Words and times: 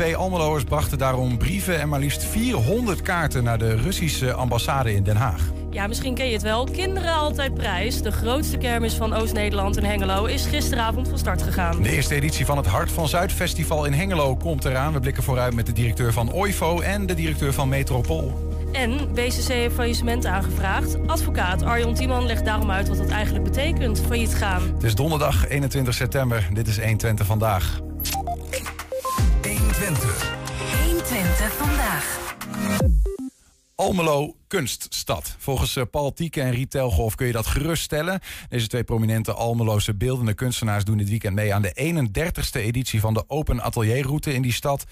Twee 0.00 0.16
Almeloers 0.16 0.64
brachten 0.64 0.98
daarom 0.98 1.38
brieven 1.38 1.80
en 1.80 1.88
maar 1.88 2.00
liefst 2.00 2.24
400 2.24 3.02
kaarten 3.02 3.44
naar 3.44 3.58
de 3.58 3.76
Russische 3.76 4.32
ambassade 4.32 4.94
in 4.94 5.02
Den 5.02 5.16
Haag. 5.16 5.50
Ja, 5.70 5.86
misschien 5.86 6.14
ken 6.14 6.26
je 6.26 6.32
het 6.32 6.42
wel. 6.42 6.64
Kinderen 6.64 7.14
altijd 7.14 7.54
prijs. 7.54 8.02
De 8.02 8.12
grootste 8.12 8.58
kermis 8.58 8.94
van 8.94 9.12
Oost-Nederland 9.12 9.76
in 9.76 9.84
Hengelo 9.84 10.24
is 10.24 10.46
gisteravond 10.46 11.08
van 11.08 11.18
start 11.18 11.42
gegaan. 11.42 11.82
De 11.82 11.90
eerste 11.90 12.14
editie 12.14 12.46
van 12.46 12.56
het 12.56 12.66
Hart 12.66 12.92
van 12.92 13.08
Zuid 13.08 13.32
Festival 13.32 13.84
in 13.84 13.92
Hengelo 13.92 14.36
komt 14.36 14.64
eraan. 14.64 14.92
We 14.92 15.00
blikken 15.00 15.22
vooruit 15.22 15.54
met 15.54 15.66
de 15.66 15.72
directeur 15.72 16.12
van 16.12 16.32
OIFO 16.32 16.80
en 16.80 17.06
de 17.06 17.14
directeur 17.14 17.52
van 17.52 17.68
Metropool. 17.68 18.50
En 18.72 19.12
BCC 19.14 19.48
heeft 19.48 19.74
faillissement 19.74 20.26
aangevraagd. 20.26 21.06
Advocaat 21.06 21.62
Arjon 21.62 21.94
Tiemann 21.94 22.26
legt 22.26 22.44
daarom 22.44 22.70
uit 22.70 22.88
wat 22.88 22.96
dat 22.96 23.08
eigenlijk 23.08 23.44
betekent, 23.44 24.00
failliet 24.00 24.34
gaan. 24.34 24.62
Het 24.74 24.82
is 24.82 24.94
donderdag 24.94 25.48
21 25.48 25.94
september. 25.94 26.48
Dit 26.52 26.68
is 26.68 26.78
120 26.78 27.26
vandaag. 27.26 27.80
Almelo 33.80 34.36
Kunststad. 34.46 35.34
Volgens 35.38 35.76
eh, 35.76 35.84
Paul 35.90 36.12
Tieke 36.12 36.40
en 36.40 36.50
Riet 36.50 36.70
Telgolf 36.70 37.14
kun 37.14 37.26
je 37.26 37.32
dat 37.32 37.46
geruststellen. 37.46 38.20
Deze 38.48 38.66
twee 38.66 38.84
prominente 38.84 39.32
Almeloze 39.32 39.94
beeldende 39.94 40.34
kunstenaars 40.34 40.84
doen 40.84 40.96
dit 40.96 41.08
weekend 41.08 41.34
mee 41.34 41.54
aan 41.54 41.62
de 41.62 42.04
31ste 42.08 42.60
editie 42.60 43.00
van 43.00 43.14
de 43.14 43.24
Open 43.26 43.62
Atelierroute 43.62 44.32
in 44.32 44.42
die 44.42 44.52
stad. 44.52 44.84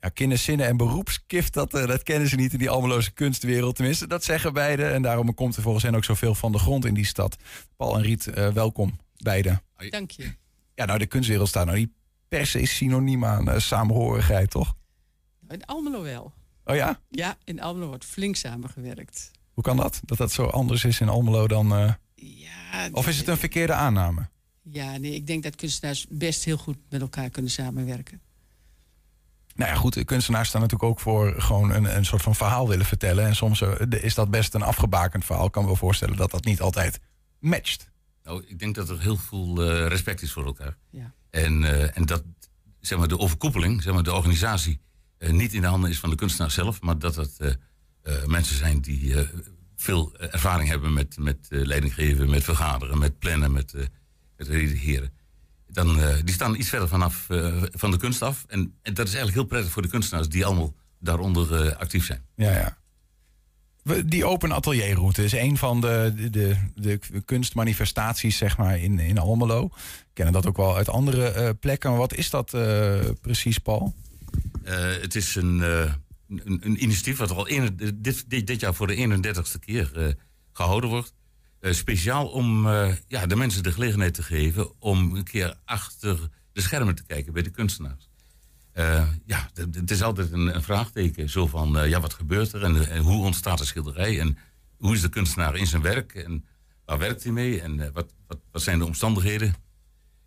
Ja, 0.00 0.08
kinderzinnen 0.08 0.66
en 0.66 0.76
beroepskift, 0.76 1.52
dat, 1.52 1.74
eh, 1.74 1.86
dat 1.86 2.02
kennen 2.02 2.28
ze 2.28 2.36
niet 2.36 2.52
in 2.52 2.58
die 2.58 2.70
Almeloze 2.70 3.12
kunstwereld. 3.12 3.76
Tenminste, 3.76 4.06
dat 4.06 4.24
zeggen 4.24 4.52
beide. 4.52 4.84
En 4.84 5.02
daarom 5.02 5.34
komt 5.34 5.56
er 5.56 5.62
volgens 5.62 5.84
hen 5.84 5.94
ook 5.94 6.04
zoveel 6.04 6.34
van 6.34 6.52
de 6.52 6.58
grond 6.58 6.84
in 6.84 6.94
die 6.94 7.06
stad. 7.06 7.36
Paul 7.76 7.96
en 7.96 8.02
Riet, 8.02 8.26
eh, 8.26 8.48
welkom 8.48 8.98
beide. 9.16 9.60
Dank 9.90 10.10
je. 10.10 10.34
Ja, 10.74 10.84
nou, 10.84 10.98
de 10.98 11.06
kunstwereld 11.06 11.48
staat 11.48 11.66
nou 11.66 11.78
niet 11.78 11.90
per 12.28 12.46
se 12.46 12.66
synoniem 12.66 13.24
aan 13.24 13.60
samenhorigheid, 13.60 14.50
toch? 14.50 14.74
In 15.48 15.64
Almelo 15.64 16.02
wel. 16.02 16.32
Oh 16.64 16.74
ja? 16.76 17.00
Ja, 17.10 17.36
in 17.44 17.60
Almelo 17.60 17.86
wordt 17.86 18.04
flink 18.04 18.36
samengewerkt. 18.36 19.30
Hoe 19.52 19.62
kan 19.64 19.76
dat? 19.76 20.00
Dat 20.04 20.18
dat 20.18 20.32
zo 20.32 20.44
anders 20.46 20.84
is 20.84 21.00
in 21.00 21.08
Almelo 21.08 21.46
dan... 21.48 21.72
eh, 21.74 21.92
Ja, 22.14 22.88
Of 22.92 23.08
is 23.08 23.18
het 23.18 23.28
een 23.28 23.36
verkeerde 23.36 23.72
aanname? 23.72 24.28
Ja, 24.62 24.96
nee, 24.96 25.14
ik 25.14 25.26
denk 25.26 25.42
dat 25.42 25.56
kunstenaars 25.56 26.06
best 26.08 26.44
heel 26.44 26.56
goed 26.56 26.76
met 26.90 27.00
elkaar 27.00 27.30
kunnen 27.30 27.50
samenwerken. 27.50 28.20
Nou 29.54 29.70
ja, 29.70 29.76
goed, 29.76 30.04
kunstenaars 30.04 30.48
staan 30.48 30.60
natuurlijk 30.60 30.90
ook 30.90 31.00
voor 31.00 31.34
gewoon 31.40 31.70
een, 31.70 31.96
een 31.96 32.04
soort 32.04 32.22
van 32.22 32.34
verhaal 32.34 32.68
willen 32.68 32.86
vertellen. 32.86 33.24
En 33.26 33.36
soms 33.36 33.60
eh, 33.60 33.72
is 34.02 34.14
dat 34.14 34.30
best 34.30 34.54
een 34.54 34.62
afgebakend 34.62 35.24
verhaal. 35.24 35.46
Ik 35.46 35.52
kan 35.52 35.62
me 35.62 35.68
wel 35.68 35.76
voorstellen 35.78 36.16
dat 36.16 36.30
dat 36.30 36.44
niet 36.44 36.60
altijd 36.60 37.00
matcht. 37.38 37.90
Nou, 38.22 38.44
ik 38.46 38.58
denk 38.58 38.74
dat 38.74 38.88
er 38.88 39.00
heel 39.00 39.16
veel 39.16 39.62
eh, 39.70 39.86
respect 39.86 40.22
is 40.22 40.32
voor 40.32 40.44
elkaar. 40.46 40.76
Ja. 40.90 41.12
En, 41.30 41.64
eh, 41.64 41.96
en 41.96 42.04
dat 42.06 42.22
zeg 42.80 42.98
maar, 42.98 43.08
de 43.08 43.18
overkoepeling, 43.18 43.82
zeg 43.82 43.94
maar, 43.94 44.02
de 44.02 44.14
organisatie, 44.14 44.80
niet 45.18 45.52
in 45.52 45.60
de 45.60 45.66
handen 45.66 45.90
is 45.90 45.98
van 45.98 46.10
de 46.10 46.16
kunstenaar 46.16 46.50
zelf, 46.50 46.80
maar 46.80 46.98
dat 46.98 47.16
het 47.16 47.38
eh, 47.38 47.50
eh, 48.02 48.24
mensen 48.24 48.56
zijn 48.56 48.80
die 48.80 49.14
eh, 49.14 49.28
veel 49.76 50.16
ervaring 50.18 50.68
hebben 50.68 50.92
met, 50.92 51.16
met 51.18 51.46
eh, 51.48 51.64
leidinggeven, 51.64 52.30
met 52.30 52.44
vergaderen, 52.44 52.98
met 52.98 53.18
plannen, 53.18 53.52
met, 53.52 53.74
eh 53.74 53.84
met 54.36 54.48
redigeren. 54.48 55.12
Dan, 55.68 56.00
eh, 56.00 56.14
die 56.24 56.34
staan 56.34 56.54
iets 56.54 56.68
verder 56.68 56.88
vanaf 56.88 57.30
eh, 57.30 57.62
van 57.70 57.90
de 57.90 57.96
kunst 57.96 58.22
af. 58.22 58.44
En, 58.48 58.60
en 58.82 58.94
dat 58.94 59.06
is 59.06 59.14
eigenlijk 59.14 59.34
heel 59.34 59.44
prettig 59.44 59.72
voor 59.72 59.82
de 59.82 59.88
kunstenaars 59.88 60.28
die 60.28 60.44
allemaal 60.44 60.74
daaronder 60.98 61.66
eh, 61.66 61.76
actief 61.76 62.04
zijn. 62.04 62.22
Ja, 62.34 62.50
ja. 62.50 62.76
Die 64.06 64.24
open 64.24 64.52
atelierroute 64.52 65.24
is 65.24 65.32
een 65.32 65.56
van 65.56 65.80
de, 65.80 66.28
de, 66.30 66.56
de, 66.74 66.98
kunstmanifestaties 67.24 68.36
zeg 68.36 68.56
maar, 68.56 68.78
in, 68.78 68.98
in 68.98 69.18
Almelo. 69.18 69.68
We 69.68 70.10
kennen 70.12 70.34
dat 70.34 70.46
ook 70.46 70.56
wel 70.56 70.76
uit 70.76 70.88
andere 70.88 71.28
eh, 71.28 71.50
plekken. 71.60 71.90
Maar 71.90 71.98
wat 71.98 72.14
is 72.14 72.30
dat 72.30 72.54
eh, 72.54 72.98
precies, 73.20 73.58
Paul? 73.58 73.94
Eh, 74.64 75.00
het 75.00 75.14
is 75.14 75.34
een, 75.34 75.62
eh, 75.62 75.92
een, 76.28 76.60
een 76.64 76.82
initiatief 76.82 77.16
wat 77.18 77.30
al 77.30 77.44
dit, 77.44 78.24
dit, 78.30 78.46
dit 78.46 78.60
jaar 78.60 78.74
voor 78.74 78.86
de 78.86 78.94
31ste 78.96 79.58
keer 79.58 79.90
eh, 79.96 80.12
gehouden 80.52 80.90
wordt. 80.90 81.14
Speciaal 81.60 82.26
om 82.28 82.68
ja, 83.08 83.26
de 83.26 83.36
mensen 83.36 83.62
de 83.62 83.72
gelegenheid 83.72 84.14
te 84.14 84.22
geven 84.22 84.80
om 84.80 85.14
een 85.16 85.24
keer 85.24 85.54
achter 85.64 86.28
de 86.52 86.60
schermen 86.60 86.94
te 86.94 87.02
kijken 87.04 87.32
bij 87.32 87.42
de 87.42 87.50
kunstenaars. 87.50 88.08
Ja, 89.26 89.50
het- 89.54 89.90
is 89.90 90.02
altijd 90.02 90.32
een, 90.32 90.54
een 90.54 90.62
vraagteken. 90.62 91.30
Zo 91.30 91.46
van, 91.46 91.88
ja, 91.88 92.00
wat 92.00 92.12
gebeurt 92.14 92.52
er 92.52 92.62
en, 92.62 92.98
hoe 92.98 93.24
ontstaat 93.24 93.60
een 93.60 93.66
schilderij? 93.66 94.20
En 94.20 94.38
hoe 94.76 94.94
is 94.94 95.00
de 95.00 95.08
kunstenaar 95.08 95.56
in 95.56 95.66
zijn 95.66 95.82
werk? 95.82 96.14
En 96.14 96.44
waar 96.84 96.98
werkt 96.98 97.22
hij 97.22 97.32
mee? 97.32 97.60
En 97.60 97.92
wat, 97.92 98.12
wat, 98.26 98.38
wat 98.52 98.62
zijn 98.62 98.78
de 98.78 98.84
omstandigheden? 98.86 99.54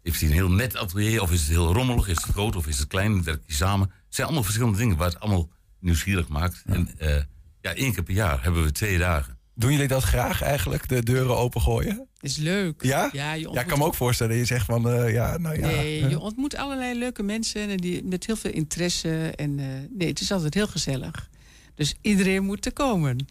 Heeft 0.03 0.19
hij 0.19 0.29
een 0.29 0.35
heel 0.35 0.51
net 0.51 0.75
atelier 0.77 1.21
of 1.21 1.31
is 1.31 1.39
het 1.39 1.49
heel 1.49 1.73
rommelig? 1.73 2.07
Is 2.07 2.15
het 2.23 2.31
groot 2.33 2.55
of 2.55 2.67
is 2.67 2.79
het 2.79 2.87
klein? 2.87 3.23
Werkt 3.23 3.45
hij 3.45 3.55
samen? 3.55 3.91
Het 4.17 4.25
zijn 4.25 4.37
allemaal 4.37 4.51
verschillende 4.51 4.83
dingen 4.83 4.97
waar 4.97 5.09
het 5.09 5.19
allemaal 5.19 5.49
nieuwsgierig 5.79 6.27
maakt. 6.27 6.63
En 6.65 6.89
eh, 6.97 7.15
ja, 7.61 7.73
één 7.73 7.93
keer 7.93 8.03
per 8.03 8.13
jaar 8.13 8.43
hebben 8.43 8.63
we 8.63 8.71
twee 8.71 8.97
dagen. 8.97 9.37
Doen 9.55 9.71
jullie 9.71 9.87
dat 9.87 10.03
graag 10.03 10.41
eigenlijk, 10.41 10.87
de 10.87 11.03
deuren 11.03 11.37
opengooien? 11.37 12.07
Is 12.19 12.37
leuk. 12.37 12.83
Ja? 12.83 13.09
Ja, 13.11 13.33
je 13.33 13.49
Ja, 13.51 13.61
ik 13.61 13.67
kan 13.67 13.77
me 13.77 13.85
ook 13.85 13.95
voorstellen 13.95 14.31
dat 14.31 14.47
je 14.47 14.53
zegt 14.53 14.65
van, 14.65 14.89
eh, 14.89 15.13
ja, 15.13 15.37
nou 15.37 15.59
ja. 15.59 15.67
nee, 15.67 16.09
je 16.09 16.19
ontmoet 16.19 16.55
allerlei 16.55 16.99
leuke 16.99 17.23
mensen 17.23 17.69
en 17.69 17.77
die, 17.77 18.03
met 18.03 18.25
heel 18.25 18.35
veel 18.35 18.51
interesse. 18.51 19.31
En, 19.35 19.59
eh, 19.59 19.65
nee, 19.89 20.07
het 20.07 20.19
is 20.19 20.31
altijd 20.31 20.53
heel 20.53 20.67
gezellig. 20.67 21.29
Dus 21.75 21.95
iedereen 22.01 22.43
moet 22.43 22.65
er 22.65 22.73
komen. 22.73 23.27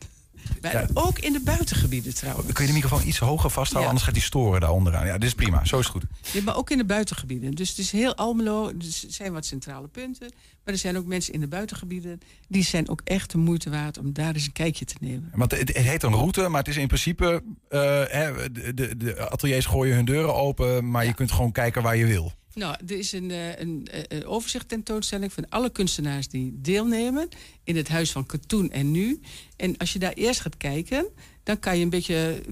Ja. 0.61 0.87
ook 0.95 1.19
in 1.19 1.33
de 1.33 1.41
buitengebieden 1.45 2.15
trouwens. 2.15 2.53
Kun 2.53 2.65
je 2.65 2.71
de 2.73 2.77
microfoon 2.77 3.07
iets 3.09 3.19
hoger 3.19 3.51
vasthouden, 3.51 3.81
Ja. 3.81 3.87
anders 3.89 4.05
gaat 4.05 4.15
die 4.15 4.23
storen 4.23 4.61
daar 4.61 4.71
onderaan. 4.71 5.07
Ja, 5.07 5.13
dit 5.13 5.23
is 5.29 5.35
prima, 5.35 5.65
zo 5.65 5.79
is 5.79 5.85
het 5.85 5.95
goed. 5.95 6.05
Ja, 6.33 6.43
maar 6.43 6.57
ook 6.57 6.71
in 6.71 6.79
de 6.79 6.85
buitengebieden. 6.85 7.51
Dus 7.53 7.69
het 7.69 7.79
is 7.79 7.91
heel 7.91 8.15
Almelo. 8.15 8.69
Er 8.69 8.75
zijn 9.09 9.33
wat 9.33 9.47
centrale 9.47 9.89
punten. 9.89 10.33
Maar 10.65 10.75
er 10.75 10.81
zijn 10.81 10.97
ook 10.97 11.07
mensen 11.07 11.33
in 11.33 11.41
de 11.41 11.49
buitengebieden. 11.49 12.21
Die 12.49 12.65
zijn 12.65 12.89
ook 12.89 13.01
echt 13.05 13.31
de 13.31 13.39
moeite 13.39 13.71
waard 13.71 13.99
om 13.99 14.13
daar 14.13 14.35
eens 14.35 14.47
een 14.47 14.53
kijkje 14.53 14.85
te 14.85 14.95
nemen. 15.01 15.31
Want 15.35 15.51
het, 15.51 15.61
het 15.69 15.77
heet 15.77 16.03
een 16.03 16.13
route, 16.15 16.49
maar 16.49 16.59
het 16.61 16.69
is 16.69 16.77
in 16.77 16.87
principe... 16.87 17.43
eh, 17.69 17.81
hè, 18.07 18.53
de, 18.53 18.75
de, 18.75 18.97
de 18.97 19.31
ateliers 19.31 19.67
gooien 19.67 19.95
hun 19.95 20.05
deuren 20.05 20.35
open, 20.35 20.91
maar 20.91 21.05
je 21.05 21.15
kunt 21.15 21.33
gewoon 21.33 21.53
kijken 21.53 21.83
waar 21.83 21.97
je 21.97 22.07
wil. 22.07 22.33
Nou, 22.57 22.77
er 22.87 22.99
is 22.99 23.13
een, 23.13 23.31
eh, 23.31 23.59
een, 23.59 23.87
eh, 23.91 24.03
een 24.09 24.27
overzicht 24.27 24.69
tentoonstelling 24.69 25.33
van 25.33 25.49
alle 25.49 25.71
kunstenaars 25.71 26.29
die 26.29 26.53
deelnemen 26.61 27.29
in 27.65 27.77
het 27.77 27.89
Huis 27.89 28.13
van 28.13 28.27
Katoen 28.27 28.71
en 28.71 28.91
Nu. 28.91 29.21
En 29.57 29.77
als 29.77 29.93
je 29.93 29.99
daar 29.99 30.13
eerst 30.13 30.41
gaat 30.41 30.57
kijken, 30.57 31.07
dan 31.43 31.59
kan 31.59 31.77
je 31.79 31.83
een 31.85 31.91
beetje 31.91 32.43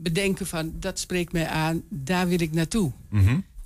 bedenken 0.00 0.46
van 0.46 0.72
dat 0.80 0.98
spreekt 0.98 1.32
mij 1.32 1.46
aan, 1.46 1.82
daar 1.88 2.28
wil 2.28 2.40
ik 2.40 2.52
naartoe. 2.52 2.92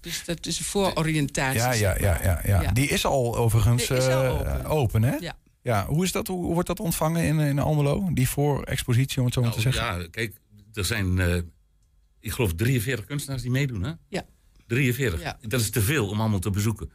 Dus 0.01 0.25
dat 0.25 0.47
is 0.47 0.59
een 0.59 0.65
voororiëntatie. 0.65 1.61
Ja, 1.61 1.73
ja, 1.73 1.97
ja, 1.99 2.21
ja, 2.23 2.41
ja. 2.45 2.63
Ja. 2.63 2.73
Die 2.73 2.89
is 2.89 3.05
al 3.05 3.37
overigens 3.37 3.87
Die 3.87 3.97
is 3.97 4.07
al 4.07 4.25
eh, 4.25 4.35
open. 4.35 4.65
open, 4.65 5.03
hè? 5.03 5.17
Ja. 5.17 5.37
Ja, 5.63 5.87
hoe, 5.87 6.05
is 6.05 6.13
dat, 6.13 6.27
hoe 6.27 6.53
wordt 6.53 6.69
dat 6.69 6.81
ontvangen 6.81 7.25
in, 7.25 7.39
in 7.39 7.59
Almelo? 7.59 8.09
Die 8.13 8.29
voorexpositie, 8.29 9.19
om 9.19 9.25
het 9.25 9.35
zo 9.35 9.41
maar 9.41 9.51
te 9.53 9.61
Nou, 9.61 9.73
zeggen? 9.75 10.01
ja, 10.01 10.09
kijk, 10.11 10.37
er 10.73 10.85
zijn, 10.85 11.19
eh, 11.19 11.37
ik 12.21 12.33
geloof, 12.33 12.55
43 12.55 13.05
kunstenaars 13.07 13.43
die 13.43 13.51
meedoen, 13.51 13.83
hè? 13.83 13.93
Ja. 14.09 14.25
43. 14.67 15.21
Ja. 15.23 15.39
Dat 15.41 15.61
is 15.61 15.71
te 15.71 15.81
veel 15.83 16.09
om 16.09 16.21
allemaal 16.21 16.39
te 16.39 16.51
bezoeken. 16.51 16.91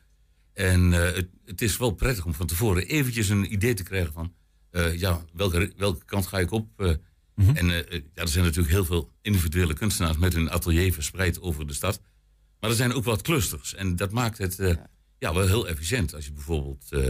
En 0.53 0.94
eh, 0.94 1.16
het, 1.16 1.28
het 1.45 1.61
is 1.61 1.78
wel 1.78 1.91
prettig 1.91 2.25
om 2.25 2.33
van 2.33 2.47
tevoren 2.47 2.88
eventjes 2.88 3.29
een 3.29 3.53
idee 3.53 3.73
te 3.73 3.83
krijgen 3.83 4.13
van... 4.13 4.33
eh, 4.72 5.00
ja, 5.00 5.25
welke, 5.33 5.73
welke 5.78 6.05
kant 6.05 6.28
ga 6.28 6.39
ik 6.39 6.51
op? 6.51 6.69
eh. 6.81 6.94
Mhm. 7.35 7.55
En 7.55 7.69
eh, 7.89 8.01
ja, 8.13 8.22
er 8.22 8.28
zijn 8.28 8.44
natuurlijk 8.44 8.73
heel 8.73 8.85
veel 8.85 9.11
individuele 9.22 9.73
kunstenaars 9.73 10.17
met 10.17 10.33
hun 10.33 10.50
atelier 10.51 10.94
verspreid 10.94 11.41
over 11.41 11.67
de 11.67 11.73
stad. 11.73 12.01
Maar 12.59 12.69
er 12.69 12.75
zijn 12.75 12.94
ook 12.94 13.03
wat 13.03 13.22
clusters. 13.22 13.75
En 13.75 13.95
dat 13.95 14.11
maakt 14.11 14.38
het 14.38 14.59
eh, 14.59 14.75
ja, 15.19 15.34
wel 15.34 15.47
heel 15.47 15.67
efficiënt. 15.67 16.13
Als 16.16 16.25
je 16.25 16.31
bijvoorbeeld 16.31 16.91
eh, 16.91 17.07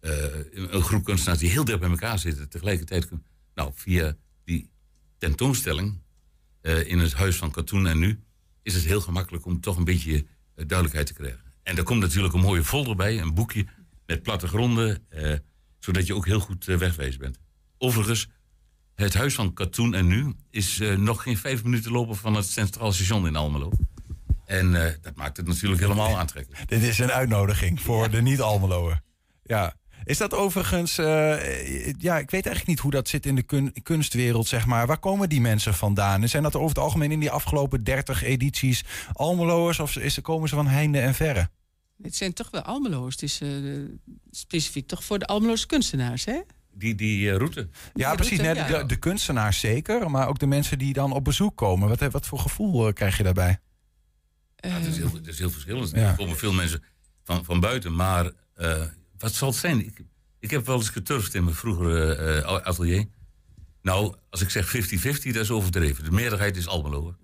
eh, 0.00 0.44
een 0.52 0.82
groep 0.82 1.04
kunstenaars 1.04 1.38
die 1.40 1.50
heel 1.50 1.64
dicht 1.64 1.80
bij 1.80 1.88
elkaar 1.90 2.18
zitten... 2.18 2.48
tegelijkertijd 2.48 3.08
nou, 3.54 3.70
via 3.74 4.16
die 4.44 4.70
tentoonstelling 5.18 6.02
eh, 6.60 6.86
in 6.90 6.98
het 6.98 7.12
Huis 7.12 7.36
van 7.36 7.50
Katoen 7.50 7.86
en 7.86 7.98
Nu... 7.98 8.22
is 8.68 8.74
het 8.74 8.84
heel 8.84 9.00
gemakkelijk 9.00 9.46
om 9.46 9.60
toch 9.60 9.76
een 9.76 9.84
beetje 9.84 10.14
eh, 10.14 10.24
duidelijkheid 10.54 11.06
te 11.06 11.12
krijgen. 11.12 11.40
En 11.62 11.74
daar 11.74 11.84
komt 11.84 12.00
natuurlijk 12.00 12.34
een 12.34 12.40
mooie 12.40 12.64
folder 12.64 12.96
bij, 12.96 13.20
een 13.20 13.34
boekje 13.34 13.66
met 14.06 14.22
plattegronden... 14.22 15.04
eh, 15.08 15.34
zodat 15.78 16.06
je 16.06 16.14
ook 16.14 16.26
heel 16.26 16.40
goed 16.40 16.68
eh, 16.68 16.76
wegwijs 16.76 17.16
bent. 17.16 17.38
Overigens, 17.78 18.28
het 18.94 19.14
Huis 19.14 19.34
van 19.34 19.52
Katoen 19.52 19.94
en 19.94 20.06
Nu... 20.06 20.34
is 20.50 20.80
eh, 20.80 20.96
nog 20.96 21.22
geen 21.22 21.36
vijf 21.36 21.64
minuten 21.64 21.92
lopen 21.92 22.16
van 22.16 22.34
het 22.34 22.46
Centraal 22.46 22.92
Station 22.92 23.26
in 23.26 23.36
Almelo. 23.36 23.70
En 24.44 24.84
eh, 24.84 24.92
dat 25.00 25.14
maakt 25.14 25.36
het 25.36 25.46
natuurlijk 25.46 25.80
helemaal 25.80 26.18
aantrekkelijk. 26.18 26.68
Dit 26.74 26.82
is 26.82 26.98
een 26.98 27.12
uitnodiging 27.12 27.80
voor 27.80 28.10
de 28.10 28.22
niet-Almeloer. 28.22 29.00
Ja. 29.42 29.74
Is 30.08 30.18
dat 30.18 30.34
overigens... 30.34 30.98
eh, 30.98 31.92
ja, 31.92 32.18
ik 32.18 32.30
weet 32.30 32.46
eigenlijk 32.46 32.66
niet 32.66 32.78
hoe 32.78 32.90
dat 32.90 33.08
zit 33.08 33.26
in 33.26 33.34
de 33.34 33.42
kun- 33.42 33.72
kunstwereld, 33.82 34.46
zeg 34.46 34.66
maar. 34.66 34.86
Waar 34.86 34.98
komen 34.98 35.28
die 35.28 35.40
mensen 35.40 35.74
vandaan? 35.74 36.22
En 36.22 36.28
Zijn 36.28 36.42
dat 36.42 36.54
over 36.56 36.68
het 36.68 36.78
algemeen 36.78 37.12
in 37.12 37.20
die 37.20 37.30
afgelopen 37.30 37.84
30 37.84 38.22
edities 38.22 38.84
Almeloers... 39.12 39.80
of 39.80 39.96
is, 39.96 40.20
komen 40.20 40.48
ze 40.48 40.54
van 40.54 40.66
heinde 40.66 41.00
en 41.00 41.14
verre? 41.14 41.48
Het 42.02 42.16
zijn 42.16 42.32
toch 42.32 42.50
wel 42.50 42.62
Almelo's. 42.62 43.12
Het 43.12 43.22
is 43.22 43.40
eh, 43.40 43.48
specifiek 44.30 44.86
toch 44.86 45.04
voor 45.04 45.18
de 45.18 45.26
Almeloze 45.26 45.66
kunstenaars, 45.66 46.24
hè? 46.24 46.40
Die, 46.72 46.94
die 46.94 47.30
eh, 47.30 47.36
route. 47.36 47.68
Ja, 47.94 48.08
Die 48.08 48.16
precies. 48.16 48.38
route, 48.40 48.60
nee, 48.60 48.70
ja. 48.70 48.78
De, 48.78 48.86
de 48.86 48.96
kunstenaars 48.96 49.60
zeker, 49.60 50.10
maar 50.10 50.28
ook 50.28 50.38
de 50.38 50.46
mensen 50.46 50.78
die 50.78 50.92
dan 50.92 51.12
op 51.12 51.24
bezoek 51.24 51.56
komen. 51.56 51.88
Wat, 51.88 52.12
wat 52.12 52.26
voor 52.26 52.38
gevoel 52.38 52.92
krijg 52.92 53.16
je 53.16 53.22
daarbij? 53.22 53.58
Ja, 54.56 54.68
het, 54.68 54.86
is 54.86 54.96
heel, 54.96 55.10
het 55.12 55.26
is 55.26 55.38
heel 55.38 55.50
verschillend. 55.50 55.90
Ja. 55.90 55.96
Er 55.96 56.14
komen 56.16 56.36
veel 56.36 56.52
mensen 56.52 56.82
van, 57.24 57.44
van 57.44 57.60
buiten, 57.60 57.94
maar 57.94 58.30
eh, 58.54 58.82
wat 59.18 59.34
zal 59.34 59.48
het 59.48 59.56
zijn? 59.56 59.86
Ik, 59.86 60.00
ik 60.38 60.50
heb 60.50 60.66
wel 60.66 60.76
eens 60.76 60.88
geturfd 60.88 61.34
in 61.34 61.44
mijn 61.44 61.56
vroegere 61.56 62.14
eh, 62.14 62.42
atelier. 62.66 63.06
Nou, 63.82 64.14
als 64.30 64.40
ik 64.40 64.50
zeg 64.50 64.76
50-50, 64.76 65.00
dat 65.02 65.34
is 65.36 65.50
overdreven. 65.50 66.04
De 66.04 66.10
meerderheid 66.10 66.56
is 66.56 66.66
Almelo. 66.66 67.14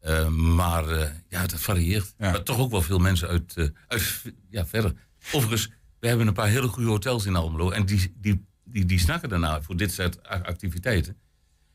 Eh, 0.00 0.28
maar 0.28 0.88
eh, 0.88 1.10
ja, 1.28 1.46
dat 1.46 1.60
varieert. 1.60 2.14
Ja. 2.18 2.30
Maar 2.30 2.42
toch 2.42 2.58
ook 2.58 2.70
wel 2.70 2.82
veel 2.82 2.98
mensen 2.98 3.28
uit, 3.28 3.56
eh, 3.56 3.66
uit 3.88 4.22
ja, 4.50 4.66
verder. 4.66 4.92
Overigens, 5.32 5.70
we 6.00 6.08
hebben 6.08 6.26
een 6.26 6.32
paar 6.32 6.48
hele 6.48 6.68
goede 6.68 6.88
hotels 6.88 7.26
in 7.26 7.36
Almelo. 7.36 7.70
En 7.70 7.86
die, 7.86 8.14
die, 8.16 8.44
die, 8.64 8.84
die 8.84 8.98
snakken 8.98 9.28
daarna 9.28 9.62
voor 9.62 9.76
dit 9.76 9.92
soort 9.92 10.22
activiteiten. 10.22 11.16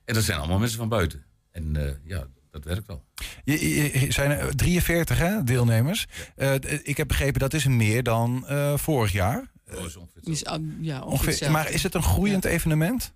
En 0.06 0.14
dat 0.14 0.24
zijn 0.24 0.38
allemaal 0.40 0.60
mensen 0.60 0.78
van 0.78 0.90
buiten. 0.90 1.24
En 1.52 1.76
eh, 1.88 1.94
ja, 2.04 2.28
dat 2.52 2.64
werkt 2.64 2.88
wel. 2.88 3.06
Je, 3.44 3.76
je- 3.76 4.00
je- 4.00 4.12
zijn 4.12 4.32
er 4.32 4.56
43 4.56 5.18
hè, 5.18 5.44
deelnemers. 5.44 6.06
Eh, 6.36 6.54
ik 6.84 6.98
heb 6.98 7.08
begrepen 7.08 7.40
dat 7.40 7.54
is 7.54 7.66
meer 7.66 8.04
dan 8.04 8.48
eh, 8.48 8.78
vorig 8.78 9.12
jaar. 9.12 9.52
Dat 9.76 9.86
is 9.86 9.96
ongeveer 9.96 10.22
Die 10.24 10.34
is, 10.34 10.46
al- 10.46 10.60
ja, 10.60 10.96
ongeveer 10.96 11.02
Ongeveer, 11.12 11.28
hetzelfde. 11.28 11.58
maar 11.58 11.72
is 11.72 11.84
het 11.84 11.94
een 11.96 12.04
groeiend 12.04 12.46
evenement? 12.46 13.14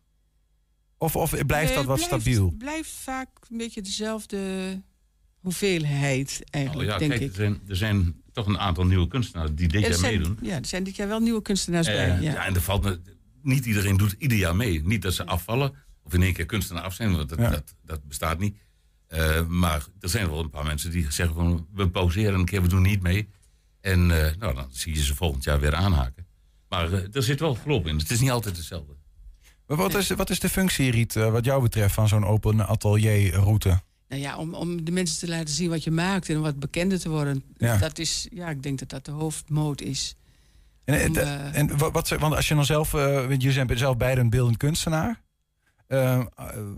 Of, 0.97 1.15
of 1.15 1.29
blijft 1.45 1.65
Nee, 1.67 1.75
dat 1.75 1.85
wat 1.85 1.95
blijft- 2.07 2.23
stabiel? 2.23 2.51
blijft 2.57 2.89
vaak 2.89 3.29
een 3.49 3.57
beetje 3.57 3.81
dezelfde 3.81 4.37
hoeveelheid 5.39 6.39
Oh 6.41 6.47
eigenlijk, 6.49 6.89
ja, 6.89 6.97
denk 6.97 7.11
kijk, 7.11 7.21
ik. 7.23 7.29
er 7.29 7.35
zijn, 7.35 7.61
er 7.67 7.75
zijn 7.75 8.21
toch 8.31 8.47
een 8.47 8.59
aantal 8.59 8.85
nieuwe 8.85 9.07
kunstenaars 9.07 9.49
die 9.53 9.67
dit 9.67 9.81
Ja, 9.81 9.87
jaar 9.87 9.97
zijn, 9.97 10.17
meedoen. 10.17 10.37
ja, 10.41 10.55
er 10.55 10.65
zijn 10.65 10.83
dit 10.83 10.95
jaar 10.95 11.07
wel 11.07 11.19
nieuwe 11.19 11.41
kunstenaars 11.41 11.87
Eh, 11.87 11.93
bij. 11.95 12.07
ja. 12.07 12.19
Ja. 12.31 12.45
en 12.45 12.55
er 12.55 12.61
valt 12.61 12.83
me, 12.83 12.99
niet 13.41 13.65
iedereen 13.65 13.97
doet 13.97 14.15
ieder 14.17 14.37
jaar 14.37 14.55
mee. 14.55 14.81
Niet 14.85 15.01
dat 15.01 15.13
ze 15.13 15.25
afvallen 15.25 15.73
of 16.03 16.13
in 16.13 16.21
één 16.23 16.33
keer 16.33 16.45
kunstenaar 16.45 16.83
af 16.83 16.93
zijn, 16.93 17.15
want 17.15 17.29
dat, 17.29 17.39
Ja. 17.39 17.49
dat, 17.49 17.75
dat 17.83 18.03
bestaat 18.07 18.39
niet. 18.39 18.57
Eh, 19.07 19.45
maar 19.47 19.85
er 19.99 20.09
zijn 20.09 20.29
wel 20.29 20.39
een 20.39 20.49
paar 20.49 20.65
mensen 20.65 20.91
die 20.91 21.11
zeggen 21.11 21.35
van 21.35 21.67
we 21.73 21.89
pauzeren 21.89 22.39
een 22.39 22.45
keer, 22.45 22.61
we 22.61 22.67
doen 22.67 22.81
niet 22.81 23.01
mee. 23.01 23.29
En 23.81 23.99
eh, 24.25 24.35
nou, 24.39 24.55
dan 24.55 24.67
zie 24.71 24.93
je 24.95 25.03
ze 25.03 25.15
volgend 25.15 25.43
jaar 25.43 25.59
weer 25.59 25.75
aanhaken. 25.75 26.24
Maar 26.69 26.93
eh, 26.93 27.15
er 27.15 27.23
zit 27.23 27.39
wel 27.39 27.55
verloop 27.55 27.87
in. 27.87 27.97
Het 27.97 28.11
is 28.11 28.19
niet 28.19 28.31
altijd 28.31 28.57
hetzelfde. 28.57 28.93
Maar 29.67 29.77
Wat 29.77 29.93
is, 29.95 30.09
wat 30.09 30.29
is 30.29 30.39
de 30.39 30.49
functie, 30.49 30.91
Riet, 30.91 31.15
eh, 31.15 31.31
wat 31.31 31.45
jou 31.45 31.61
betreft, 31.61 31.93
van 31.93 32.07
zo'n 32.07 32.25
open 32.25 32.67
atelierroute? 32.67 33.81
Nou 34.09 34.21
ja, 34.21 34.37
om, 34.37 34.53
om 34.53 34.85
de 34.85 34.91
mensen 34.91 35.19
te 35.19 35.27
laten 35.27 35.53
zien 35.53 35.69
wat 35.69 35.83
je 35.83 35.91
maakt 35.91 36.29
en 36.29 36.41
wat 36.41 36.59
bekender 36.59 36.99
te 36.99 37.09
worden. 37.09 37.43
Ja. 37.57 37.77
Dat 37.77 37.99
is, 37.99 38.27
ja, 38.31 38.49
ik 38.49 38.63
denk 38.63 38.79
dat 38.79 38.89
dat 38.89 39.05
de 39.05 39.11
hoofdmoot 39.11 39.81
is. 39.81 40.15
En, 40.83 41.09
Om, 41.09 41.15
en- 41.17 41.51
eh, 41.53 41.59
en 41.59 41.77
wat, 41.77 41.91
wat, 41.93 42.09
want 42.09 42.35
als 42.35 42.47
je 42.47 42.55
dan 42.55 42.65
zelf, 42.65 42.93
eh, 42.93 43.13
want 43.13 43.29
jullie 43.41 43.51
zijn 43.51 43.77
zelf 43.77 43.97
beide 43.97 44.21
een 44.21 44.29
beeldend 44.29 44.57
kunstenaar. 44.57 45.21
Eh, 45.87 46.21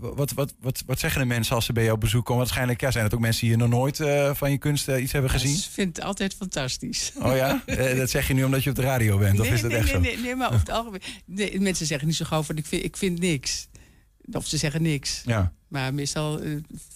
wat, 0.00 0.32
wat, 0.32 0.54
wat, 0.60 0.82
wat 0.86 0.98
zeggen 0.98 1.20
de 1.20 1.26
mensen 1.26 1.54
als 1.54 1.64
ze 1.64 1.72
bij 1.72 1.82
jou 1.82 1.94
op 1.94 2.00
bezoek 2.00 2.24
komen? 2.24 2.42
Waarschijnlijk 2.42 2.80
ja, 2.80 2.90
zijn 2.90 3.04
het 3.04 3.14
ook 3.14 3.20
mensen 3.20 3.46
die 3.46 3.56
nog 3.56 3.68
nooit 3.68 4.00
eh, 4.00 4.34
van 4.34 4.50
je 4.50 4.58
kunst 4.58 4.88
eh, 4.88 5.02
iets 5.02 5.12
hebben 5.12 5.30
gezien. 5.30 5.54
Ik 5.54 5.64
vind 5.70 5.96
het 5.96 6.04
altijd 6.04 6.34
fantastisch. 6.34 7.12
Oh 7.22 7.36
ja? 7.36 7.62
Dat 7.96 8.10
zeg 8.10 8.28
je 8.28 8.34
nu 8.34 8.44
omdat 8.44 8.64
je 8.64 8.70
op 8.70 8.76
de 8.76 8.82
radio 8.82 9.18
bent, 9.18 9.40
of 9.40 9.46
nee, 9.46 9.54
is 9.54 9.60
dat 9.60 9.70
nee, 9.70 9.78
echt 9.78 9.92
nee, 9.92 9.94
zo? 9.94 10.00
Nee, 10.00 10.18
nee, 10.18 10.34
maar 10.34 10.46
over 10.46 10.60
het 10.60 10.70
algemeen. 10.70 11.00
Nee, 11.24 11.60
mensen 11.60 11.86
zeggen 11.86 12.06
niet 12.06 12.16
zo 12.16 12.24
gauw 12.24 12.42
van 12.42 12.56
ik 12.56 12.66
vind, 12.66 12.84
ik 12.84 12.96
vind 12.96 13.18
niks. 13.18 13.68
Of 14.32 14.46
ze 14.46 14.56
zeggen 14.56 14.82
niks. 14.82 15.22
Ja. 15.24 15.52
Maar 15.68 15.94
meestal 15.94 16.40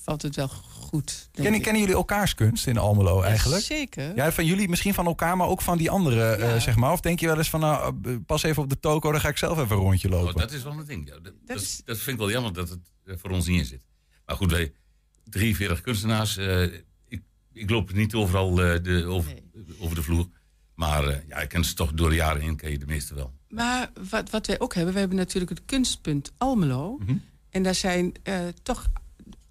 valt 0.03 0.23
het 0.23 0.37
wel 0.37 0.49
goed. 0.49 0.72
Denk 0.99 1.29
Kennen, 1.33 1.55
ik. 1.55 1.62
kennen 1.62 1.81
jullie 1.81 1.97
elkaars 1.97 2.35
kunst 2.35 2.67
in 2.67 2.79
Almelo 2.79 3.23
eigenlijk? 3.23 3.62
Zeker. 3.62 4.15
Ja, 4.17 4.33
van 4.33 4.44
jullie 4.47 4.69
misschien 4.69 4.94
van 4.94 5.06
elkaar, 5.06 5.37
maar 5.37 5.47
ook 5.49 5.62
van 5.62 5.79
die 5.79 5.91
anderen, 5.91 6.39
eh, 6.41 6.49
Ja. 6.55 6.59
zeg 6.59 6.77
maar. 6.77 6.93
Of 6.93 7.00
denk 7.00 7.21
je 7.21 7.27
wel 7.27 7.37
eens 7.37 7.50
van, 7.50 7.61
nou, 7.61 7.97
eh, 8.05 8.12
pas 8.27 8.43
even 8.43 8.62
op 8.62 8.69
de 8.69 8.81
toko, 8.81 9.12
dan 9.12 9.21
ga 9.21 9.29
ik 9.29 9.37
zelf 9.39 9.59
even 9.59 9.77
een 9.77 9.83
rondje 9.83 10.09
Oh, 10.12 10.21
lopen. 10.23 10.41
dat 10.41 10.53
is 10.53 10.62
wel 10.62 10.73
een 10.73 10.87
ding. 10.87 11.09
Ja. 11.09 11.19
Dat, 11.19 11.33
dat, 11.47 11.61
is- 11.61 11.83
dat 11.85 11.97
vind 11.97 12.09
ik 12.11 12.19
wel 12.19 12.31
jammer 12.31 12.53
dat 12.53 12.69
het 12.69 12.81
eh, 13.05 13.15
voor 13.19 13.31
ons 13.31 13.47
niet 13.47 13.59
in 13.59 13.65
zit. 13.67 13.81
Maar 14.27 14.37
goed, 14.37 14.50
wij 14.50 14.73
43 15.25 15.81
kunstenaars. 15.81 16.37
eh, 16.37 16.62
ik, 17.09 17.23
ik 17.53 17.71
loop 17.71 17.93
niet 17.93 18.15
overal 18.15 18.62
eh, 18.62 18.83
de, 18.83 19.05
over, 19.06 19.35
over 19.79 19.95
de 19.97 20.03
vloer. 20.03 20.27
Maar 20.75 21.05
eh, 21.09 21.17
ja, 21.29 21.37
ik 21.37 21.49
ken 21.49 21.65
ze 21.65 21.75
toch 21.75 21.93
door 21.93 22.09
de 22.09 22.15
jaren 22.15 22.43
heen, 22.43 22.56
ken 22.56 22.71
je 22.71 22.79
de 22.79 22.87
meeste 22.87 23.15
wel. 23.15 23.33
Maar 23.49 23.91
wat, 24.11 24.31
wat 24.31 24.47
wij 24.47 24.61
ook 24.61 24.75
hebben, 24.75 24.93
we 24.93 24.99
hebben 25.00 25.17
natuurlijk 25.19 25.50
het 25.53 25.62
kunstpunt 25.65 26.33
Almelo. 26.38 26.97
Mhm. 26.99 27.17
En 27.50 27.62
daar 27.62 27.75
zijn 27.75 28.12
eh, 28.23 28.35
toch 28.62 28.87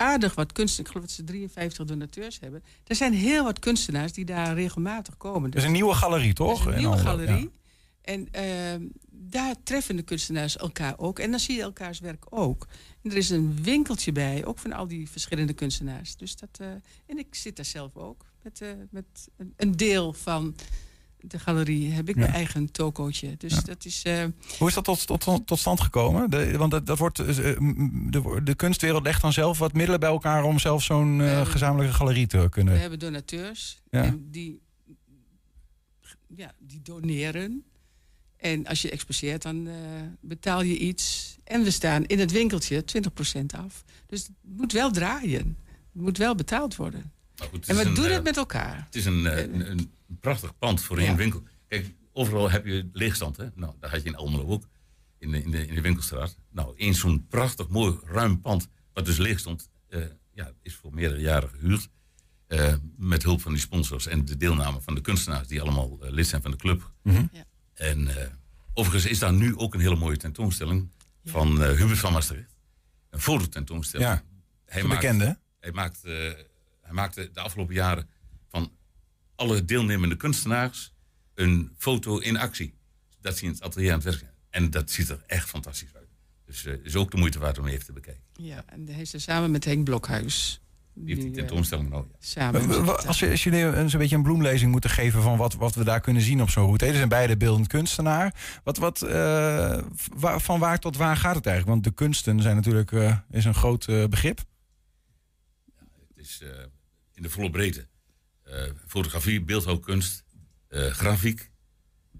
aardig 0.02 0.36
wat 0.36 0.52
kunstenaars. 0.52 0.88
Ik 0.88 0.88
geloof 0.88 1.08
dat 1.08 1.16
ze 1.16 1.24
53 1.24 1.86
donateurs 1.86 2.40
hebben. 2.40 2.64
Er 2.88 2.96
zijn 2.96 3.14
heel 3.14 3.44
wat 3.44 3.60
kunstenaars 3.60 4.14
die 4.14 4.26
daar 4.26 4.54
regelmatig 4.54 5.18
komen. 5.18 5.52
Dat 5.52 5.60
is 5.60 5.66
een 5.66 5.74
nieuwe 5.74 5.94
galerie, 5.94 6.34
toch? 6.34 6.66
Een 6.66 6.78
nieuwe 6.78 6.98
galerie. 6.98 7.42
ja. 7.42 7.60
En 8.02 8.28
ehm, 8.32 8.82
daar 9.10 9.56
treffen 9.64 9.96
de 9.96 10.02
kunstenaars 10.02 10.58
elkaar 10.58 10.94
ook. 10.98 11.20
En 11.20 11.32
dan 11.32 11.40
zie 11.40 11.56
je 11.56 11.62
elkaars 11.62 12.00
werk 12.00 12.26
ook. 12.30 12.68
En 13.04 13.12
er 13.12 13.18
is 13.18 13.30
een 13.30 13.64
winkeltje 13.64 14.12
bij, 14.12 14.46
ook 14.46 14.60
van 14.60 14.74
al 14.74 14.88
die 14.88 15.10
verschillende 15.10 15.54
kunstenaars. 15.54 16.16
Dus 16.16 16.36
dat, 16.36 16.50
eh, 16.60 16.68
en 17.06 17.18
ik 17.18 17.36
zit 17.36 17.56
daar 17.56 17.66
zelf 17.66 17.96
ook. 17.96 18.26
Met, 18.44 18.62
eh, 18.62 18.70
met 18.90 19.30
een, 19.38 19.54
een 19.58 19.78
deel 19.78 20.14
van 20.14 20.56
de 21.24 21.40
galerie 21.40 21.92
heb 21.92 22.10
ik 22.10 22.16
Ja. 22.16 22.22
mijn 22.22 22.34
eigen 22.34 22.72
tokootje. 22.72 23.36
Dus 23.38 23.54
Ja. 23.54 23.62
dat 23.62 23.86
is... 23.86 24.02
eh, 24.04 24.24
Hoe 24.58 24.68
is 24.68 24.74
dat 24.74 24.84
tot, 24.84 25.08
tot, 25.08 25.48
tot 25.48 25.60
stand 25.60 25.82
gekomen? 25.82 26.30
De, 26.30 26.58
want 26.58 26.72
dat, 26.72 26.86
dat 26.86 26.98
wordt, 26.98 27.20
eh, 27.20 27.58
m- 27.60 28.12
de, 28.12 28.42
de 28.44 28.56
kunstwereld 28.56 29.04
legt 29.04 29.22
dan 29.22 29.34
zelf 29.34 29.58
wat 29.58 29.74
middelen 29.74 30.00
bij 30.00 30.10
elkaar 30.10 30.44
om 30.44 30.60
zelf 30.60 30.84
zo'n 30.84 31.22
eh, 31.22 31.40
Eh, 31.40 31.48
gezamenlijke 31.48 31.96
galerie 31.96 32.28
te 32.28 32.40
We 32.40 32.50
kunnen. 32.50 32.80
hebben 32.80 33.00
donateurs 33.00 33.82
Ja. 33.90 34.04
en 34.04 34.28
die, 34.32 34.62
ja, 36.36 36.52
die 36.60 36.82
doneren. 36.82 37.64
En 38.38 38.68
als 38.68 38.82
je 38.82 38.92
exposeert, 38.92 39.42
dan 39.42 39.68
eh, 39.68 39.74
betaal 40.20 40.62
je 40.62 40.78
iets. 40.78 41.36
En 41.44 41.64
we 41.64 41.72
staan 41.72 42.06
in 42.06 42.20
het 42.20 42.32
winkeltje 42.32 42.84
20% 42.86 43.46
af. 43.58 43.84
Dus 44.08 44.22
het 44.24 44.32
moet 44.42 44.72
wel 44.72 44.92
draaien. 44.92 45.58
Het 45.94 46.02
moet 46.02 46.18
wel 46.18 46.36
betaald 46.36 46.76
worden. 46.76 47.12
Maar 47.38 47.48
goed, 47.48 47.68
En 47.68 47.76
we 47.76 47.86
een, 47.86 47.94
doen 47.94 48.06
eh, 48.06 48.12
het 48.14 48.24
met 48.24 48.38
elkaar. 48.38 48.84
Het 48.86 48.96
is 48.96 49.06
een, 49.06 49.26
eh, 49.26 49.42
een, 49.70 49.92
een 50.12 50.20
prachtig 50.20 50.58
pand 50.58 50.82
voor 50.82 50.98
één 50.98 51.10
Ja. 51.12 51.16
winkel. 51.16 51.44
Kijk, 51.68 51.94
overal 52.14 52.50
heb 52.52 52.66
je 52.66 52.90
leegstand. 52.94 53.38
Hè? 53.38 53.48
Nou, 53.56 53.74
dat 53.80 53.90
had 53.90 54.02
je 54.02 54.08
in 54.08 54.16
Almelo 54.16 54.46
ook. 54.48 54.68
In 55.18 55.32
de, 55.32 55.44
in 55.44 55.52
de, 55.52 55.68
in 55.68 55.76
de 55.76 55.82
winkelstraat. 55.82 56.38
Nou, 56.50 56.78
één 56.78 56.94
zo'n 56.94 57.28
prachtig 57.28 57.68
mooi 57.70 57.98
ruim 58.06 58.42
pand. 58.42 58.68
Wat 58.94 59.06
dus 59.06 59.18
leeg 59.18 59.40
stond. 59.40 59.70
eh, 59.90 60.02
ja, 60.34 60.52
is 60.62 60.76
voor 60.76 60.94
meerdere 60.94 61.22
jaren 61.22 61.50
gehuurd. 61.50 61.90
Eh, 62.48 62.74
met 62.98 63.24
hulp 63.24 63.42
van 63.42 63.52
die 63.52 63.62
sponsors 63.62 64.08
en 64.08 64.26
de 64.26 64.38
deelname 64.38 64.82
van 64.82 64.96
de 64.96 65.02
kunstenaars. 65.02 65.48
Die 65.48 65.62
allemaal 65.62 65.98
eh, 66.02 66.12
lid 66.12 66.28
zijn 66.28 66.42
van 66.42 66.52
de 66.52 66.58
club. 66.58 66.92
Mhm. 67.04 67.26
Ja. 67.32 67.44
En 67.74 68.08
eh, 68.22 68.28
overigens 68.74 69.12
is 69.12 69.20
daar 69.20 69.34
nu 69.34 69.58
ook 69.58 69.74
een 69.74 69.80
hele 69.80 69.96
mooie 69.96 70.18
tentoonstelling. 70.18 70.90
Van 71.24 71.64
eh, 71.64 71.78
Hubert 71.78 72.00
van 72.00 72.14
Maastricht. 72.14 72.56
Een 73.10 73.20
fototentoonstelling. 73.20 74.10
Ja, 74.10 74.24
Hij 74.66 74.82
Een 74.82 74.88
maakt- 74.88 75.02
bekende. 75.02 75.40
hij, 75.60 75.72
maakt, 75.72 76.04
eh, 76.04 76.14
hij 76.82 76.92
maakte 76.94 77.30
de 77.34 77.40
afgelopen 77.40 77.74
jaren 77.76 78.10
alle 79.42 79.66
deelnemende 79.66 80.16
kunstenaars 80.18 80.94
een 81.36 81.72
foto 81.78 82.18
in 82.18 82.38
actie. 82.38 82.74
Dat 83.22 83.34
zie 83.38 83.42
je 83.48 83.48
in 83.54 83.54
het 83.60 83.64
atelier 83.68 83.90
aan 83.90 83.96
het 83.96 84.04
werk. 84.04 84.18
zijn. 84.20 84.32
En 84.50 84.70
dat 84.70 84.92
ziet 84.92 85.10
er 85.10 85.24
echt 85.28 85.50
fantastisch 85.50 85.96
uit. 85.96 86.08
Dus 86.46 86.64
het 86.64 86.80
is 86.84 86.96
ook 86.96 87.12
de 87.12 87.18
moeite 87.18 87.40
waard 87.40 87.58
om 87.58 87.68
even 87.68 87.86
te 87.86 87.94
bekijken. 87.94 88.24
Ja, 88.34 88.64
en 88.68 88.88
hij 88.88 89.02
is 89.02 89.14
er 89.14 89.22
samen 89.22 89.52
met 89.52 89.66
Henk 89.66 89.84
Blokhuis. 89.84 90.62
Die 90.94 91.06
heeft 91.08 91.22
die 91.22 91.30
eh, 91.30 91.36
tentoonstelling 91.38 91.90
nou. 91.90 92.06
Ja. 92.10 92.16
samen. 92.20 92.88
Als, 93.08 93.20
je, 93.20 93.30
als 93.30 93.44
jullie 93.44 93.62
een, 93.64 93.90
zo'n 93.90 94.00
beetje 94.00 94.16
een 94.16 94.24
bloemlezing 94.24 94.72
moeten 94.72 94.90
geven 94.90 95.22
van 95.22 95.38
wat, 95.38 95.54
wat 95.54 95.76
we 95.76 95.84
daar 95.84 96.02
kunnen 96.02 96.22
zien 96.22 96.42
op 96.42 96.50
zo'n 96.50 96.66
route. 96.66 96.86
Ze 96.86 96.94
zijn 96.96 97.10
beide 97.10 97.38
beeldend 97.38 97.68
kunstenaar. 97.68 98.60
Wat, 98.64 98.78
wat, 98.78 99.02
eh, 99.02 99.84
waar- 100.16 100.40
van 100.42 100.60
waar 100.60 100.80
tot 100.80 100.98
waar 100.98 101.18
gaat 101.18 101.36
het 101.36 101.46
eigenlijk? 101.46 101.74
Want 101.76 101.84
de 101.96 102.04
kunsten 102.04 102.42
zijn 102.42 102.56
natuurlijk 102.56 102.92
eh, 102.92 103.18
is 103.30 103.46
een 103.46 103.54
groot 103.54 103.88
eh, 103.88 104.06
begrip. 104.06 104.40
Het 106.08 106.18
is 106.18 106.42
eh, 106.42 106.50
in 107.14 107.22
de 107.24 107.30
volle 107.30 107.50
breedte. 107.50 107.88
Eh, 108.52 108.64
fotografie, 108.88 109.42
beeldhouwkunst, 109.42 110.24
eh, 110.68 110.86
grafiek, 110.86 111.52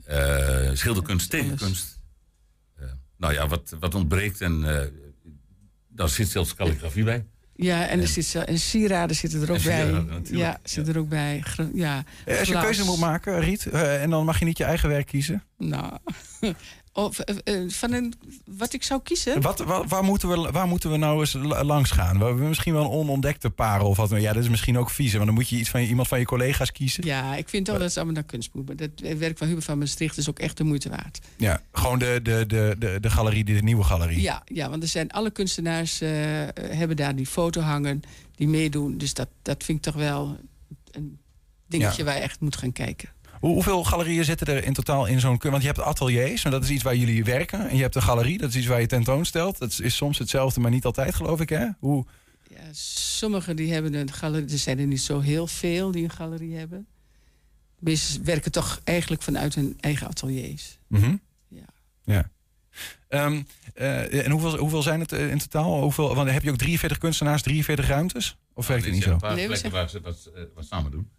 eh, 0.04 0.70
schilderkunst, 0.74 1.30
tekenkunst. 1.30 2.00
Eh, 2.76 2.86
nou 3.18 3.34
ja, 3.34 3.48
wat, 3.48 3.76
wat 3.80 3.96
ontbreekt 3.96 4.42
en 4.42 4.80
eh, 4.80 4.88
daar 5.88 6.10
zit 6.10 6.30
zelfs 6.30 6.54
calligrafie 6.56 7.04
bij. 7.04 7.26
Ja, 7.56 7.88
en, 7.88 8.00
er 8.02 8.08
zit, 8.08 8.36
en 8.36 8.60
sieraden 8.60 9.16
zitten 9.16 9.42
er 9.42 9.52
ook 9.52 9.64
bij. 9.64 9.84
sieraden, 9.84 10.06
natuurlijk. 10.06 10.38
Ja, 10.38 10.60
zit 10.64 10.88
er 10.88 10.98
ook 10.98 11.10
bij. 11.10 11.44
Ja, 11.74 12.04
Als 12.28 12.38
je 12.40 12.46
glas. 12.46 12.64
keuze 12.64 12.84
moet 12.86 13.00
maken, 13.00 13.40
Riet, 13.40 13.66
eh, 13.66 14.02
en 14.02 14.10
dan 14.10 14.26
mag 14.26 14.40
je 14.40 14.46
niet 14.46 14.58
je 14.58 14.64
eigen 14.64 14.90
werk 14.90 15.06
kiezen. 15.08 15.44
Nou, 15.58 15.98
of, 16.94 17.20
eh, 17.20 17.62
eh, 17.64 17.70
van 17.70 17.92
een, 17.94 18.14
wat 18.46 18.74
ik 18.74 18.84
zou 18.84 19.02
kiezen. 19.04 19.42
Wat, 19.42 19.60
wa- 19.60 19.88
waar, 19.88 20.04
moeten 20.04 20.30
we, 20.30 20.52
waar 20.52 20.68
moeten 20.68 20.92
we 20.92 20.98
nou 20.98 21.20
eens 21.20 21.34
la- 21.34 21.64
langs 21.64 21.92
gaan? 21.92 22.18
We 22.20 22.26
hebben 22.26 22.48
misschien 22.48 22.74
wel 22.74 22.84
een 22.84 22.90
onontdekte 22.90 23.50
parel 23.50 23.88
of 23.88 23.98
wat. 23.98 24.10
Ja, 24.10 24.34
dat 24.34 24.44
is 24.44 24.50
misschien 24.50 24.78
ook 24.78 24.90
vies. 24.90 25.12
hè, 25.12 25.14
Want 25.18 25.26
dan 25.30 25.36
moet 25.36 25.50
je 25.50 25.56
iets 25.58 25.70
van 25.70 25.82
je- 25.82 25.88
iemand 25.88 26.08
van 26.08 26.20
je 26.20 26.26
collega's 26.26 26.72
kiezen. 26.72 27.06
Ja, 27.06 27.36
ik 27.36 27.50
vind 27.50 27.66
toch 27.66 27.76
dat 27.78 27.84
het 27.88 27.96
allemaal 27.96 28.14
naar 28.16 28.24
kunst 28.24 28.50
moet. 28.54 28.66
Maar 28.68 28.76
dat 28.76 28.90
werk 29.18 29.38
van 29.38 29.48
Hubert 29.48 29.66
van 29.66 29.78
Maastricht 29.78 30.18
is 30.18 30.30
ook 30.30 30.40
echt 30.40 30.58
de 30.58 30.64
moeite 30.64 30.90
waard. 30.90 31.20
Ja, 31.38 31.62
gewoon 31.72 32.00
de, 32.00 32.20
de, 32.24 32.44
de, 32.48 32.76
de, 32.80 32.98
de 33.00 33.10
galerie, 33.10 33.44
de 33.44 33.52
nieuwe 33.54 33.84
galerie. 33.84 34.22
Ja, 34.22 34.42
ja 34.46 34.70
want 34.70 34.84
er 34.84 34.90
zijn 34.90 35.12
alle 35.12 35.32
kunstenaars 35.32 36.02
eh, 36.02 36.10
hebben 36.56 36.96
daar 36.98 37.16
die 37.16 37.26
foto 37.28 37.62
hangen, 37.62 38.02
die 38.36 38.48
meedoen. 38.48 38.98
Dus 38.98 39.14
dat, 39.14 39.28
dat 39.42 39.64
vind 39.64 39.78
ik 39.78 39.84
toch 39.84 40.02
wel 40.02 40.38
een 40.92 41.20
dingetje 41.68 41.98
Ja. 41.98 42.04
waar 42.06 42.16
je 42.16 42.22
echt 42.22 42.40
moet 42.40 42.56
gaan 42.56 42.72
kijken. 42.72 43.10
Hoe, 43.42 43.54
hoeveel 43.54 43.84
galerieën 43.84 44.26
zitten 44.26 44.48
er 44.48 44.64
in 44.64 44.74
totaal 44.74 45.06
in 45.06 45.20
zo'n... 45.20 45.38
Want 45.42 45.62
je 45.62 45.68
hebt 45.68 45.80
ateliers, 45.80 46.44
maar 46.44 46.52
dat 46.52 46.64
is 46.64 46.70
iets 46.70 46.84
waar 46.84 46.96
jullie 46.96 47.24
werken. 47.24 47.70
En 47.70 47.76
je 47.76 47.82
hebt 47.82 47.96
een 47.96 48.02
galerie, 48.02 48.38
dat 48.38 48.50
is 48.50 48.56
iets 48.56 48.68
waar 48.68 48.82
je 48.82 48.88
tentoonstelt. 48.88 49.58
Dat 49.58 49.80
is 49.80 49.96
soms 49.96 50.18
hetzelfde, 50.18 50.60
maar 50.60 50.72
niet 50.72 50.86
altijd, 50.86 51.16
geloof 51.16 51.42
ik, 51.42 51.50
hè? 51.50 51.68
Hoe, 51.80 52.06
Ja, 52.50 52.74
sommigen 52.74 53.56
die 53.56 53.74
hebben 53.74 53.94
een 53.94 54.12
galerie, 54.12 54.50
er 54.52 54.58
zijn 54.58 54.80
er 54.80 54.88
niet 54.88 55.02
zo 55.02 55.20
heel 55.20 55.48
veel 55.48 55.92
die 55.92 56.04
een 56.04 56.10
galerie 56.10 56.56
hebben. 56.56 56.88
Meesten 57.80 58.26
werken 58.26 58.52
toch 58.52 58.82
eigenlijk 58.84 59.22
vanuit 59.22 59.56
hun 59.56 59.78
eigen 59.80 60.08
ateliers. 60.08 60.78
Mhm. 60.88 61.16
Ja. 61.48 61.66
Ja. 62.04 62.30
Ehm, 63.08 63.42
eh, 63.74 64.26
en 64.26 64.32
hoeveel, 64.32 64.58
hoeveel 64.58 64.82
zijn 64.82 65.00
het 65.00 65.12
eh, 65.12 65.32
in 65.32 65.38
totaal? 65.38 65.82
Hoeveel, 65.82 66.16
want 66.16 66.30
heb 66.30 66.44
je 66.44 66.52
ook 66.52 66.58
43 66.58 66.98
kunstenaars, 66.98 67.42
43 67.42 67.88
ruimtes? 67.88 68.38
Of 68.54 68.68
werkt 68.68 68.84
het 68.84 68.92
Er 68.92 68.96
niet 68.96 69.04
zijn 69.04 69.20
zo? 69.20 69.26
Een 69.26 69.30
paar 69.30 69.38
Nee, 69.38 69.48
plekken 69.48 69.72
waar 69.72 69.90
ze 69.90 70.02
wat, 70.02 70.32
eh, 70.36 70.44
wat 70.56 70.66
samen 70.66 70.92
doen. 70.92 71.10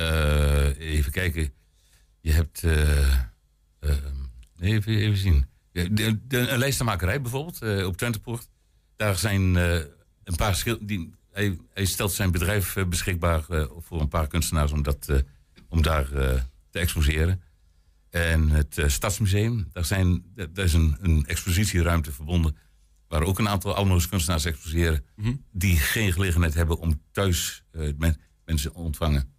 Eh, 0.00 0.78
even 0.78 1.12
kijken. 1.12 1.52
Je 2.20 2.32
hebt. 2.32 2.64
eh, 2.64 3.12
eh, 3.80 3.96
even, 4.60 4.92
even 4.96 5.16
zien. 5.16 5.46
De, 5.72 5.92
de, 5.92 6.26
de- 6.26 6.48
een 6.48 6.58
lijstenmakerij 6.58 7.20
bijvoorbeeld 7.20 7.62
eh, 7.62 7.86
op 7.86 7.96
Twentepoort. 7.96 8.48
Daar 8.96 9.18
zijn 9.18 9.54
een 9.54 10.36
paar 10.36 10.54
schil 10.54 10.78
die 10.80 11.14
hij, 11.32 11.58
hij 11.72 11.84
stelt 11.84 12.12
zijn 12.12 12.30
bedrijf 12.30 12.76
beschikbaar 12.88 13.42
voor 13.78 14.00
een 14.00 14.08
paar 14.08 14.26
kunstenaars 14.26 14.72
om, 14.72 14.82
dat, 14.82 15.22
om 15.68 15.82
daar 15.82 16.06
te 16.70 16.78
exposeren. 16.78 17.42
En 18.10 18.48
het 18.48 18.82
Stadsmuseum, 18.86 19.68
daar, 19.72 19.84
zijn, 19.84 20.22
daar 20.34 20.64
is 20.64 20.72
een, 20.72 20.96
een 21.00 21.26
expositieruimte 21.26 22.12
verbonden. 22.12 22.56
Waar 23.08 23.22
ook 23.22 23.38
een 23.38 23.48
aantal 23.48 23.74
Almeloos 23.74 24.08
kunstenaars 24.08 24.44
exposeren. 24.44 25.04
Die 25.52 25.76
geen 25.76 26.12
gelegenheid 26.12 26.54
hebben 26.54 26.78
om 26.78 27.02
thuis 27.10 27.64
men- 27.96 28.20
mensen 28.44 28.72
te 28.72 28.78
ontvangen. 28.78 29.38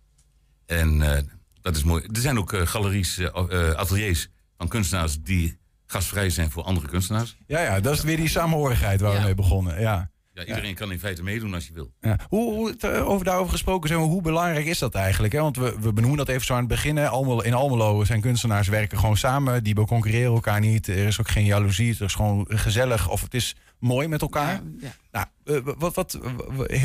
En 0.72 1.02
eh, 1.02 1.22
dat 1.62 1.76
is 1.76 1.84
mooi. 1.84 2.04
Er 2.04 2.22
zijn 2.22 2.38
ook 2.38 2.54
eh, 2.54 2.68
galeries, 2.68 3.18
eh, 3.18 3.72
ateliers 3.72 4.30
van 4.58 4.68
kunstenaars 4.68 5.22
die 5.22 5.58
gastvrij 5.86 6.30
zijn 6.30 6.52
voor 6.52 6.64
andere 6.64 6.88
kunstenaars. 6.88 7.38
Ja, 7.48 7.62
ja, 7.62 7.80
dat 7.80 7.94
is 7.94 8.04
weer 8.04 8.18
die 8.18 8.30
samenhorigheid 8.30 9.02
waar 9.02 9.14
we 9.18 9.24
mee 9.24 9.36
begonnen. 9.36 9.82
Ja. 9.82 10.10
Ja, 10.34 10.46
iedereen 10.46 10.76
kan 10.76 10.92
in 10.92 11.00
feite 11.00 11.24
meedoen 11.24 11.54
als 11.54 11.68
je 11.68 11.74
wil. 11.74 11.94
Ja. 12.02 12.18
Hoe, 12.28 12.54
hoe 12.54 12.70
het, 12.70 12.86
over 12.86 13.26
daarover 13.26 13.52
gesproken 13.52 13.90
zijn, 13.90 14.00
hoe 14.00 14.22
belangrijk 14.22 14.66
is 14.66 14.80
dat 14.80 14.96
eigenlijk? 14.96 15.34
Hè? 15.34 15.40
Want 15.40 15.58
we, 15.58 15.76
we 15.80 15.94
benoemen 15.94 16.18
dat 16.18 16.28
even 16.28 16.46
zo 16.46 16.54
aan 16.54 16.60
het 16.60 16.68
begin. 16.68 16.98
hè. 16.98 17.10
Almelo, 17.10 17.40
in 17.40 17.54
Almelo 17.54 18.04
zijn 18.04 18.22
kunstenaars 18.22 18.68
werken 18.68 19.00
gewoon 19.00 19.18
samen. 19.18 19.64
Die 19.64 19.76
concurreren 19.86 20.34
elkaar 20.34 20.60
niet. 20.60 20.88
Er 20.88 21.08
is 21.08 21.20
ook 21.20 21.30
geen 21.30 21.46
jaloezie. 21.46 21.92
Het 21.92 22.02
is 22.02 22.16
gewoon 22.16 22.46
gezellig 22.50 23.10
of 23.10 23.22
het 23.22 23.34
is 23.34 23.56
mooi 23.80 24.08
met 24.08 24.22
elkaar. 24.22 24.54
Ja, 24.54 24.62
ja. 24.82 24.94
Nou, 25.12 25.26
eh, 25.44 25.74
wat, 25.78 25.96
wat, 25.96 26.20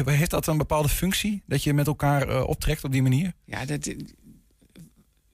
heeft 0.04 0.30
dat 0.30 0.46
een 0.46 0.58
bepaalde 0.58 0.88
functie? 0.88 1.42
Dat 1.46 1.62
je 1.62 1.74
met 1.74 1.86
elkaar 1.86 2.28
eh, 2.28 2.46
optrekt 2.46 2.84
op 2.84 2.92
die 2.92 3.02
manier? 3.02 3.32
Ja, 3.44 3.64
dat, 3.64 3.94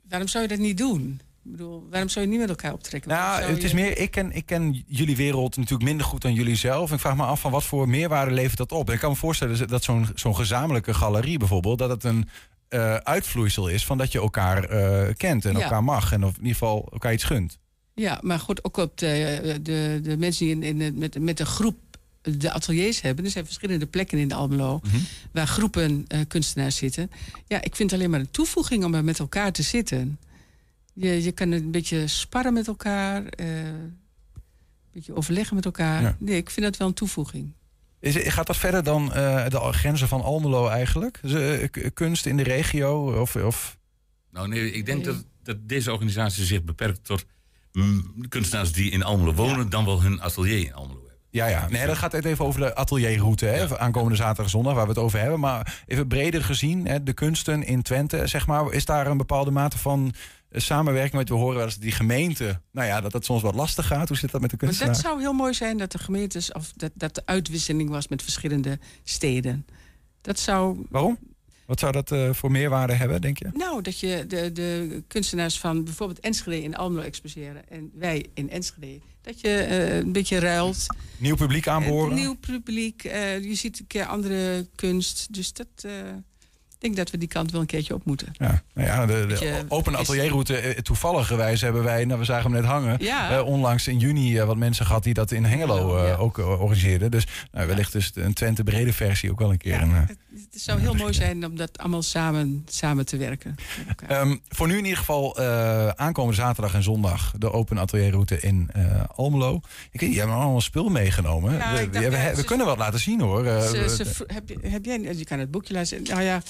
waarom 0.08 0.28
zou 0.28 0.42
je 0.42 0.49
dat 0.49 0.58
niet 0.58 0.78
doen? 0.78 1.20
Ik 1.44 1.50
bedoel, 1.50 1.87
waarom 1.90 2.08
zou 2.08 2.25
je 2.25 2.30
niet 2.30 2.40
met 2.40 2.49
elkaar 2.49 2.72
optrekken? 2.72 3.11
Nou, 3.11 3.42
het 3.42 3.62
is 3.62 3.72
meer, 3.72 3.99
ik 3.99 4.11
ken, 4.11 4.32
ik 4.32 4.46
ken 4.46 4.84
jullie 4.87 5.16
wereld 5.16 5.56
natuurlijk 5.56 5.82
minder 5.88 6.06
goed 6.06 6.22
dan 6.22 6.34
jullie 6.34 6.56
zelf. 6.56 6.92
Ik 6.92 6.99
vraag 6.99 7.16
me 7.16 7.25
af 7.25 7.40
van 7.40 7.50
wat 7.50 7.64
voor 7.64 7.88
meerwaarde 7.88 8.34
levert 8.34 8.58
dat 8.58 8.72
op? 8.72 8.90
Ik 8.90 8.99
kan 8.99 9.11
me 9.11 9.16
voorstellen 9.16 9.68
dat 9.68 9.84
zo'n 9.84 10.08
zo'n 10.14 10.37
gezamenlijke 10.37 10.94
galerie 10.94 11.38
bijvoorbeeld, 11.38 11.78
dat 11.78 11.90
het 11.90 12.04
een 12.04 12.28
eh, 12.68 12.94
uitvloeisel 12.94 13.68
is 13.68 13.84
van 13.87 13.99
dat 13.99 14.12
je 14.12 14.18
elkaar 14.18 14.64
eh, 14.64 15.14
kent 15.14 15.44
en 15.44 15.56
Ja. 15.56 15.62
elkaar 15.62 15.84
mag. 15.84 16.12
En 16.12 16.25
of 16.25 16.30
in 16.30 16.37
ieder 16.37 16.52
geval 16.52 16.88
elkaar 16.92 17.12
iets 17.12 17.25
gunt. 17.25 17.58
Ja, 17.94 18.18
maar 18.22 18.38
goed, 18.38 18.64
ook 18.64 18.76
op 18.76 18.99
de, 18.99 19.58
de, 19.62 20.00
de 20.02 20.16
mensen 20.16 20.46
die 20.46 20.54
in, 20.54 20.80
in, 20.80 20.99
met, 20.99 21.20
met 21.20 21.40
een 21.40 21.46
groep 21.46 21.76
de 22.23 22.52
ateliers 22.52 23.00
hebben. 23.00 23.25
Er 23.25 23.31
zijn 23.31 23.45
verschillende 23.45 23.87
plekken 23.87 24.19
in 24.19 24.29
de 24.29 24.35
Almelo 24.35 24.81
waar 25.33 25.47
groepen 25.47 26.05
eh, 26.09 26.21
kunstenaars 26.29 26.76
zitten. 26.76 27.11
Ja, 27.47 27.62
ik 27.62 27.76
vind 27.76 27.91
het 27.91 27.99
alleen 28.00 28.11
maar 28.12 28.21
een 28.21 28.31
toevoeging 28.31 28.85
om 28.85 28.95
er 28.95 29.05
met 29.05 29.19
elkaar 29.19 29.52
te 29.52 29.62
zitten. 29.62 30.19
Je, 30.95 31.23
je 31.23 31.33
kan 31.33 31.50
een 31.50 31.71
beetje 31.71 32.07
sparren 32.07 32.52
met 32.52 32.67
elkaar, 32.67 33.25
eh, 33.26 33.47
een 33.67 33.97
beetje 34.93 35.14
overleggen 35.14 35.57
met 35.57 35.64
elkaar. 35.64 36.02
Ja. 36.02 36.17
Nee, 36.19 36.37
ik 36.37 36.50
vind 36.50 36.67
dat 36.67 36.76
wel 36.76 36.88
een 36.88 36.95
toevoeging. 36.95 37.52
Is, 38.00 38.17
gaat 38.17 38.47
dat 38.47 38.57
verder 38.57 38.83
dan 38.83 39.12
eh, 39.12 39.49
de 39.49 39.59
grenzen 39.73 40.09
van 40.09 40.23
Almelo 40.23 40.69
eigenlijk? 40.69 41.19
Dus, 41.23 41.69
kunst 41.95 42.26
in 42.26 42.37
de 42.37 42.43
regio? 42.43 43.21
Of, 43.21 43.37
of... 43.37 43.79
Nou 44.31 44.49
nee, 44.49 44.73
ik 44.73 44.87
denk 44.87 45.05
Nee. 45.05 45.14
dat, 45.14 45.25
dat 45.43 45.69
deze 45.69 45.93
organisatie 45.93 46.45
zich 46.45 46.62
beperkt 46.62 47.05
tot 47.05 47.25
mm, 47.73 48.29
kunstenaars 48.29 48.73
die 48.73 48.91
in 48.91 49.02
Almelo 49.02 49.35
wonen, 49.35 49.69
dan 49.71 49.85
wel 49.85 50.02
hun 50.02 50.21
atelier 50.23 50.59
in 50.67 50.75
Almelo. 50.75 51.01
Ja, 51.32 51.46
ja. 51.46 51.68
Nee, 51.68 51.86
dat 51.86 51.96
gaat 51.96 52.14
even 52.14 52.44
over 52.44 52.60
de 52.60 52.74
atelierroute. 52.74 53.46
Hè? 53.46 53.56
Ja. 53.62 53.76
Aankomende 53.76 54.16
zaterdag 54.16 54.44
en 54.44 54.50
zondag, 54.50 54.74
waar 54.74 54.82
we 54.84 54.88
het 54.88 54.98
over 54.98 55.18
hebben. 55.20 55.40
Maar 55.40 55.82
even 55.86 56.06
breder 56.08 56.44
gezien, 56.44 56.86
hè, 56.86 57.02
de 57.02 57.12
kunsten 57.12 57.62
in 57.62 57.82
Twente, 57.82 58.26
zeg 58.26 58.46
maar. 58.46 58.72
Is 58.72 58.84
daar 58.84 59.06
een 59.06 59.16
bepaalde 59.16 59.50
mate 59.50 59.78
van 59.78 60.12
eh, 60.48 60.60
samenwerking 60.60 61.14
met? 61.14 61.28
We 61.28 61.34
horen 61.34 61.54
wel 61.56 61.64
eens 61.64 61.74
dat 61.74 61.82
die 61.82 61.92
gemeente, 61.92 62.60
nou 62.72 62.86
ja, 62.86 63.00
dat 63.00 63.12
het 63.12 63.24
soms 63.24 63.42
wat 63.42 63.54
lastig 63.54 63.86
gaat. 63.86 64.08
Hoe 64.08 64.16
zit 64.16 64.30
dat 64.30 64.40
met 64.40 64.50
de 64.50 64.56
Maar 64.60 64.66
kunstenaar? 64.66 64.94
dat 64.94 65.04
zou 65.04 65.20
heel 65.20 65.32
mooi 65.32 65.54
zijn 65.54 65.78
dat 65.78 65.92
de 65.92 65.98
gemeentes, 65.98 66.52
of 66.52 66.72
dat, 66.76 66.90
dat 66.94 67.14
de 67.14 67.22
uitwisseling 67.24 67.90
was 67.90 68.08
met 68.08 68.22
verschillende 68.22 68.78
steden. 69.04 69.66
Dat 70.20 70.38
zou 70.38 70.86
Waarom? 70.90 71.18
Wat 71.66 71.81
zou 71.81 71.92
dat 71.92 72.11
eh, 72.12 72.33
voor 72.33 72.50
meerwaarde 72.50 72.92
hebben, 72.92 73.21
denk 73.21 73.38
je? 73.38 73.49
Nou, 73.54 73.83
dat 73.83 73.99
je 73.99 74.25
de, 74.28 74.52
de 74.52 75.02
kunstenaars 75.09 75.59
van 75.59 75.85
bijvoorbeeld 75.85 76.21
Enschede 76.21 76.62
in 76.62 76.76
Almelo 76.76 77.02
exposeren 77.04 77.69
en 77.69 77.90
wij 77.95 78.26
in 78.35 78.50
Enschede. 78.50 79.00
Dat 79.23 79.40
je 79.40 79.49
eh, 79.49 79.97
een 79.97 80.12
beetje 80.12 80.38
ruilt. 80.38 80.87
Nieuw 81.19 81.37
publiek 81.37 81.69
aanboren? 81.69 82.14
Nieuw 82.14 82.35
publiek, 82.35 83.04
eh, 83.04 83.45
je 83.45 83.54
ziet 83.54 83.78
een 83.78 83.87
keer 83.87 84.04
andere 84.04 84.66
kunst. 84.75 85.26
Dus 85.35 85.52
dat, 85.52 85.66
ik 86.83 86.88
denk 86.88 86.97
dat 86.97 87.11
we 87.11 87.19
die 87.19 87.28
kant 87.28 87.50
wel 87.52 87.61
een 87.61 87.66
keertje 87.66 87.95
op 87.95 88.04
moeten. 88.04 88.28
Ja, 88.33 88.62
nou 88.75 88.87
ja, 88.88 89.07
de, 89.07 89.64
open 89.69 89.97
atelierroute, 89.97 90.76
toevallig 90.83 91.26
gewijs 91.26 91.61
hebben 91.61 91.83
wij, 91.85 92.04
nou, 92.04 92.19
we 92.19 92.25
zagen 92.25 92.50
hem 92.52 92.61
net 92.61 92.71
hangen, 92.71 92.97
Ja. 93.04 93.42
onlangs 93.42 93.88
in 93.88 93.99
juni 93.99 94.40
wat 94.40 94.57
mensen 94.57 94.87
gehad 94.87 95.02
die 95.02 95.14
dat 95.14 95.31
in 95.31 95.45
Hengelo 95.45 95.97
eh, 95.97 96.09
Ja. 96.09 96.14
ook 96.14 96.38
organiseerden. 96.38 97.11
Dus 97.11 97.26
nou, 97.52 97.66
wellicht 97.66 97.95
is 97.95 98.11
een 98.14 98.33
Twente 98.33 98.64
brede 98.64 98.92
versie 98.92 99.31
ook 99.31 99.38
wel 99.38 99.50
een 99.50 99.59
keer. 99.59 99.73
Ja, 99.73 99.83
een, 99.83 100.19
het, 100.34 100.60
zou 100.62 100.80
heel 100.80 100.94
mooi 100.94 101.14
zijn 101.14 101.46
om 101.46 101.56
dat 101.56 101.78
allemaal 101.78 102.02
samen, 102.02 102.66
samen 102.68 103.06
te 103.06 103.16
werken. 103.16 103.54
Ehm, 104.08 104.36
voor 104.48 104.66
nu 104.66 104.76
in 104.78 104.82
ieder 104.84 104.98
geval 104.98 105.36
eh, 105.38 105.88
aankomende 105.88 106.36
zaterdag 106.40 106.74
en 106.74 106.82
zondag 106.82 107.34
de 107.38 107.52
open 107.52 107.78
atelierroute 107.78 108.40
in 108.40 108.70
eh, 108.72 109.02
Almelo. 109.14 109.56
Ik 109.90 110.00
weet, 110.00 110.08
niet, 110.08 110.12
je 110.18 110.24
hebt 110.24 110.32
allemaal 110.32 110.60
spul 110.60 110.88
meegenomen. 110.88 111.52
Ja, 111.52 111.72
we 111.72 111.90
dacht, 111.90 112.04
we, 112.04 112.10
ja, 112.10 112.30
we 112.30 112.36
ze- 112.36 112.44
kunnen 112.44 112.66
wat 112.66 112.78
laten 112.78 113.00
zien 113.00 113.20
hoor. 113.20 113.46
Eh, 113.46 113.60
Ze- 113.68 113.88
ze 114.04 114.24
heb, 114.26 114.48
je, 114.48 114.58
heb 114.68 114.84
jij, 114.84 115.00
je 115.16 115.24
kan 115.24 115.38
het 115.38 115.50
boekje 115.50 115.72
laten 115.74 115.88
zien. 115.88 116.02
Nou 116.02 116.22
ja, 116.22 116.42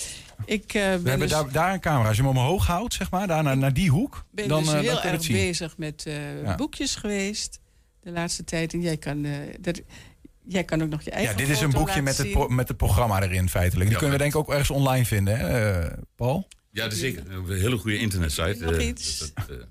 ik 0.44 0.66
ben, 0.72 1.02
we 1.02 1.08
hebben 1.08 1.28
dus, 1.28 1.30
daar, 1.30 1.52
daar 1.52 1.72
een 1.72 1.80
camera. 1.80 2.08
Als 2.08 2.16
je 2.16 2.22
hem 2.22 2.30
omhoog 2.30 2.66
houdt, 2.66 2.94
zeg 2.94 3.10
maar, 3.10 3.26
daar 3.26 3.42
naar, 3.42 3.56
naar 3.56 3.72
die 3.72 3.90
hoek, 3.90 4.24
ben 4.30 4.48
dan, 4.48 4.62
dus 4.62 4.72
dan 4.72 4.80
heel 4.80 5.02
erg 5.02 5.26
bezig 5.28 5.76
met 5.78 6.02
Ja. 6.44 6.54
boekjes 6.54 6.94
geweest 6.96 7.60
de 8.00 8.10
laatste 8.10 8.44
tijd. 8.44 8.72
En 8.72 8.80
jij 8.80 8.96
kan, 8.96 9.26
dat, 9.60 9.80
jij 10.44 10.64
kan 10.64 10.82
ook 10.82 10.88
nog 10.88 11.02
je 11.02 11.10
eigen 11.10 11.32
Ja, 11.32 11.38
dit 11.38 11.48
is 11.48 11.60
een 11.60 11.70
boekje 11.70 12.02
met 12.02 12.18
het, 12.18 12.48
met 12.48 12.68
het 12.68 12.76
programma 12.76 13.22
erin 13.22 13.48
feitelijk. 13.48 13.84
Die 13.90 13.92
Ja, 13.92 13.98
kunnen 13.98 14.16
we 14.18 14.22
denk 14.22 14.34
ik 14.34 14.40
ook 14.40 14.50
ergens 14.50 14.70
online 14.70 15.04
vinden, 15.04 15.38
hè, 15.38 15.80
eh, 15.80 15.98
Paul? 16.16 16.48
Ja, 16.70 16.82
dat 16.82 16.92
is 16.92 16.98
zeker. 16.98 17.30
Een 17.32 17.46
hele 17.60 17.78
goede 17.78 17.98
internetsite. 17.98 18.64
Nog 18.64 18.74
eh, 18.74 18.86
iets? 18.86 19.18
dat- 19.18 19.32
dat, 19.34 19.48
eh, 19.58 19.64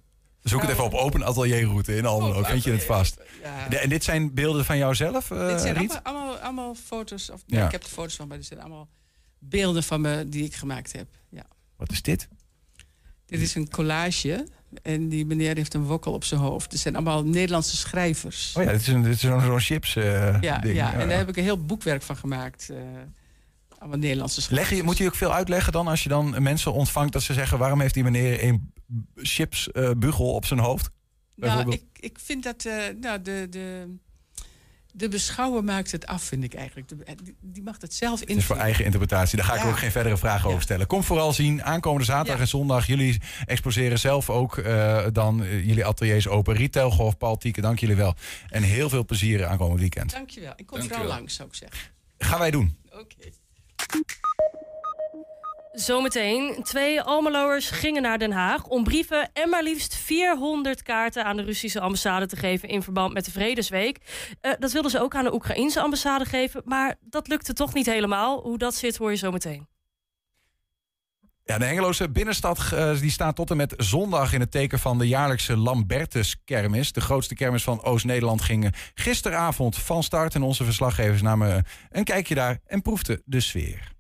Zoek 0.44 0.62
het 0.62 0.70
even 0.70 0.84
op 0.84 0.94
open 0.94 1.26
atelierroute 1.26 1.96
in 1.96 2.06
Almelo, 2.06 2.40
Oh, 2.40 2.50
vind 2.50 2.64
je 2.64 2.72
het 2.72 2.84
vast. 2.84 3.22
Ja. 3.44 3.68
De- 3.70 3.78
en 3.78 3.90
dit 3.90 4.04
zijn 4.04 4.34
beelden 4.34 4.66
van 4.66 4.78
jouzelf, 4.78 5.32
eh 5.32 5.48
dit 5.48 5.62
zijn 5.62 5.76
Riet? 5.76 6.00
allemaal, 6.04 6.24
allemaal, 6.26 6.38
allemaal 6.38 6.76
foto's. 6.76 7.30
Of, 7.30 7.42
Ja. 7.46 7.66
Ik 7.66 7.72
heb 7.72 7.82
de 7.84 7.90
foto's 7.90 8.16
van, 8.16 8.28
maar 8.28 8.38
dit 8.38 8.46
zijn 8.46 8.60
allemaal 8.60 8.90
beelden 9.40 9.84
van 9.84 10.02
me 10.02 10.30
die 10.30 10.44
ik 10.44 10.56
gemaakt 10.56 10.92
heb. 10.92 11.08
Ja. 11.30 11.46
Wat 11.78 11.92
is 11.92 12.02
dit? 12.02 12.28
Dit 13.26 13.40
is 13.42 13.56
een 13.56 13.70
collage. 13.70 14.48
En 14.82 15.10
die 15.10 15.26
meneer 15.26 15.56
heeft 15.56 15.74
een 15.74 15.84
wokkel 15.84 16.14
op 16.14 16.24
zijn 16.24 16.40
hoofd. 16.40 16.72
Het 16.72 16.82
zijn 16.82 16.96
allemaal 16.96 17.24
Nederlandse 17.24 17.78
schrijvers. 17.78 18.54
Oh 18.58 18.64
ja, 18.64 18.72
dit 18.72 18.82
is, 18.82 18.88
een, 18.88 19.02
dit 19.02 19.14
is 19.14 19.20
zo'n 19.20 19.42
zo'n 19.42 19.60
chips 19.60 19.96
eh, 19.96 20.42
ja, 20.42 20.58
ding. 20.58 20.76
ja, 20.76 20.94
en 20.94 21.08
daar 21.08 21.18
heb 21.18 21.30
ik 21.30 21.38
een 21.38 21.44
heel 21.44 21.66
boekwerk 21.66 22.02
van 22.02 22.18
gemaakt. 22.18 22.70
eh, 22.70 22.78
allemaal 23.78 23.98
Nederlandse 24.00 24.42
schrijvers. 24.42 24.70
Leg 24.70 24.80
je, 24.80 24.86
moet 24.86 24.98
je 24.98 25.06
ook 25.06 25.16
veel 25.16 25.34
uitleggen 25.34 25.72
dan 25.72 25.88
als 25.88 26.04
je 26.04 26.10
dan 26.10 26.44
mensen 26.44 26.74
ontvangt 26.74 27.14
dat 27.14 27.22
ze 27.22 27.34
zeggen 27.34 27.58
waarom 27.58 27.82
heeft 27.82 27.94
die 27.94 28.04
meneer 28.04 28.44
een 28.44 28.74
chips 29.16 29.72
eh, 29.72 29.92
bugel 29.98 30.34
op 30.34 30.46
zijn 30.46 30.60
hoofd? 30.60 30.90
Nou, 31.36 31.72
ik, 31.72 31.84
ik 32.00 32.20
vind 32.20 32.44
dat 32.44 32.64
nou, 33.00 33.22
de, 33.22 33.48
de, 33.50 33.96
de 34.94 35.08
beschouwer 35.08 35.64
maakt 35.64 35.92
het 35.92 36.06
af, 36.06 36.24
vind 36.24 36.44
ik 36.44 36.54
eigenlijk. 36.54 36.88
De- 36.90 37.34
die, 37.42 37.64
mag 37.64 37.76
het 37.82 37.94
zelf 37.94 38.20
Het 38.20 38.30
is 38.30 38.46
voor 38.46 38.56
eigen 38.56 38.86
interpretatie. 38.86 39.38
Daar 39.38 39.46
ga 39.46 39.54
ik 39.56 39.62
Ja. 39.62 39.70
ook 39.70 39.78
geen 39.78 39.92
verdere 39.92 40.18
vragen 40.18 40.44
Ja. 40.44 40.50
over 40.50 40.62
stellen. 40.62 40.88
Kom 40.88 41.04
vooral 41.04 41.34
zien. 41.34 41.64
Aankomende 41.64 42.06
zaterdag 42.06 42.36
Ja. 42.36 42.42
en 42.42 42.48
zondag. 42.48 42.88
Jullie 42.88 43.22
exposeren 43.46 44.00
zelf 44.00 44.30
ook 44.30 44.58
eh, 44.58 45.06
dan 45.14 45.44
eh, 45.44 45.66
jullie 45.66 45.86
ateliers 45.86 46.28
open. 46.28 46.56
Retail 46.56 46.92
Golf, 46.92 47.18
Paul 47.18 47.38
Tieke, 47.38 47.62
dank 47.62 47.80
jullie 47.80 47.96
wel. 47.96 48.16
En 48.50 48.64
heel 48.64 48.90
veel 48.90 49.06
plezier 49.06 49.46
aankomend 49.46 49.80
weekend. 49.80 50.12
Dankjewel. 50.12 50.54
Ik 50.56 50.66
kom 50.66 50.78
Dankjewel. 50.78 50.98
vooral 51.04 51.18
langs, 51.18 51.36
zou 51.36 51.48
ik 51.50 51.56
zeggen. 51.56 51.80
Gaan 52.18 52.40
wij 52.40 52.52
doen. 52.52 52.78
Oké. 52.92 53.16
Zometeen, 55.72 56.64
twee 56.64 57.02
Almeloers 57.02 57.70
gingen 57.70 58.02
naar 58.02 58.18
Den 58.18 58.32
Haag 58.32 58.66
om 58.66 58.84
brieven 58.84 59.30
en 59.34 59.50
maar 59.50 59.64
liefst 59.64 59.96
400 59.96 60.84
kaarten 60.84 61.26
aan 61.26 61.38
de 61.38 61.44
Russische 61.44 61.80
ambassade 61.80 62.26
te 62.26 62.36
geven 62.36 62.70
in 62.70 62.84
verband 62.84 63.14
met 63.14 63.26
de 63.26 63.32
Vredesweek. 63.32 64.00
Eh, 64.42 64.52
dat 64.60 64.72
wilden 64.72 64.92
ze 64.92 65.02
ook 65.02 65.16
aan 65.16 65.24
de 65.24 65.34
Oekraïnse 65.34 65.82
ambassade 65.82 66.26
geven, 66.26 66.62
maar 66.66 66.96
dat 67.02 67.28
lukte 67.28 67.54
toch 67.54 67.74
niet 67.74 67.86
helemaal. 67.86 68.42
Hoe 68.42 68.58
dat 68.58 68.76
zit 68.76 68.98
hoor 68.98 69.12
je 69.12 69.18
zometeen. 69.18 69.68
Ja, 71.44 71.58
de 71.58 71.66
Hengeloze 71.66 72.10
binnenstad 72.10 72.72
eh, 72.74 73.00
die 73.00 73.12
staat 73.12 73.36
tot 73.36 73.52
en 73.52 73.58
met 73.58 73.74
zondag 73.78 74.34
in 74.34 74.40
het 74.40 74.52
teken 74.52 74.80
van 74.80 74.98
de 74.98 75.08
jaarlijkse 75.08 75.58
Lambertus-kermis. 75.58 76.92
De 76.92 77.02
grootste 77.02 77.36
kermis 77.36 77.64
van 77.64 77.84
Oost-Nederland 77.84 78.42
ging 78.42 78.76
gisteravond 78.94 79.78
van 79.78 80.04
start. 80.04 80.36
En 80.36 80.42
onze 80.42 80.64
verslaggevers 80.64 81.22
namen 81.22 81.66
een 81.90 82.04
kijkje 82.04 82.36
daar 82.36 82.60
en 82.66 82.82
proefden 82.82 83.22
de 83.26 83.40
sfeer. 83.40 83.92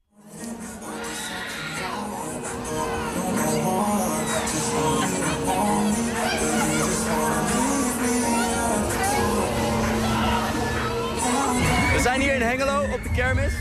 Op 12.93 13.03
de 13.03 13.11
kermis. 13.11 13.53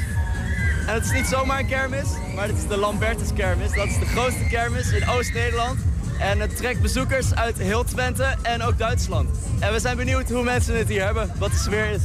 En 0.86 0.94
het 0.94 1.04
is 1.04 1.10
niet 1.12 1.26
zomaar 1.26 1.58
een 1.58 1.66
kermis, 1.66 2.08
maar 2.34 2.46
het 2.46 2.56
is 2.56 2.66
de 2.66 2.76
Lambertus 2.76 3.32
kermis. 3.34 3.72
Dat 3.74 3.86
is 3.86 3.98
de 3.98 4.06
grootste 4.06 4.44
kermis 4.44 4.92
in 4.92 5.08
Oost-Nederland. 5.08 5.78
En 6.18 6.40
het 6.40 6.56
trekt 6.56 6.80
bezoekers 6.80 7.34
uit 7.34 7.58
heel 7.58 7.84
Twente 7.84 8.34
en 8.42 8.62
ook 8.62 8.78
Duitsland. 8.78 9.28
En 9.58 9.72
we 9.72 9.80
zijn 9.80 9.96
benieuwd 9.96 10.30
hoe 10.30 10.42
mensen 10.42 10.78
het 10.78 10.88
hier 10.88 11.04
hebben, 11.04 11.32
wat 11.38 11.50
de 11.50 11.56
sfeer 11.56 11.90
is. 11.90 12.02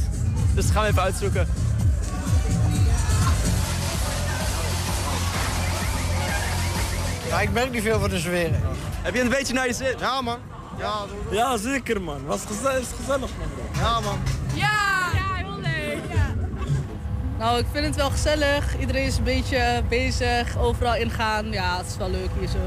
Dus 0.54 0.64
dat 0.64 0.74
gaan 0.74 0.82
we 0.82 0.88
even 0.88 1.02
uitzoeken. 1.02 1.48
Ja, 7.28 7.40
ik 7.40 7.52
merk 7.52 7.70
niet 7.70 7.82
veel 7.82 8.00
van 8.00 8.10
de 8.10 8.18
sfeer. 8.18 8.50
Heb 9.02 9.14
je 9.14 9.20
een 9.20 9.28
beetje 9.28 9.54
naar 9.54 9.66
je 9.66 9.72
zin? 9.72 9.94
Ja, 9.98 10.20
man. 10.20 10.38
Ja, 10.78 10.94
Ja, 11.30 11.56
zeker 11.56 12.02
man. 12.02 12.24
Was 12.26 12.40
gezellig, 12.46 12.80
is 12.80 12.86
gezellig 12.96 13.30
man. 13.38 13.82
ja 13.82 14.00
man. 14.00 14.18
Nou, 17.38 17.58
ik 17.58 17.66
vind 17.72 17.84
het 17.84 17.96
wel 17.96 18.10
gezellig. 18.10 18.78
Iedereen 18.78 19.06
is 19.06 19.16
een 19.16 19.24
beetje 19.24 19.82
bezig, 19.88 20.58
overal 20.58 20.96
ingaan. 20.96 21.50
Ja, 21.50 21.76
het 21.76 21.86
is 21.86 21.96
wel 21.96 22.10
leuk 22.10 22.28
hier 22.38 22.48
zo. 22.48 22.58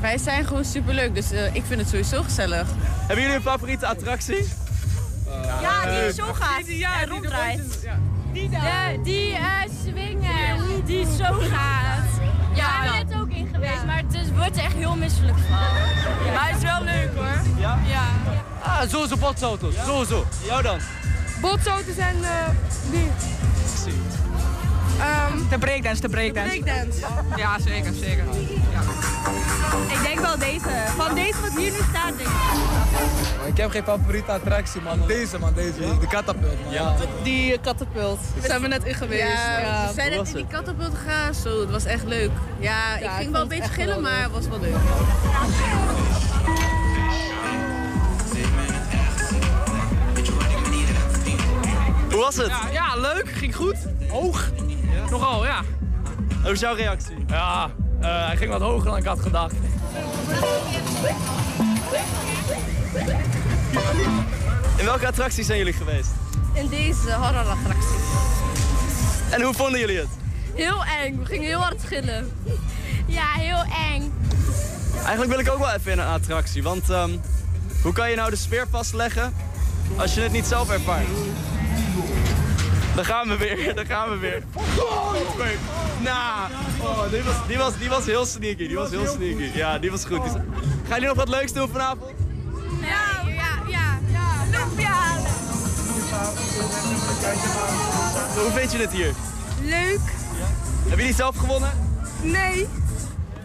Wij 0.00 0.18
zijn 0.18 0.44
gewoon 0.46 0.64
superleuk, 0.64 1.14
dus 1.14 1.30
eh, 1.30 1.54
ik 1.54 1.62
vind 1.66 1.80
het 1.80 1.88
sowieso 1.88 2.22
gezellig. 2.22 2.68
Hebben 2.78 3.20
jullie 3.20 3.36
een 3.36 3.42
favoriete 3.42 3.86
attractie? 3.86 4.48
Ja, 5.60 6.00
die 6.02 6.12
zo 6.12 6.32
gaat 6.32 6.66
en 7.00 7.08
ronddraait. 7.08 7.88
Die 8.32 8.50
die 9.02 9.30
uh, 9.30 9.38
swingen, 9.82 10.84
die 10.84 11.06
zo 11.18 11.24
gaat. 11.24 12.08
Ja, 12.54 12.84
ik 12.84 12.90
ben 12.90 13.08
net 13.08 13.20
ook 13.20 13.30
in 13.30 13.48
geweest, 13.52 13.84
maar 13.86 13.96
het 13.96 14.14
is, 14.14 14.30
wordt 14.36 14.56
er 14.56 14.64
echt 14.64 14.74
heel 14.74 14.96
misselijk 14.96 15.38
van. 15.38 16.32
Maar 16.34 16.48
het 16.48 16.56
is 16.56 16.62
wel 16.62 16.82
leuk 16.82 17.10
hoor. 17.14 17.60
Ja? 17.60 17.78
Ja. 17.86 18.04
Ah, 18.62 18.88
sowieso 18.88 19.16
botsauto's. 19.16 19.74
Sowieso. 19.84 20.26
Jou 20.44 20.62
dan? 20.62 20.78
Botsauto's 21.40 21.96
en 21.96 22.16
die. 23.84 23.94
de 25.50 25.58
breakdance, 25.58 26.00
de 26.00 26.08
breakdance. 26.08 26.58
Breakdance. 26.58 27.00
Ja, 27.36 27.58
zeker, 27.58 27.92
zeker. 27.94 28.24
Ik 29.88 30.02
denk 30.02 30.20
wel 30.20 30.38
deze. 30.38 30.68
Van 30.96 31.14
deze 31.14 31.40
wat 31.40 31.56
hier 31.56 31.70
nu 31.70 31.78
staat, 31.90 32.12
denk 32.16 32.28
ik. 32.28 33.48
Ik 33.48 33.56
heb 33.56 33.70
geen 33.70 33.84
favoriete 33.84 34.32
attractie 34.32 34.80
man. 34.80 35.06
Deze 35.06 35.38
man, 35.38 35.54
deze. 35.54 35.98
De 36.00 36.06
katapult 36.06 36.64
man. 36.64 36.72
Ja. 36.72 36.94
Die 37.22 37.58
katapult. 37.58 38.18
Daar 38.34 38.46
zijn 38.46 38.60
we 38.60 38.68
net 38.68 38.84
in 38.84 38.94
geweest. 38.94 39.22
Ja, 39.22 39.86
We 39.86 39.94
zijn 39.94 40.10
net 40.10 40.28
in 40.28 40.34
die 40.34 40.46
katapult 40.46 40.94
gegaan, 40.94 41.34
zo, 41.34 41.60
het 41.60 41.70
was 41.70 41.84
echt 41.84 42.04
leuk. 42.04 42.30
Ja, 42.58 42.96
ik 42.96 43.10
ging 43.10 43.30
wel 43.30 43.42
een 43.42 43.48
beetje 43.48 43.72
gillen, 43.72 44.02
maar 44.02 44.22
het 44.22 44.32
was 44.32 44.48
wel 44.48 44.60
leuk. 44.60 44.76
Hoe 52.20 52.28
was 52.28 52.44
het? 52.44 52.72
Ja, 52.72 52.96
leuk. 52.96 53.28
Ging 53.28 53.56
goed. 53.56 53.76
Hoog. 54.08 54.50
Nogal, 55.10 55.44
ja. 55.44 55.62
Hoe 56.42 56.52
is 56.52 56.60
jouw 56.60 56.74
reactie? 56.74 57.24
Ja, 57.28 57.70
eh, 58.00 58.26
hij 58.26 58.36
ging 58.36 58.50
wat 58.50 58.60
hoger 58.60 58.84
dan 58.84 58.96
ik 58.96 59.04
had 59.04 59.20
gedacht. 59.20 59.54
In 64.76 64.84
welke 64.84 65.06
attracties 65.06 65.46
zijn 65.46 65.58
jullie 65.58 65.72
geweest? 65.72 66.10
In 66.52 66.68
deze 66.68 67.12
horrorattractie. 67.12 67.98
En 69.30 69.42
hoe 69.42 69.54
vonden 69.54 69.80
jullie 69.80 69.98
het? 69.98 70.08
Heel 70.54 70.84
eng, 71.02 71.18
we 71.18 71.24
gingen 71.24 71.46
heel 71.46 71.60
hard 71.60 71.80
schillen. 71.80 72.32
Ja, 73.06 73.32
heel 73.32 73.64
eng. 73.92 74.12
Eigenlijk 74.96 75.30
wil 75.30 75.38
ik 75.38 75.50
ook 75.50 75.58
wel 75.58 75.72
even 75.72 75.92
in 75.92 75.98
een 75.98 76.06
attractie, 76.06 76.62
want 76.62 76.90
ehm, 76.90 77.10
hoe 77.82 77.92
kan 77.92 78.10
je 78.10 78.16
nou 78.16 78.30
de 78.30 78.36
sfeer 78.36 78.66
vastleggen 78.70 79.34
als 79.96 80.14
je 80.14 80.20
het 80.20 80.32
niet 80.32 80.46
zelf 80.46 80.70
ervaart? 80.70 81.06
Daar 82.94 83.04
gaan 83.04 83.28
we 83.28 83.36
weer, 83.36 83.74
daar 83.74 83.86
gaan 83.86 84.10
we 84.10 84.16
weer. 84.16 84.42
Nou, 85.98 86.50
oh, 86.80 87.10
die, 87.10 87.22
was, 87.22 87.34
die, 87.46 87.58
was, 87.58 87.78
die 87.78 87.88
was 87.88 88.06
heel 88.06 88.26
sneaky, 88.26 88.66
die 88.68 88.76
was 88.76 88.90
heel 88.90 89.06
sneaky. 89.06 89.50
Ja, 89.54 89.78
die 89.78 89.90
was 89.90 90.04
goed. 90.04 90.20
Gaan 90.20 90.40
jullie 90.88 91.06
nog 91.06 91.16
wat 91.16 91.28
leuks 91.28 91.52
doen 91.52 91.68
vanavond? 91.68 92.10
Ja, 92.80 93.30
ja, 93.30 93.62
ja. 93.68 93.98
ja. 94.12 94.58
Lumpia 94.58 94.88
halen. 94.88 95.30
Hoe 98.42 98.50
vind 98.54 98.72
je 98.72 98.78
het 98.78 98.90
hier? 98.90 99.12
Leuk. 99.62 100.00
Heb 100.88 100.98
je 100.98 101.04
die 101.04 101.14
zelf 101.14 101.36
gewonnen? 101.36 101.70
Nee. 102.22 102.68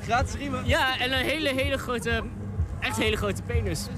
Gratis 0.03 0.33
riemen? 0.33 0.61
Ja, 0.65 0.99
en 0.99 1.11
een 1.11 1.25
hele, 1.25 1.53
hele 1.53 1.77
grote, 1.77 2.23
echt 2.79 2.97
hele 2.97 3.15
grote 3.15 3.41
penis. 3.41 3.79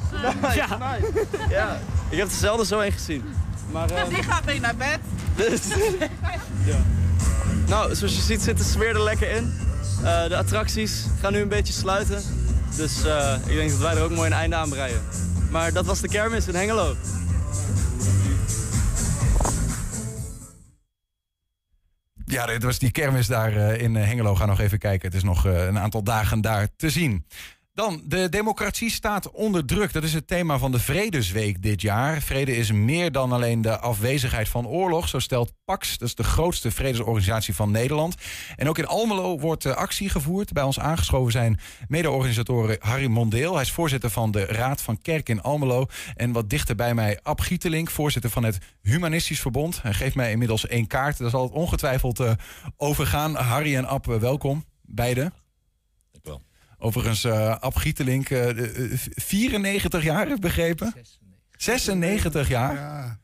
Nice, 0.41 0.67
nice. 0.80 1.28
Ja, 1.50 1.80
ik 2.10 2.17
heb 2.17 2.28
er 2.28 2.34
zelden 2.34 2.65
zo 2.65 2.80
een 2.80 2.91
gezien. 2.91 3.24
Maar, 3.71 3.89
ehm, 3.89 4.10
Die 4.10 4.23
gaat 4.23 4.45
mee 4.45 4.60
naar 4.60 4.75
bed. 4.75 4.99
Dus, 5.36 5.62
ja. 6.71 6.86
Nou, 7.67 7.95
zoals 7.95 8.15
je 8.15 8.21
ziet 8.21 8.41
zit 8.41 8.58
de 8.58 8.63
sfeer 8.63 8.95
er 8.95 9.03
lekker 9.03 9.30
in. 9.30 9.53
Eh, 10.03 10.27
de 10.27 10.38
attracties 10.38 11.06
gaan 11.21 11.34
nu 11.34 11.39
een 11.39 11.47
beetje 11.47 11.73
sluiten. 11.73 12.23
Dus 12.75 13.03
eh, 13.03 13.36
ik 13.45 13.56
denk 13.56 13.69
dat 13.69 13.80
wij 13.80 13.95
er 13.95 14.03
ook 14.03 14.12
mooi 14.12 14.27
een 14.27 14.38
einde 14.38 14.56
aan 14.56 14.69
breien. 14.69 15.01
Maar 15.51 15.73
dat 15.73 15.86
was 15.86 16.01
de 16.01 16.08
kermis 16.08 16.47
in 16.47 16.56
Hengelo. 16.56 16.95
Ja, 22.30 22.45
dit 22.45 22.63
was 22.63 22.80
die 22.80 22.91
kermis 22.91 23.27
daar 23.27 23.56
eh, 23.56 23.82
in 23.82 23.95
eh, 23.95 24.06
Hengelo. 24.06 24.36
Ga 24.36 24.45
nog 24.45 24.60
even 24.60 24.80
kijken. 24.80 25.08
Het 25.08 25.17
is 25.17 25.23
nog 25.23 25.45
eh, 25.45 25.65
een 25.65 25.80
aantal 25.80 26.03
dagen 26.03 26.41
daar 26.41 26.67
te 26.75 26.89
zien. 26.89 27.25
Dan, 27.78 28.02
de 28.06 28.30
democratie 28.30 28.92
staat 28.92 29.32
onder 29.32 29.66
druk. 29.66 29.94
Dat 29.94 30.04
is 30.04 30.13
het 30.13 30.28
thema 30.28 30.58
van 30.58 30.72
de 30.72 30.80
Vredesweek 30.80 31.62
dit 31.62 31.82
jaar. 31.82 32.22
Vrede 32.22 32.56
is 32.56 32.72
meer 32.72 33.12
dan 33.12 33.32
alleen 33.32 33.62
de 33.62 33.80
afwezigheid 33.80 34.50
van 34.50 34.68
oorlog. 34.68 35.08
Zo 35.08 35.20
stelt 35.20 35.54
PAX, 35.66 35.98
dat 35.98 36.08
is 36.08 36.16
de 36.16 36.24
grootste 36.24 36.72
vredesorganisatie 36.72 37.56
van 37.56 37.72
Nederland. 37.72 38.16
En 38.56 38.70
ook 38.70 38.78
in 38.78 38.88
Almelo 38.88 39.40
wordt 39.40 39.66
eh, 39.66 39.76
actie 39.76 40.10
gevoerd. 40.10 40.54
Bij 40.54 40.63
ons 40.63 40.80
aangeschoven 40.80 41.32
zijn 41.32 41.60
mede-organisatoren 41.88 42.78
Harry 42.80 43.08
Mondeel. 43.08 43.54
Hij 43.54 43.62
is 43.62 43.72
voorzitter 43.72 44.10
van 44.10 44.32
de 44.32 44.46
Raad 44.46 44.82
van 44.82 45.02
Kerk 45.02 45.30
in 45.30 45.42
Almelo. 45.42 45.86
En 46.16 46.32
wat 46.32 46.50
dichter 46.50 46.76
bij 46.76 46.94
mij 46.94 47.20
Ab 47.24 47.40
Gietelink, 47.40 47.90
voorzitter 47.90 48.32
van 48.32 48.44
het 48.44 48.58
Humanistisch 48.82 49.42
Verbond. 49.42 49.82
Hij 49.82 49.94
geeft 49.94 50.16
mij 50.16 50.32
inmiddels 50.32 50.68
één 50.68 50.88
kaart. 50.88 51.18
Daar 51.18 51.30
zal 51.30 51.44
het 51.44 51.54
ongetwijfeld 51.54 52.20
eh, 52.20 52.32
overgaan. 52.78 53.36
Harry 53.36 53.76
en 53.76 53.86
Ab, 53.86 54.10
eh, 54.10 54.16
welkom. 54.16 54.66
Beide. 54.82 55.32
Overigens, 56.78 57.24
eh 57.24 57.56
Ab 57.60 57.76
Gietelink, 57.76 58.30
eh, 58.30 58.46
de, 58.56 58.72
eh, 58.92 58.98
94 59.16 60.04
jaar, 60.04 60.28
heb 60.28 60.36
ik 60.36 60.42
begrepen? 60.42 60.94
96 61.52 62.48
jaar. 62.48 62.74
Ja, 62.76 63.20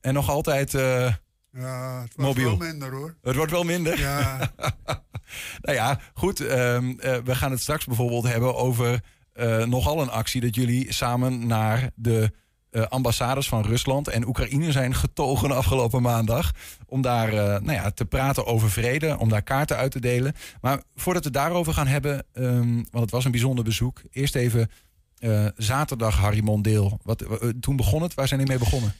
En 0.00 0.14
nog 0.14 0.28
altijd, 0.30 0.74
eh, 0.74 1.14
ja 1.52 2.02
het 2.02 2.16
Mobiel. 2.16 2.58
wel 2.58 2.68
minder 2.68 2.90
hoor. 2.92 3.16
het 3.22 3.36
wordt 3.36 3.52
wel 3.52 3.62
minder. 3.64 3.98
Ja, 3.98 4.50
nou 5.60 5.76
ja, 5.76 6.00
goed. 6.14 6.40
ehm, 6.40 6.90
eh, 6.98 7.16
we 7.24 7.34
gaan 7.34 7.50
het 7.50 7.60
straks 7.60 7.84
bijvoorbeeld 7.84 8.24
hebben 8.26 8.54
over 8.56 9.00
eh, 9.32 9.64
nogal 9.64 10.02
een 10.02 10.10
actie 10.10 10.40
dat 10.40 10.54
jullie 10.54 10.92
samen 10.92 11.46
naar 11.46 11.90
de 11.94 12.32
eh, 12.76 12.86
ambassades 12.88 13.48
van 13.48 13.62
Rusland 13.62 14.08
en 14.08 14.26
Oekraïne 14.26 14.72
zijn 14.72 14.94
getogen 14.94 15.50
afgelopen 15.50 16.02
maandag. 16.02 16.52
Om 16.86 17.02
daar 17.02 17.28
eh, 17.28 17.60
nou 17.60 17.72
ja, 17.72 17.90
te 17.90 18.04
praten 18.04 18.46
over 18.46 18.70
vrede, 18.70 19.18
om 19.18 19.28
daar 19.28 19.42
kaarten 19.42 19.76
uit 19.76 19.90
te 19.90 20.00
delen. 20.00 20.34
Maar 20.60 20.82
voordat 20.94 21.24
we 21.24 21.30
daarover 21.30 21.72
gaan 21.72 21.86
hebben, 21.86 22.24
ehm, 22.32 22.74
want 22.74 23.04
het 23.04 23.10
was 23.10 23.24
een 23.24 23.30
bijzonder 23.30 23.64
bezoek. 23.64 24.02
Eerst 24.10 24.34
even 24.34 24.70
eh, 25.18 25.46
zaterdag 25.56 26.16
Harry 26.16 26.40
Mondeel. 26.40 27.00
Wat, 27.02 27.24
toen 27.60 27.76
begon 27.76 28.02
het, 28.02 28.14
waar 28.14 28.28
zijn 28.28 28.40
jullie 28.40 28.56
mee 28.56 28.64
begonnen? 28.64 28.94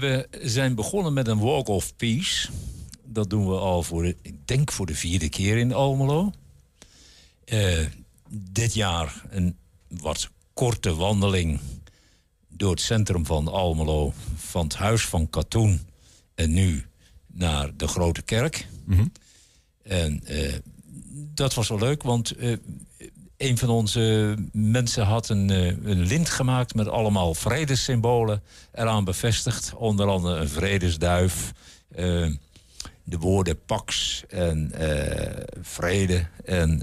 We 0.00 0.28
zijn 0.42 0.74
begonnen 0.74 1.12
met 1.12 1.28
een 1.28 1.38
Walk 1.38 1.68
of 1.68 1.96
Peace. 1.96 2.48
Dat 3.04 3.30
doen 3.30 3.48
we 3.48 3.56
al 3.56 3.82
voor, 3.82 4.06
ik 4.06 4.46
denk 4.46 4.72
voor 4.72 4.86
de 4.86 4.94
vierde 4.94 5.28
keer 5.28 5.56
in 5.56 5.72
Almelo. 5.72 6.32
Dit 8.28 8.74
jaar 8.74 9.22
een 9.30 9.56
wat 9.88 10.30
korte 10.54 10.94
wandeling 10.94 11.60
door 12.62 12.70
het 12.70 12.80
centrum 12.80 13.26
van 13.26 13.48
Almelo. 13.48 14.12
Van 14.36 14.64
het 14.64 14.74
huis 14.74 15.06
van 15.06 15.30
Katoen 15.30 15.80
en 16.34 16.52
nu 16.52 16.86
naar 17.26 17.76
de 17.76 17.86
Grote 17.88 18.22
Kerk. 18.22 18.66
En 19.82 20.24
eh, 20.24 20.54
dat 21.34 21.54
was 21.54 21.68
wel 21.68 21.78
leuk, 21.78 22.02
want 22.02 22.30
eh, 22.30 22.56
een 23.36 23.58
van 23.58 23.68
onze 23.68 24.34
mensen 24.52 25.04
had 25.04 25.28
een, 25.28 25.50
eh, 25.50 25.66
een 25.66 26.06
lint 26.06 26.30
gemaakt 26.30 26.74
met 26.74 26.88
allemaal 26.88 27.34
vredessymbolen 27.34 28.42
eraan 28.72 29.04
bevestigd. 29.04 29.74
Onder 29.74 30.06
andere 30.06 30.40
een 30.40 30.48
vredesduif, 30.48 31.52
de 33.04 33.18
woorden 33.18 33.64
pax 33.64 34.22
en 34.28 34.72
vrede. 35.62 36.26
En 36.44 36.82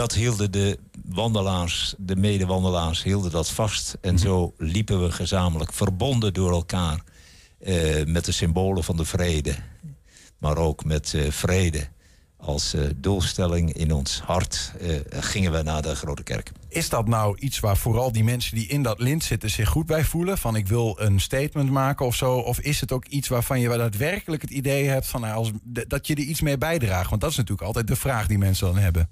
dat 0.00 0.14
hielden 0.14 0.52
de 0.52 0.78
wandelaars, 1.04 1.94
de 1.98 2.16
medewandelaars, 2.16 3.02
hielden 3.02 3.30
dat 3.30 3.50
vast. 3.50 3.96
En 4.00 4.18
zo 4.18 4.54
liepen 4.58 5.02
we 5.02 5.12
gezamenlijk 5.12 5.72
verbonden 5.72 6.34
door 6.34 6.50
elkaar 6.52 7.04
eh, 7.58 8.06
met 8.06 8.24
de 8.24 8.32
symbolen 8.32 8.84
van 8.84 8.96
de 8.96 9.04
vrede. 9.04 9.54
Maar 10.38 10.56
ook 10.56 10.84
met 10.84 11.14
eh, 11.14 11.30
vrede 11.30 11.88
als 12.36 12.74
eh, 12.74 12.82
doelstelling 12.96 13.72
in 13.72 13.92
ons 13.92 14.20
hart 14.20 14.72
eh, 14.80 14.94
gingen 15.10 15.52
we 15.52 15.62
naar 15.62 15.82
de 15.82 15.96
Grote 15.96 16.22
Kerk. 16.22 16.52
Is 16.68 16.88
dat 16.88 17.08
nou 17.08 17.38
iets 17.38 17.60
waar 17.60 17.76
vooral 17.76 18.12
die 18.12 18.24
mensen 18.24 18.54
die 18.56 18.66
in 18.66 18.82
dat 18.82 19.00
lint 19.00 19.24
zitten 19.24 19.50
zich 19.50 19.68
goed 19.68 19.86
bij 19.86 20.04
voelen? 20.04 20.38
Van 20.38 20.56
ik 20.56 20.68
wil 20.68 20.96
een 21.00 21.20
statement 21.20 21.70
maken 21.70 22.06
of 22.06 22.14
zo? 22.14 22.34
Of 22.36 22.60
is 22.60 22.80
het 22.80 22.92
ook 22.92 23.04
iets 23.04 23.28
waarvan 23.28 23.60
je 23.60 23.68
daadwerkelijk 23.68 24.42
het 24.42 24.50
idee 24.50 24.88
hebt 24.88 25.06
van 25.06 25.20
nou, 25.20 25.34
als, 25.34 25.50
dat 25.64 26.06
je 26.06 26.14
er 26.14 26.20
iets 26.20 26.40
mee 26.40 26.58
bijdraagt? 26.58 27.10
Want 27.10 27.20
dat 27.20 27.30
is 27.30 27.36
natuurlijk 27.36 27.66
altijd 27.66 27.86
de 27.86 27.96
vraag 27.96 28.26
die 28.26 28.38
mensen 28.38 28.66
dan 28.66 28.78
hebben. 28.78 29.08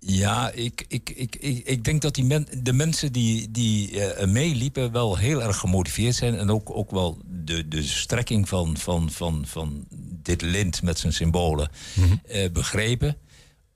Ja, 0.00 0.50
ik, 0.50 0.84
ik, 0.88 1.10
ik, 1.10 1.36
ik, 1.36 1.64
ik 1.64 1.84
denk 1.84 2.02
dat 2.02 2.14
die 2.14 2.24
men, 2.24 2.46
de 2.62 2.72
mensen 2.72 3.12
die, 3.12 3.50
die 3.50 4.04
eh, 4.04 4.26
meeliepen 4.26 4.92
wel 4.92 5.16
heel 5.16 5.42
erg 5.42 5.56
gemotiveerd 5.56 6.14
zijn. 6.14 6.34
En 6.38 6.50
ook, 6.50 6.76
ook 6.76 6.90
wel 6.90 7.18
de, 7.26 7.68
de 7.68 7.82
strekking 7.82 8.48
van, 8.48 8.76
van, 8.76 9.10
van, 9.10 9.46
van 9.46 9.86
dit 10.22 10.42
lint 10.42 10.82
met 10.82 10.98
zijn 10.98 11.12
symbolen 11.12 11.70
eh, 12.26 12.50
begrepen. 12.50 13.16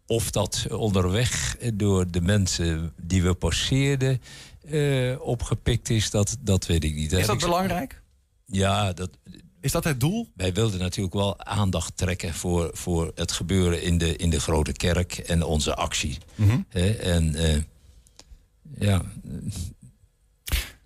Of 0.07 0.31
dat 0.31 0.67
onderweg 0.71 1.57
door 1.75 2.11
de 2.11 2.21
mensen 2.21 2.93
die 3.03 3.23
we 3.23 3.35
passeerden 3.35 4.21
eh, 4.71 5.21
opgepikt 5.21 5.91
is, 5.91 6.11
dat, 6.11 6.37
dat 6.41 6.67
weet 6.67 6.85
ik 6.85 6.95
niet. 6.95 7.13
Is 7.13 7.27
dat 7.27 7.39
belangrijk? 7.39 8.03
Ja, 8.47 8.93
dat, 8.93 9.11
Is 9.63 9.73
dat 9.73 9.85
het 9.85 10.01
doel? 10.01 10.29
wij 10.35 10.53
wilden 10.53 10.81
natuurlijk 10.81 11.15
wel 11.15 11.45
aandacht 11.45 11.97
trekken 11.97 12.35
voor, 12.35 12.71
voor 12.73 13.13
het 13.15 13.33
gebeuren 13.33 13.83
in 13.83 13.99
de, 13.99 14.17
in 14.17 14.31
de 14.31 14.41
grote 14.41 14.73
kerk 14.73 15.19
en 15.19 15.43
onze 15.43 15.75
actie. 15.75 16.19
Mhm. 16.35 16.61
Hè, 16.69 16.91
en 16.91 17.35
eh, 17.35 17.63
ja, 18.79 19.03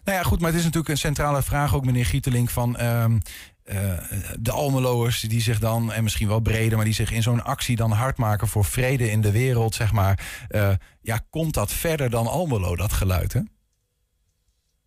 Nou 0.05 0.19
ja, 0.19 0.23
goed, 0.23 0.41
maar 0.41 0.49
het 0.49 0.59
is 0.59 0.65
natuurlijk 0.65 0.93
een 0.93 0.99
centrale 0.99 1.43
vraag 1.43 1.75
ook, 1.75 1.85
meneer 1.85 2.07
Gietelink, 2.07 2.51
van 2.51 2.77
ehm, 2.77 3.19
eh, 3.63 3.99
de 4.39 4.51
Almeloers 4.51 5.21
die 5.21 5.41
zich 5.41 5.59
dan, 5.59 5.93
en 5.93 6.03
misschien 6.03 6.29
wel 6.29 6.41
breder, 6.41 6.77
maar 6.77 6.85
die 6.85 6.95
zich 6.95 7.13
in 7.13 7.23
zo'n 7.23 7.45
actie 7.45 7.77
dan 7.77 7.91
hard 7.91 8.17
maken 8.17 8.49
voor 8.49 8.65
vrede 8.65 9.11
in 9.11 9.21
de 9.21 9.31
wereld, 9.31 9.75
zeg 9.75 9.93
maar. 9.93 10.47
Eh, 10.49 10.73
ja, 11.01 11.21
komt 11.31 11.55
dat 11.55 11.73
verder 11.73 12.11
dan 12.11 12.27
Almelo, 12.27 12.77
dat 12.77 12.93
geluid, 12.93 13.33
hè? 13.33 13.41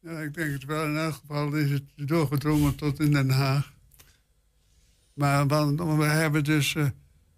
Ja, 0.01 0.19
ik 0.19 0.33
denk 0.33 0.51
het 0.51 0.65
wel. 0.65 0.85
In 0.85 0.97
elk 0.97 1.13
geval 1.13 1.53
is 1.53 1.71
het 1.71 1.83
doorgedrongen 1.95 2.75
tot 2.75 2.99
in 2.99 3.11
Den 3.11 3.29
Haag. 3.29 3.77
Maar 5.19 5.47
want 5.47 5.79
we 5.79 6.03
hebben 6.03 6.43
dus 6.43 6.75
eh, 6.75 6.87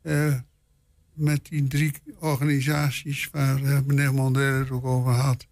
eh, 0.02 0.40
met 1.14 1.46
die 1.46 1.68
drie 1.68 1.94
organisaties 2.20 3.30
waar 3.32 3.64
eh, 3.64 3.80
meneer 3.86 4.14
Mondele 4.14 4.60
het 4.60 4.70
ook 4.70 4.86
over 4.86 5.12
had, 5.12 5.48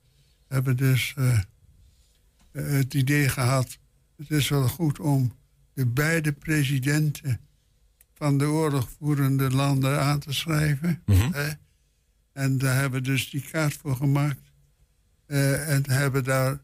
hebben 0.47 0.77
dus 0.77 1.15
het 2.51 2.93
idee 2.93 3.29
gehad. 3.29 3.77
Het 4.17 4.31
is 4.31 4.49
wel 4.49 4.67
goed 4.67 4.99
om 4.99 5.33
de 5.73 5.85
beide 5.85 6.31
presidenten 6.31 7.39
van 8.13 8.37
de 8.37 8.45
oorlogvoerende 8.45 9.51
landen 9.51 10.01
aan 10.01 10.19
te 10.19 10.33
schrijven. 10.33 11.01
hè. 11.05 11.49
En 12.33 12.57
daar 12.57 12.75
hebben 12.75 13.01
we 13.01 13.07
dus 13.07 13.29
die 13.29 13.41
kaart 13.41 13.73
voor 13.73 13.95
gemaakt. 13.95 14.51
En 15.25 15.89
hebben 15.89 16.23
daar 16.23 16.59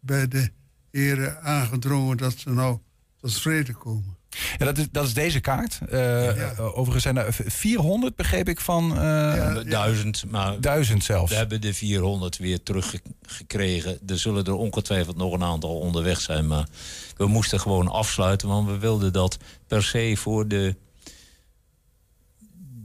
bij 0.00 0.28
de 0.28 0.50
heren 0.90 1.42
aangedrongen 1.42 2.16
dat 2.16 2.38
ze 2.38 2.50
nou 2.50 2.78
tot 3.16 3.40
vrede 3.40 3.72
komen. 3.72 4.18
Ja, 4.58 4.64
dat, 4.64 4.78
is, 4.78 4.86
dat 4.90 5.06
is 5.06 5.14
deze 5.14 5.40
kaart. 5.40 5.78
Eh, 5.88 6.28
eh, 6.28 6.60
Overigens 6.60 7.02
zijn 7.02 7.16
er 7.16 7.36
400, 7.46 8.16
begreep 8.16 8.48
ik, 8.48 8.60
van 8.60 8.98
eh, 8.98 9.56
duizend, 9.64 10.24
maar 10.28 10.60
duizend 10.60 11.04
zelfs. 11.04 11.30
we 11.30 11.36
hebben 11.36 11.60
de 11.60 11.74
400 11.74 12.36
weer 12.36 12.62
teruggekregen. 12.62 13.98
Er 14.06 14.18
zullen 14.18 14.44
er 14.44 14.54
ongetwijfeld 14.54 15.16
nog 15.16 15.32
een 15.32 15.42
aantal 15.42 15.78
onderweg 15.78 16.20
zijn, 16.20 16.46
maar 16.46 16.68
we 17.16 17.26
moesten 17.26 17.60
gewoon 17.60 17.88
afsluiten, 17.88 18.48
want 18.48 18.68
we 18.68 18.78
wilden 18.78 19.12
dat 19.12 19.38
per 19.66 19.82
se 19.82 20.12
voor 20.16 20.48
de, 20.48 20.76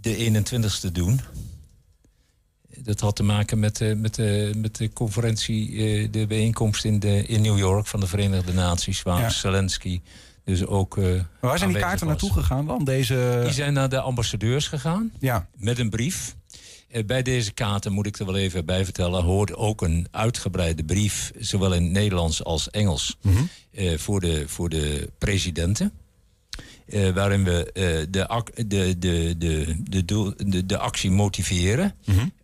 de 0.01 0.43
21ste 0.45 0.91
doen. 0.91 1.21
Dat 2.77 2.99
had 2.99 3.15
te 3.15 3.23
maken 3.23 3.59
met, 3.59 3.77
de 3.77 3.95
met, 3.95 4.15
de 4.15 4.51
met 4.55 4.75
de 4.75 4.93
conferentie, 4.93 6.09
de 6.09 6.27
bijeenkomst 6.27 6.85
in, 6.85 6.99
de, 6.99 7.25
in 7.25 7.41
New 7.41 7.57
York 7.57 7.87
van 7.87 7.99
de 7.99 8.07
Verenigde 8.07 8.53
Naties, 8.53 9.01
waar. 9.01 9.31
Zelensky 9.31 10.01
dus 10.45 10.65
ook. 10.65 10.97
eh, 10.97 11.03
waar 11.39 11.57
zijn 11.57 11.69
die 11.69 11.79
kaarten 11.79 12.07
was. 12.07 12.21
naartoe 12.21 12.41
gegaan 12.41 12.65
dan? 12.65 12.83
Deze... 12.83 13.39
Die 13.43 13.53
zijn 13.53 13.73
naar 13.73 13.89
de 13.89 13.99
ambassadeurs 13.99 14.67
gegaan 14.67 15.11
Ja. 15.19 15.47
met 15.57 15.79
een 15.79 15.89
brief. 15.89 16.35
Eh, 16.89 17.05
Bij 17.05 17.21
deze 17.21 17.51
kaarten, 17.53 17.91
moet 17.91 18.05
ik 18.05 18.19
er 18.19 18.25
wel 18.25 18.35
even 18.37 18.65
bij 18.65 18.83
vertellen, 18.83 19.23
hoort 19.23 19.53
ook 19.55 19.81
een 19.81 20.07
uitgebreide 20.11 20.83
brief, 20.83 21.31
zowel 21.39 21.73
in 21.73 21.91
Nederlands 21.91 22.43
als 22.43 22.69
Engels, 22.69 23.17
eh, 23.71 23.97
voor, 23.97 24.19
de, 24.19 24.43
voor 24.47 24.69
de 24.69 25.09
presidenten. 25.17 25.91
Waarin 27.13 27.43
we 27.43 27.69
de, 27.73 28.07
de, 28.67 28.95
de, 28.99 29.35
de, 29.37 29.75
de, 29.89 30.05
doel, 30.05 30.33
de, 30.37 30.65
de 30.65 30.77
actie 30.77 31.11
motiveren. 31.11 31.95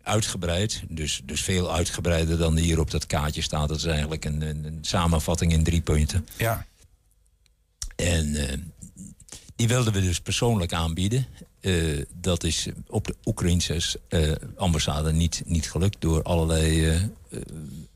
Uitgebreid, 0.02 0.82
dus, 0.88 1.22
dus 1.24 1.40
veel 1.42 1.72
uitgebreider 1.72 2.38
dan 2.38 2.56
hier 2.56 2.80
op 2.80 2.90
dat 2.90 3.06
kaartje 3.06 3.42
staat. 3.42 3.68
Dat 3.68 3.76
is 3.76 3.84
eigenlijk 3.84 4.24
een, 4.24 4.40
een, 4.42 4.64
een 4.64 4.78
samenvatting 4.80 5.52
in 5.52 5.62
drie 5.64 5.80
punten. 5.80 6.26
Ja. 6.36 6.66
En 8.06 8.34
eh, 8.48 8.56
die 9.56 9.68
wilden 9.68 9.92
we 9.92 10.00
dus 10.00 10.20
persoonlijk 10.20 10.72
aanbieden. 10.72 11.26
Eh, 11.60 12.02
dat 12.14 12.44
is 12.44 12.68
op 12.86 13.06
de 13.06 13.14
Oekraïnse 13.24 13.98
eh, 14.08 14.32
ambassade 14.56 15.12
niet, 15.12 15.42
niet 15.46 15.70
gelukt 15.70 16.00
door 16.00 16.22
allerlei 16.22 16.86
eh, 16.88 16.94
eh, 17.02 17.02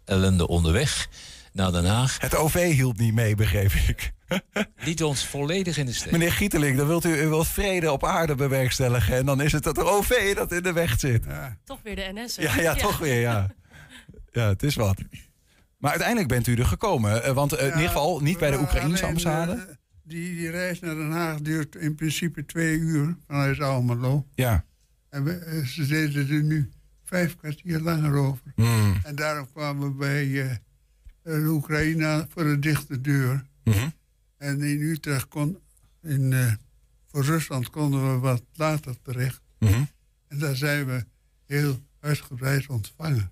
ellende 0.04 0.48
onderweg 0.48 1.08
naar 1.52 1.72
Den 1.72 1.84
Haag. 1.84 2.20
Het 2.20 2.36
OV 2.36 2.72
hield 2.72 2.98
niet 2.98 3.14
mee, 3.14 3.34
begreep 3.34 3.72
ik. 3.72 4.12
Liet 4.84 5.02
ons 5.02 5.26
volledig 5.26 5.76
in 5.78 5.86
de 5.86 5.92
steek. 5.92 6.12
Meneer 6.12 6.32
Gieteling, 6.32 6.76
dan 6.76 6.86
wilt 6.86 7.04
u, 7.04 7.22
u 7.22 7.26
wilt 7.28 7.46
vrede 7.48 7.92
op 7.92 8.04
aarde 8.04 8.34
bewerkstelligen. 8.34 9.16
En 9.16 9.26
dan 9.26 9.40
is 9.40 9.52
het 9.52 9.64
het 9.64 9.78
OV 9.78 10.34
dat 10.34 10.52
in 10.52 10.62
de 10.62 10.72
weg 10.72 11.00
zit. 11.00 11.24
Ja, 11.24 11.56
Toch 11.64 11.78
weer 11.82 11.96
de 11.96 12.10
NS. 12.14 12.36
hè? 12.36 12.60
ja, 12.62 12.74
toch 12.74 12.98
weer, 12.98 13.20
ja. 13.20 13.50
Ja, 14.32 14.48
het 14.48 14.62
is 14.62 14.74
wat. 14.74 14.96
Maar 15.78 15.90
uiteindelijk 15.90 16.28
bent 16.28 16.46
u 16.46 16.54
er 16.54 16.66
gekomen. 16.66 17.34
Want 17.34 17.58
in 17.58 17.64
ieder 17.66 17.80
geval 17.86 18.20
niet 18.20 18.38
bij 18.38 18.50
de 18.50 18.58
Oekraïnse 18.58 19.06
ambassade. 19.06 19.78
Die, 20.06 20.34
die 20.34 20.50
reis 20.50 20.80
naar 20.80 20.94
Den 20.94 21.10
Haag 21.10 21.40
duurt 21.40 21.76
in 21.76 21.94
principe 21.94 22.44
twee 22.44 22.78
uur 22.78 23.16
vanuit 23.26 23.60
Almelo. 23.60 24.26
Ja. 24.34 24.64
En 25.08 25.24
we, 25.24 25.32
eh, 25.32 25.64
ze 25.64 25.86
deden 25.86 26.28
er 26.28 26.42
nu 26.42 26.70
vijf 27.04 27.36
kwartier 27.36 27.80
langer 27.80 28.14
over. 28.14 28.52
Hmm. 28.54 29.00
En 29.02 29.14
daarom 29.14 29.48
kwamen 29.52 29.88
we 29.88 29.94
bij 29.94 30.60
eh, 31.22 31.50
Oekraïne 31.50 32.26
voor 32.28 32.44
een 32.44 32.60
dichte 32.60 33.00
deur. 33.00 33.44
Mhm. 33.64 33.88
En 34.38 34.62
in 34.62 34.80
Utrecht 34.80 35.28
kon, 35.28 35.58
in, 36.02 36.58
voor 37.06 37.24
Rusland 37.24 37.70
konden 37.70 38.12
we 38.12 38.18
wat 38.18 38.42
later 38.54 38.94
terecht. 39.02 39.40
Mhm. 39.58 39.82
En 40.28 40.38
daar 40.38 40.56
zijn 40.56 40.86
we 40.86 41.04
heel 41.46 41.80
uitgebreid 42.00 42.66
ontvangen. 42.68 43.30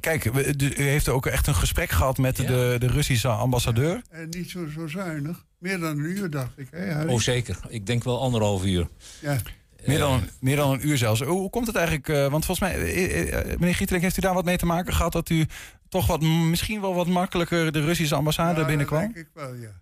Kijk, 0.00 0.24
u 0.24 0.82
heeft 0.82 1.08
ook 1.08 1.26
echt 1.26 1.46
een 1.46 1.54
gesprek 1.54 1.90
gehad 1.90 2.18
met 2.18 2.36
de, 2.36 2.76
de 2.78 2.86
Russische 2.86 3.28
ambassadeur. 3.28 4.02
En 4.10 4.28
niet 4.28 4.50
zo, 4.50 4.66
zo 4.66 4.86
zuinig. 4.86 5.46
Meer 5.58 5.78
dan 5.78 5.98
een 5.98 6.04
uur, 6.04 6.30
dacht 6.30 6.58
ik. 6.58 6.68
Hè, 6.70 6.92
Harry? 6.92 7.12
Oh, 7.12 7.20
zeker. 7.20 7.58
Ik 7.68 7.86
denk 7.86 8.04
wel 8.04 8.20
anderhalf 8.20 8.64
uur. 8.64 8.88
Ja. 9.20 9.38
Meer 9.86 9.98
dan, 9.98 10.28
meer 10.40 10.56
dan 10.56 10.72
een 10.72 10.88
uur 10.88 10.98
zelfs. 10.98 11.20
Hoe, 11.20 11.50
komt 11.50 11.66
het 11.66 11.76
eigenlijk? 11.76 12.08
eh, 12.08 12.30
want 12.30 12.44
volgens 12.44 12.70
mij, 12.70 12.82
eh, 12.82 13.38
eh, 13.38 13.58
meneer 13.58 13.74
Gieteling, 13.74 14.04
heeft 14.04 14.16
u 14.16 14.20
daar 14.20 14.34
wat 14.34 14.44
mee 14.44 14.56
te 14.56 14.66
maken 14.66 14.94
gehad... 14.94 15.12
dat 15.12 15.28
u 15.28 15.46
toch 15.88 16.06
wat, 16.06 16.20
misschien 16.20 16.80
wel 16.80 16.94
wat 16.94 17.06
makkelijker 17.06 17.72
de 17.72 17.80
Russische 17.80 18.14
ambassade 18.14 18.60
Ja, 18.60 18.66
binnenkwam? 18.66 19.02
Dat 19.02 19.14
denk 19.14 19.26
ik 19.26 19.32
wel, 19.34 19.54
ja. 19.54 19.80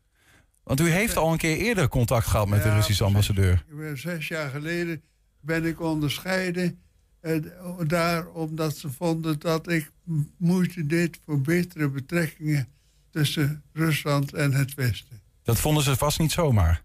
Want 0.63 0.81
u 0.81 0.91
heeft 0.91 1.17
al 1.17 1.33
een 1.33 1.39
keer 1.39 1.57
eerder 1.57 1.89
contact 1.89 2.27
gehad 2.27 2.49
met 2.49 2.63
de 2.63 2.75
Russische 2.75 3.05
ambassadeur. 3.05 3.65
Zes 3.95 4.29
jaar 4.29 4.51
geleden 4.51 5.03
ben 5.41 5.65
ik 5.65 5.81
onderscheiden 5.81 6.81
eh, 7.27 7.41
daar 7.87 8.27
omdat 8.27 8.77
ze 8.77 8.91
vonden 8.91 9.39
dat 9.39 9.69
ik 9.69 9.91
moeite 10.37 10.87
deed 10.87 11.21
voor 11.25 11.41
betere 11.41 11.89
betrekkingen 11.89 12.69
tussen 13.11 13.63
Rusland 13.73 14.33
en 14.33 14.53
het 14.53 14.75
Westen. 14.75 15.21
Dat 15.47 15.59
vonden 15.59 15.83
ze 15.83 15.97
vast 15.97 16.19
niet 16.19 16.33
zomaar. 16.33 16.83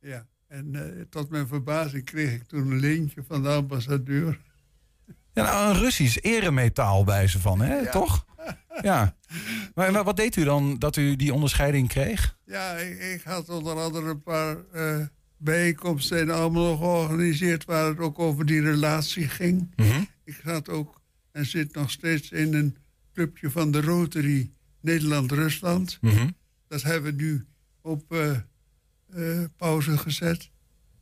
Ja. 0.00 0.26
En 0.48 0.74
eh, 0.74 1.04
tot 1.10 1.30
mijn 1.30 1.46
verbazing 1.46 2.04
kreeg 2.04 2.32
ik 2.32 2.42
toen 2.42 2.70
een 2.70 2.78
leentje 2.78 3.22
van 3.28 3.42
de 3.42 3.48
ambassadeur. 3.48 4.40
Ja, 5.32 5.42
nou, 5.42 5.74
een 5.74 5.80
Russisch 5.80 6.18
eremetaal 6.20 7.04
bij 7.04 7.26
ze 7.26 7.40
van, 7.40 7.60
hè? 7.60 7.90
toch? 7.90 8.24
Ja. 8.82 9.16
Maar, 9.74 10.04
wat 10.04 10.16
deed 10.16 10.36
u 10.36 10.44
dan 10.44 10.78
dat 10.78 10.96
u 10.96 11.16
die 11.16 11.34
onderscheiding 11.34 11.88
kreeg? 11.88 12.36
Ja, 12.44 12.72
ik, 12.72 12.98
ik 12.98 13.22
had 13.22 13.48
onder 13.48 13.80
andere 13.80 14.10
een 14.10 14.22
paar 14.22 14.56
eh, 14.72 15.06
bijeenkomsten 15.36 16.18
in 16.18 16.30
Almelo 16.30 16.76
georganiseerd 16.76 17.64
waar 17.64 17.86
het 17.86 17.98
ook 17.98 18.18
over 18.18 18.46
die 18.46 18.60
relatie 18.60 19.28
ging. 19.28 19.74
Ik 20.24 20.40
zat 20.44 20.68
ook 20.68 21.00
en 21.32 21.46
zit 21.46 21.74
nog 21.74 21.90
steeds 21.90 22.30
in 22.30 22.54
een 22.54 22.76
clubje 23.12 23.50
van 23.50 23.70
de 23.70 23.80
Rotary 23.80 24.50
Nederland-Rusland. 24.80 25.98
Dat 26.68 26.82
hebben 26.82 27.16
we 27.16 27.22
nu 27.22 27.46
op 27.84 28.12
eh, 28.12 28.30
eh, 29.10 29.44
pauze 29.56 29.98
gezet. 29.98 30.50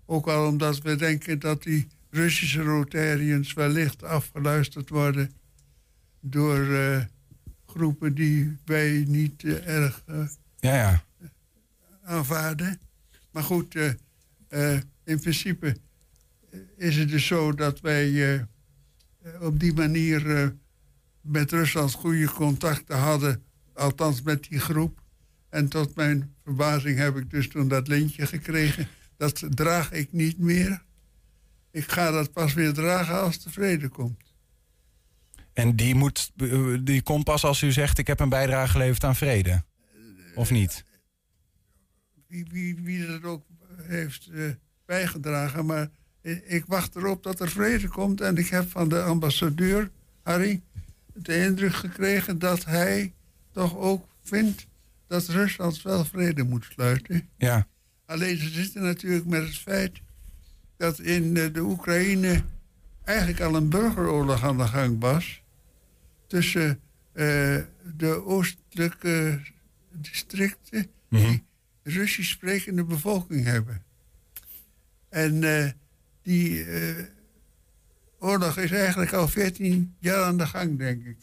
Ook 0.06 0.26
al 0.28 0.46
omdat 0.46 0.78
we 0.78 0.96
denken 0.96 1.38
dat 1.38 1.62
die 1.62 1.88
Russische 2.10 2.62
Rotarians 2.62 3.52
wellicht 3.52 4.02
afgeluisterd 4.02 4.88
worden 4.88 5.30
door 6.20 6.72
eh, 6.72 7.04
groepen 7.66 8.14
die 8.14 8.56
wij 8.64 9.04
niet 9.08 9.44
erg 9.44 10.04
Ja, 10.06 10.74
ja. 10.74 11.04
aanvaarden. 12.02 12.80
Maar 13.30 13.42
goed, 13.42 13.74
in 15.04 15.20
principe 15.20 15.76
is 16.76 16.96
het 16.96 17.08
dus 17.08 17.26
zo 17.26 17.52
dat 17.54 17.80
wij 17.80 18.46
op 19.40 19.60
die 19.60 19.72
manier 19.74 20.54
met 21.20 21.50
Rusland 21.50 21.92
goede 21.92 22.30
contacten 22.30 22.98
hadden. 22.98 23.42
Althans 23.74 24.22
met 24.22 24.44
die 24.48 24.60
groep. 24.60 25.01
En 25.52 25.68
tot 25.68 25.94
mijn 25.94 26.34
verbazing 26.44 26.98
heb 26.98 27.16
ik 27.16 27.30
dus 27.30 27.48
toen 27.48 27.68
dat 27.68 27.88
lintje 27.88 28.26
gekregen. 28.26 28.88
Dat 29.16 29.44
draag 29.48 29.92
ik 29.92 30.12
niet 30.12 30.38
meer. 30.38 30.82
Ik 31.70 31.90
ga 31.90 32.10
dat 32.10 32.32
pas 32.32 32.54
weer 32.54 32.72
dragen 32.72 33.20
als 33.20 33.42
de 33.42 33.50
vrede 33.50 33.88
komt. 33.88 34.34
En 35.52 35.76
die, 35.76 35.94
moet, 35.94 36.32
die 36.80 37.02
komt 37.02 37.24
pas 37.24 37.44
als 37.44 37.62
u 37.62 37.72
zegt: 37.72 37.98
Ik 37.98 38.06
heb 38.06 38.20
een 38.20 38.28
bijdrage 38.28 38.70
geleverd 38.70 39.04
aan 39.04 39.16
vrede. 39.16 39.64
Of 40.34 40.50
niet? 40.50 40.84
Wie, 42.26 42.46
wie, 42.50 42.80
wie 42.82 43.06
dat 43.06 43.22
ook 43.22 43.46
heeft 43.76 44.28
eh, 44.32 44.50
bijgedragen. 44.86 45.66
Maar 45.66 45.88
ik 46.46 46.64
wacht 46.66 46.96
erop 46.96 47.22
dat 47.22 47.40
er 47.40 47.50
vrede 47.50 47.88
komt. 47.88 48.20
En 48.20 48.36
ik 48.36 48.48
heb 48.48 48.70
van 48.70 48.88
de 48.88 49.02
ambassadeur, 49.02 49.90
Harry, 50.22 50.62
de 51.14 51.36
indruk 51.36 51.74
gekregen 51.74 52.38
dat 52.38 52.64
hij 52.64 53.12
toch 53.50 53.76
ook 53.76 54.08
vindt 54.22 54.70
dat 55.12 55.28
Rusland 55.28 55.82
wel 55.82 56.04
vrede 56.04 56.42
moet 56.42 56.64
sluiten. 56.64 57.28
Ja. 57.36 57.66
Alleen 58.06 58.36
ze 58.36 58.48
zitten 58.48 58.82
natuurlijk 58.82 59.26
met 59.26 59.42
het 59.42 59.58
feit 59.58 60.00
dat 60.76 60.98
in 60.98 61.36
eh, 61.36 61.52
de 61.52 61.60
Oekraïne 61.60 62.42
eigenlijk 63.04 63.40
al 63.40 63.54
een 63.54 63.68
burgeroorlog 63.68 64.44
aan 64.44 64.58
de 64.58 64.66
gang 64.66 65.00
was. 65.00 65.42
Tussen 66.26 66.80
eh, 67.12 67.58
de 67.96 68.22
oostelijke 68.24 69.40
districten 69.90 70.86
die 71.08 71.44
Russisch 71.82 72.30
sprekende 72.30 72.84
bevolking 72.84 73.44
hebben. 73.44 73.82
En 75.08 75.44
eh, 75.44 75.70
die 76.22 76.66
oorlog 78.18 78.58
is 78.58 78.70
eigenlijk 78.70 79.12
al 79.12 79.28
14 79.28 79.94
jaar 79.98 80.24
aan 80.24 80.36
de 80.36 80.46
gang, 80.46 80.78
denk 80.78 81.04
ik. 81.04 81.16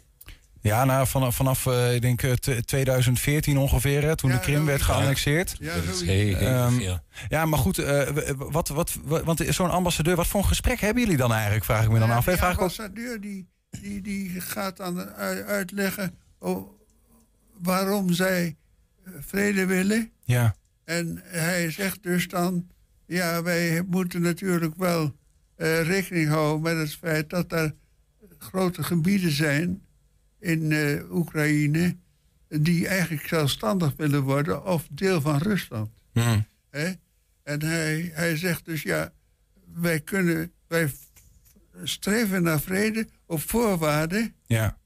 Ja, 0.61 0.85
nou, 0.85 1.07
vanaf, 1.07 1.35
vanaf 1.35 1.65
eh, 1.65 1.95
ik 1.95 2.01
denk, 2.01 2.21
eh, 2.23 2.31
t- 2.31 2.67
2014 2.67 3.57
ongeveer, 3.57 4.03
hè, 4.03 4.15
toen 4.15 4.29
Ja, 4.29 4.35
de 4.35 4.41
Krim 4.41 4.65
werd 4.65 4.81
geannexeerd. 4.81 5.55
Ja, 5.59 5.75
Dat 5.75 5.83
is 5.83 5.89
zoiets. 5.89 6.05
heel- 6.05 6.35
heel- 6.35 6.47
Ehm, 6.47 6.79
ja. 6.79 7.03
Ja, 7.29 7.45
maar 7.45 7.59
goed, 7.59 7.77
eh, 7.77 8.07
wat, 8.35 8.67
wat, 8.67 8.97
wat, 9.03 9.23
want 9.23 9.43
zo'n 9.49 9.69
ambassadeur, 9.69 10.15
wat 10.15 10.27
voor 10.27 10.39
een 10.41 10.47
gesprek 10.47 10.79
hebben 10.79 11.03
jullie 11.03 11.17
dan 11.17 11.33
eigenlijk, 11.33 11.65
vraag 11.65 11.83
ik 11.83 11.89
me 11.91 11.99
dan 11.99 12.11
af. 12.11 12.25
hè? 12.25 12.33
die 12.33 12.41
ook, 12.43 12.49
ambassadeur 12.49 13.21
die, 13.21 13.47
die, 13.81 14.01
die 14.01 14.41
gaat 14.41 14.77
dan 14.77 14.99
u- 14.99 15.43
uitleggen 15.43 16.15
oh, 16.39 16.69
waarom 17.61 18.13
zij 18.13 18.55
eh, 19.05 19.11
vrede 19.19 19.65
willen. 19.65 20.11
ja, 20.23 20.55
En 20.85 21.21
hij 21.23 21.71
zegt 21.71 22.03
dus 22.03 22.27
dan, 22.27 22.67
ja, 23.05 23.43
wij 23.43 23.83
moeten 23.87 24.21
natuurlijk 24.21 24.73
wel 24.77 25.15
eh, 25.55 25.81
rekening 25.81 26.29
houden 26.29 26.61
met 26.61 26.77
het 26.77 26.95
feit 26.95 27.29
dat 27.29 27.51
er 27.51 27.73
grote 28.37 28.83
gebieden 28.83 29.31
zijn 29.31 29.81
in 30.39 30.71
eh, 30.71 31.11
Oekraïne 31.11 31.95
die 32.47 32.87
eigenlijk 32.87 33.27
zelfstandig 33.27 33.93
willen 33.95 34.23
worden 34.23 34.65
of 34.65 34.87
deel 34.91 35.21
van 35.21 35.37
Rusland. 35.37 35.89
Hm. 36.13 36.41
Hè? 36.69 36.91
En 37.43 37.61
hij, 37.61 38.11
hij 38.13 38.37
zegt 38.37 38.65
dus, 38.65 38.81
ja, 38.81 39.13
wij 39.73 39.99
kunnen, 39.99 40.51
wij 40.67 40.91
streven 41.83 42.43
naar 42.43 42.61
vrede 42.61 43.07
op 43.25 43.41
voorwaarde 43.41 44.31
ja. 44.45 44.77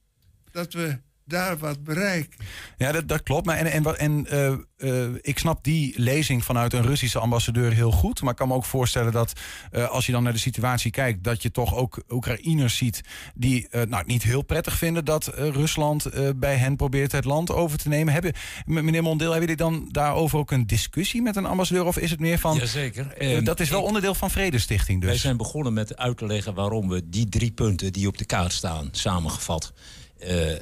dat 0.52 0.74
we 0.74 1.00
daar 1.26 1.58
wat 1.58 1.84
bereiken. 1.84 2.40
Ja, 2.78 2.92
dat, 2.92 3.08
dat 3.08 3.24
klopt. 3.24 3.46
Maar 3.46 3.58
en, 3.58 3.66
en, 3.72 3.84
wat- 3.84 3.96
en 3.98 4.28
eh, 4.30 4.48
eh, 4.78 5.10
ik 5.22 5.40
snap 5.40 5.64
die 5.64 5.94
lezing 6.02 6.44
vanuit 6.44 6.74
een 6.74 6.82
Russische 6.86 7.20
ambassadeur 7.20 7.72
heel 7.74 7.92
goed. 7.92 8.22
Maar 8.22 8.32
ik 8.32 8.38
kan 8.38 8.48
me 8.48 8.54
ook 8.54 8.66
voorstellen 8.66 9.12
dat 9.12 9.34
eh, 9.72 9.90
als 9.90 10.06
je 10.06 10.12
dan 10.12 10.24
naar 10.24 10.34
de 10.34 10.40
situatie 10.40 10.92
kijkt, 10.92 11.24
dat 11.24 11.42
je 11.42 11.52
toch 11.52 11.76
ook 11.76 12.04
Oekraïners 12.10 12.78
ziet 12.78 13.02
die 13.36 13.68
eh, 13.68 13.82
nou, 13.82 14.04
niet 14.06 14.24
heel 14.24 14.42
prettig 14.42 14.78
vinden 14.78 15.06
dat 15.06 15.28
Rusland 15.36 16.06
eh, 16.06 16.30
bij 16.36 16.56
hen 16.56 16.76
probeert 16.76 17.12
het 17.12 17.26
land 17.26 17.52
over 17.52 17.78
te 17.78 17.88
nemen. 17.90 18.14
Hebben, 18.14 18.34
meneer 18.66 19.04
Mondeel, 19.04 19.32
hebben 19.32 19.50
jullie 19.50 19.64
dan 19.72 19.88
daarover 19.92 20.38
ook 20.40 20.52
een 20.52 20.68
discussie 20.68 21.22
met 21.22 21.36
een 21.36 21.46
ambassadeur? 21.46 21.86
Of 21.86 21.98
is 21.98 22.12
het 22.12 22.20
meer 22.20 22.40
van. 22.40 22.58
Jazeker. 22.58 23.44
dat 23.44 23.60
is 23.60 23.70
wel 23.70 23.80
ik- 23.80 23.86
onderdeel 23.86 24.16
van 24.16 24.30
Vredestichting 24.32 25.00
dus. 25.02 25.10
Wij 25.10 25.20
zijn 25.20 25.38
begonnen 25.38 25.74
met 25.74 25.98
uit 25.98 26.18
te 26.18 26.26
leggen 26.26 26.54
waarom 26.54 26.90
we 26.90 27.10
die 27.10 27.30
drie 27.30 27.52
punten 27.52 27.94
die 27.94 28.08
op 28.08 28.18
de 28.18 28.26
kaart 28.26 28.54
staan, 28.54 28.88
samengevat, 28.92 29.74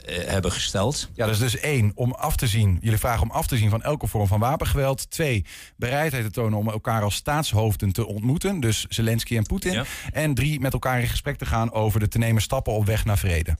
hebben 0.05 0.51
gesteld. 0.51 1.09
Ja, 1.13 1.25
dat 1.25 1.35
is 1.35 1.41
dus 1.41 1.57
één, 1.57 1.91
om 1.95 2.11
af 2.11 2.35
te 2.35 2.47
zien. 2.47 2.77
Jullie 2.81 2.99
vragen 2.99 3.23
om 3.23 3.31
af 3.31 3.47
te 3.47 3.57
zien 3.57 3.69
van 3.69 3.81
elke 3.81 4.07
vorm 4.07 4.27
van 4.27 4.39
wapengeweld. 4.39 5.09
Twee, 5.09 5.45
bereidheid 5.75 6.23
te 6.23 6.31
tonen 6.31 6.59
om 6.59 6.69
elkaar 6.69 7.01
als 7.01 7.15
staatshoofden 7.15 7.91
te 7.91 8.05
ontmoeten. 8.05 8.59
Dus 8.59 8.85
Zelensky 8.89 9.37
en 9.37 9.43
Poetin. 9.43 9.71
Ja. 9.71 9.85
En 10.11 10.33
drie, 10.33 10.59
met 10.59 10.73
elkaar 10.73 11.01
in 11.01 11.07
gesprek 11.07 11.37
te 11.37 11.45
gaan 11.45 11.71
over 11.71 11.99
de 11.99 12.07
te 12.07 12.17
nemen 12.17 12.41
stappen 12.41 12.73
op 12.73 12.85
weg 12.85 13.05
naar 13.05 13.17
vrede. 13.17 13.57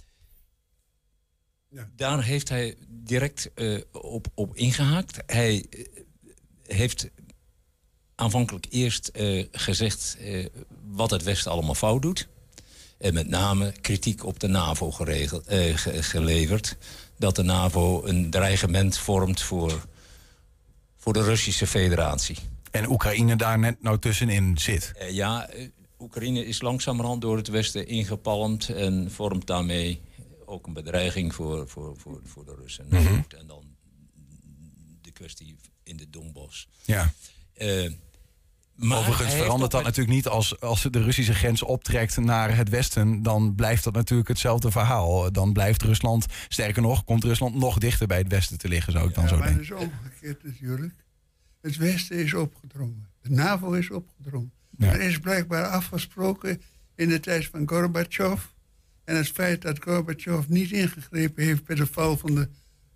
Daar 1.96 2.24
heeft 2.24 2.50
hij 2.50 2.76
direct 2.90 3.54
eh, 3.54 3.82
op, 3.92 4.28
op 4.34 4.56
ingehaakt. 4.56 5.20
Hij 5.26 5.66
eh, 5.70 5.86
heeft 6.78 7.10
aanvankelijk 8.22 8.68
eerst 8.70 9.08
eh, 9.08 9.46
gezegd 9.52 10.18
eh, 10.20 10.46
wat 10.88 11.12
het 11.12 11.24
Westen 11.24 11.52
allemaal 11.52 11.76
fout 11.76 12.02
doet. 12.02 12.28
En 13.02 13.14
met 13.14 13.28
name 13.28 13.72
kritiek 13.82 14.26
op 14.26 14.40
de 14.40 14.48
NAVO 14.48 14.92
geregeld, 14.92 15.46
eh, 15.48 15.78
ge- 15.78 16.04
geleverd. 16.04 16.78
Dat 17.18 17.36
de 17.36 17.44
NAVO 17.44 18.06
een 18.06 18.30
dreigement 18.30 18.98
vormt 18.98 19.42
voor, 19.42 19.86
voor 20.98 21.14
de 21.14 21.24
Russische 21.24 21.68
federatie. 21.68 22.38
En 22.72 22.90
Oekraïne 22.90 23.36
daar 23.36 23.60
net 23.60 23.82
nou 23.82 24.00
tussenin 24.00 24.58
zit. 24.58 24.92
Eh, 24.96 25.10
ja, 25.12 25.50
eh, 25.50 25.68
Oekraïne 26.00 26.46
is 26.46 26.62
langzamerhand 26.62 27.22
door 27.22 27.38
het 27.38 27.48
Westen 27.48 27.88
ingepalmd 27.88 28.70
en 28.70 29.12
vormt 29.12 29.48
daarmee 29.48 30.02
ook 30.46 30.68
een 30.68 30.74
bedreiging 30.74 31.36
voor, 31.36 31.68
voor, 31.70 31.94
voor, 31.98 32.22
voor 32.26 32.46
de 32.46 32.56
Russen. 32.62 32.86
Nou 32.90 33.04
Mhm. 33.04 33.22
en 33.38 33.48
dan 33.48 33.64
de 35.02 35.12
kwestie 35.12 35.56
in 35.84 35.98
de 35.98 36.10
Donbass. 36.10 36.68
Ja. 36.86 37.14
Eh, 37.54 37.92
maar 38.82 38.98
Overigens 38.98 39.34
verandert 39.34 39.72
dat 39.72 39.84
natuurlijk 39.84 40.16
niet 40.16 40.28
als, 40.28 40.60
als 40.60 40.88
de 40.90 41.04
Russische 41.04 41.34
grens 41.34 41.64
optrekt 41.64 42.18
naar 42.18 42.56
het 42.56 42.70
westen. 42.70 43.24
Dan 43.24 43.56
blijft 43.56 43.84
dat 43.84 43.94
natuurlijk 43.94 44.30
hetzelfde 44.30 44.72
verhaal. 44.72 45.32
Dan 45.32 45.54
blijft 45.54 45.82
Rusland, 45.82 46.26
sterker 46.48 46.82
nog, 46.82 47.04
komt 47.04 47.24
Rusland 47.24 47.56
nog 47.56 47.78
dichter 47.78 48.08
bij 48.08 48.18
het 48.18 48.28
westen 48.28 48.58
te 48.58 48.68
liggen, 48.68 48.94
zou 48.94 49.08
ik 49.08 49.14
dan 49.16 49.24
Ja, 49.24 49.30
zo 49.30 49.38
maar 49.38 49.48
het 49.48 49.58
denken. 49.58 49.76
is 49.76 49.84
omgekeerd 49.84 50.44
natuurlijk. 50.44 50.94
Het 51.62 51.78
Westen 51.78 52.18
is 52.18 52.34
opgedrongen. 52.34 53.08
De 53.22 53.30
NAVO 53.30 53.72
is 53.72 53.92
opgedrongen. 53.92 54.52
Ja. 54.78 54.94
Er 54.94 55.02
is 55.02 55.20
blijkbaar 55.20 55.66
afgesproken 55.66 56.62
in 56.96 57.10
de 57.10 57.20
tijd 57.20 57.46
van 57.46 57.68
Gorbachev. 57.70 58.42
En 59.04 59.16
het 59.16 59.30
feit 59.30 59.62
dat 59.62 59.84
Gorbachev 59.84 60.48
niet 60.48 60.72
ingegrepen 60.72 61.44
heeft 61.44 61.64
bij 61.64 61.76
de 61.76 61.88
val 61.88 62.18
van 62.18 62.36
de, 62.36 62.50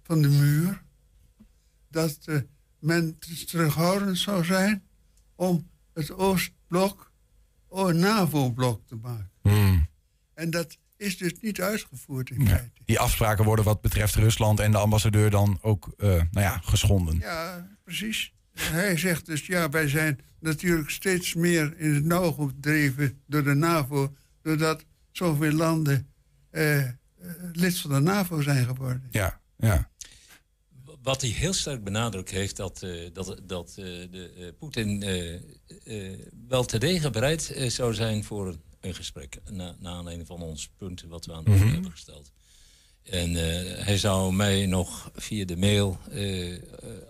van 0.04 0.22
de 0.22 0.28
muur. 0.30 0.82
Dat 1.90 2.18
eh, 2.26 2.36
men 2.80 3.18
terughoudend 3.46 4.18
zou 4.18 4.46
zijn 4.46 4.84
om 5.36 5.68
het 5.96 6.12
Oostblok 6.12 7.12
een 7.70 8.00
NAVO-blok 8.00 8.88
te 8.88 8.96
maken. 8.96 9.32
Hmm. 9.42 9.88
En 10.34 10.50
dat 10.50 10.78
is 10.98 11.18
dus 11.18 11.34
niet 11.42 11.62
uitgevoerd 11.62 12.30
in 12.30 12.42
Ja. 12.42 12.48
feite. 12.48 12.82
Die 12.86 13.00
afspraken 13.00 13.46
worden 13.46 13.66
wat 13.66 13.82
betreft 13.82 14.16
Rusland 14.16 14.60
en 14.60 14.72
de 14.72 14.78
ambassadeur 14.78 15.30
dan 15.30 15.58
ook 15.62 15.94
eh, 15.98 16.08
nou 16.10 16.28
ja, 16.32 16.58
geschonden. 16.64 17.20
Ja, 17.20 17.68
precies. 17.84 18.34
Hij 18.54 18.98
zegt 18.98 19.26
dus, 19.26 19.46
ja, 19.46 19.70
wij 19.70 19.88
zijn 19.88 20.20
natuurlijk 20.40 20.90
steeds 20.90 21.34
meer 21.34 21.78
in 21.78 21.94
het 21.94 22.04
nauw 22.06 22.32
gedreven 22.32 23.22
door 23.28 23.44
de 23.44 23.54
NAVO, 23.54 24.16
doordat 24.42 24.86
zoveel 25.12 25.52
landen 25.52 26.08
eh, 26.50 26.80
eh, 26.80 26.94
lid 27.54 27.80
van 27.80 27.90
de 27.92 28.00
NAVO 28.00 28.42
zijn 28.42 28.66
geworden. 28.66 29.08
Ja, 29.12 29.40
ja. 29.58 29.90
Wat 31.06 31.22
hij 31.22 31.30
heel 31.30 31.54
sterk 31.54 31.84
benadrukt 31.84 32.32
heeft, 32.32 32.56
dat, 32.56 32.84
eh, 32.84 32.92
dat, 33.14 33.36
dat 33.44 33.70
eh, 33.70 33.86
de, 34.12 34.32
eh, 34.38 34.46
Poetin 34.60 35.04
wel 36.48 36.66
terdege 36.66 37.10
bereid 37.10 37.52
eh, 37.52 37.70
zou 37.70 37.94
zijn 37.94 38.24
voor 38.24 38.58
een, 38.82 38.94
gesprek. 38.96 39.38
Na, 39.52 39.76
na 39.80 39.90
aanleiding 39.90 40.28
van 40.28 40.42
ons 40.42 40.70
punten 40.78 41.08
wat 41.10 41.26
we 41.26 41.34
aan 41.34 41.44
de 41.44 41.50
orde 41.50 41.64
Mhm. 41.64 41.74
hebben 41.74 41.92
gesteld. 41.92 42.32
En 43.04 43.34
hij 43.84 43.98
zou 43.98 44.34
mij 44.34 44.66
nog 44.66 45.12
via 45.16 45.46
de 45.46 45.58
mail 45.58 45.98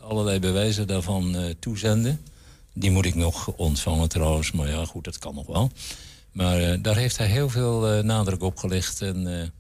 allerlei 0.01 0.39
bewijzen 0.39 0.87
daarvan 0.87 1.55
toezenden. 1.59 2.21
Die 2.73 2.91
moet 2.91 3.05
ik 3.05 3.15
nog 3.15 3.47
ontvangen 3.47 4.09
trouwens, 4.09 4.51
maar 4.51 4.67
ja, 4.67 4.85
goed, 4.85 5.03
dat 5.03 5.17
kan 5.17 5.35
nog 5.35 5.47
wel. 5.47 5.71
Maar 6.31 6.81
daar 6.81 6.95
heeft 6.97 7.17
hij 7.17 7.27
heel 7.27 7.49
veel 7.49 8.03
nadruk 8.03 8.43
op 8.43 8.57
gelegd. 8.57 9.01
En, 9.01 9.51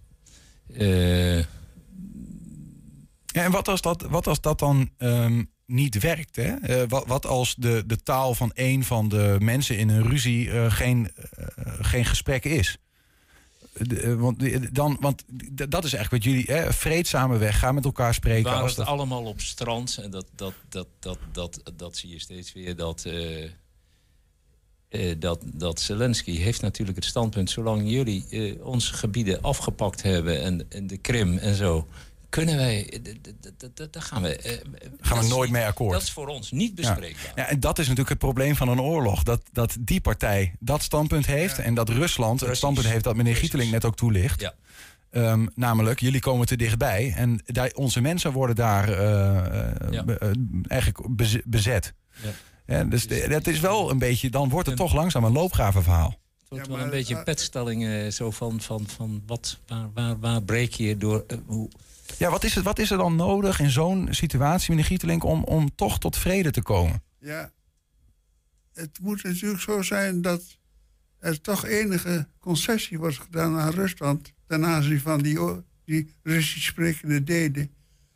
Ja, 3.35 3.43
en 3.43 3.51
wat 3.51 3.67
als 3.67 3.81
dat, 3.81 4.01
wat 4.01 4.27
als 4.27 4.41
dat 4.41 4.59
dan 4.59 4.89
ehm, 4.97 5.43
niet 5.65 5.99
werkt? 5.99 6.35
Hè? 6.35 6.55
Eh, 6.55 6.83
wat, 6.87 7.07
wat 7.07 7.25
als 7.25 7.55
de, 7.55 7.83
de 7.87 8.03
taal 8.03 8.33
van 8.33 8.51
een 8.53 8.83
van 8.83 9.09
de 9.09 9.35
mensen 9.39 9.77
in 9.77 9.89
een 9.89 10.07
ruzie 10.07 10.51
eh, 10.51 10.71
geen, 10.71 11.11
eh, 11.15 11.45
geen 11.81 12.05
gesprek 12.05 12.45
is? 12.45 12.77
De, 13.73 14.15
want, 14.15 14.73
dan, 14.75 14.97
want 14.99 15.23
dat 15.69 15.83
is 15.83 15.93
eigenlijk 15.93 16.23
wat 16.23 16.33
jullie, 16.33 16.51
hè, 16.51 16.73
vreedzame 16.73 17.37
weg, 17.37 17.59
gaan 17.59 17.75
met 17.75 17.85
elkaar 17.85 18.13
spreken. 18.13 18.43
waren 18.43 18.61
Als 18.61 18.75
het 18.75 18.85
dat, 18.85 18.87
allemaal 18.87 19.23
op 19.23 19.41
strand. 19.41 19.99
En 20.03 20.09
dat, 20.11 20.25
dat, 20.35 20.53
dat, 20.69 20.87
dat, 20.99 21.17
dat, 21.31 21.61
dat 21.75 21.97
zie 21.97 22.09
je 22.09 22.19
steeds 22.19 22.53
weer. 22.53 22.75
Dat, 22.75 23.05
dat, 25.17 25.39
dat 25.43 25.79
Zelensky 25.79 26.37
heeft 26.37 26.61
natuurlijk 26.61 26.97
het 26.97 27.05
standpunt... 27.05 27.49
zolang 27.49 27.89
jullie 27.89 28.25
eh, 28.29 28.65
onze 28.65 28.93
gebieden 28.93 29.41
afgepakt 29.41 30.01
hebben 30.01 30.41
en, 30.41 30.65
en 30.69 30.87
de 30.87 30.97
Krim 30.97 31.37
en 31.37 31.55
zo... 31.55 31.87
kunnen 32.35 32.55
wij... 32.57 33.01
Daar 33.91 34.01
gaan 34.03 34.21
we... 34.21 34.35
eh, 34.37 34.57
Gaan 34.99 35.19
we 35.19 35.27
nooit 35.27 35.49
mee 35.49 35.65
akkoord. 35.65 35.93
Dat 35.93 36.01
is 36.01 36.11
voor 36.11 36.27
ons 36.27 36.51
niet 36.51 36.75
bespreekbaar. 36.75 37.31
Ja, 37.35 37.47
en 37.47 37.59
dat 37.59 37.79
is 37.79 37.83
natuurlijk 37.83 38.09
het 38.09 38.17
probleem 38.19 38.55
van 38.55 38.67
een 38.67 38.81
oorlog. 38.81 39.23
Dat, 39.23 39.41
dat 39.51 39.77
die 39.79 40.01
partij 40.01 40.55
dat 40.59 40.83
standpunt 40.83 41.25
heeft 41.25 41.59
en 41.59 41.73
dat 41.73 41.89
Rusland 41.89 42.39
het 42.39 42.57
standpunt 42.57 42.87
heeft 42.87 43.03
dat 43.03 43.15
meneer 43.15 43.35
Gieteling 43.35 43.71
net 43.71 43.85
ook 43.85 43.95
toelicht. 43.95 44.41
Ja. 44.41 44.53
Ehm, 45.11 45.45
namelijk, 45.55 45.99
jullie 45.99 46.19
komen 46.19 46.47
te 46.47 46.55
dichtbij 46.55 47.13
en 47.15 47.39
daar, 47.45 47.71
onze 47.73 48.01
mensen 48.01 48.31
worden 48.31 48.55
daar 48.55 48.89
eh, 48.89 49.97
eh, 49.99 50.03
be- 50.05 50.35
eigenlijk 50.67 51.15
bez- 51.15 51.41
bezet. 51.45 51.93
Ja. 52.65 52.83
Dus 52.83 53.07
de- 53.07 53.25
dat 53.29 53.47
is 53.47 53.59
wel 53.59 53.89
een 53.91 53.97
beetje, 53.97 54.29
dan 54.29 54.49
wordt 54.49 54.67
het 54.67 54.77
toch 54.77 54.93
langzaam 54.93 55.23
een 55.23 55.31
loopgravenverhaal. 55.31 56.09
Het 56.09 56.49
wordt 56.49 56.63
Ja, 56.65 56.69
wel 56.69 56.75
maar, 56.75 56.85
een 56.85 56.97
beetje 56.99 57.15
een 57.15 57.23
petstelling 57.23 58.13
zo 58.13 58.31
van, 58.31 58.61
van, 58.61 58.87
van 58.87 59.23
wat, 59.25 59.59
waar, 59.67 59.89
waar, 59.93 60.19
waar 60.19 60.43
breek 60.43 60.73
je 60.73 60.97
door... 60.97 61.25
hoe, 61.45 61.69
Ja, 62.17 62.29
wat 62.29 62.43
is, 62.43 62.55
het, 62.55 62.63
wat 62.63 62.79
is 62.79 62.91
er 62.91 62.97
dan 62.97 63.15
nodig 63.15 63.59
in 63.59 63.69
zo'n 63.69 64.07
situatie, 64.11 64.69
meneer 64.69 64.85
Gieteling, 64.85 65.21
om, 65.21 65.43
om 65.43 65.75
toch 65.75 65.99
tot 65.99 66.17
vrede 66.17 66.51
te 66.51 66.61
komen? 66.61 67.03
Ja, 67.19 67.51
het 68.73 68.99
moet 69.01 69.23
natuurlijk 69.23 69.61
zo 69.61 69.81
zijn 69.81 70.21
dat 70.21 70.57
er 71.19 71.41
toch 71.41 71.65
enige 71.65 72.27
concessie 72.39 72.97
wordt 72.97 73.17
gedaan 73.17 73.57
aan 73.57 73.71
Rusland 73.71 74.33
ten 74.47 74.65
aanzien 74.65 74.99
van 74.99 75.21
die, 75.21 75.39
die 75.85 76.13
Russisch 76.23 76.67
sprekende 76.67 77.23
delen. 77.23 77.69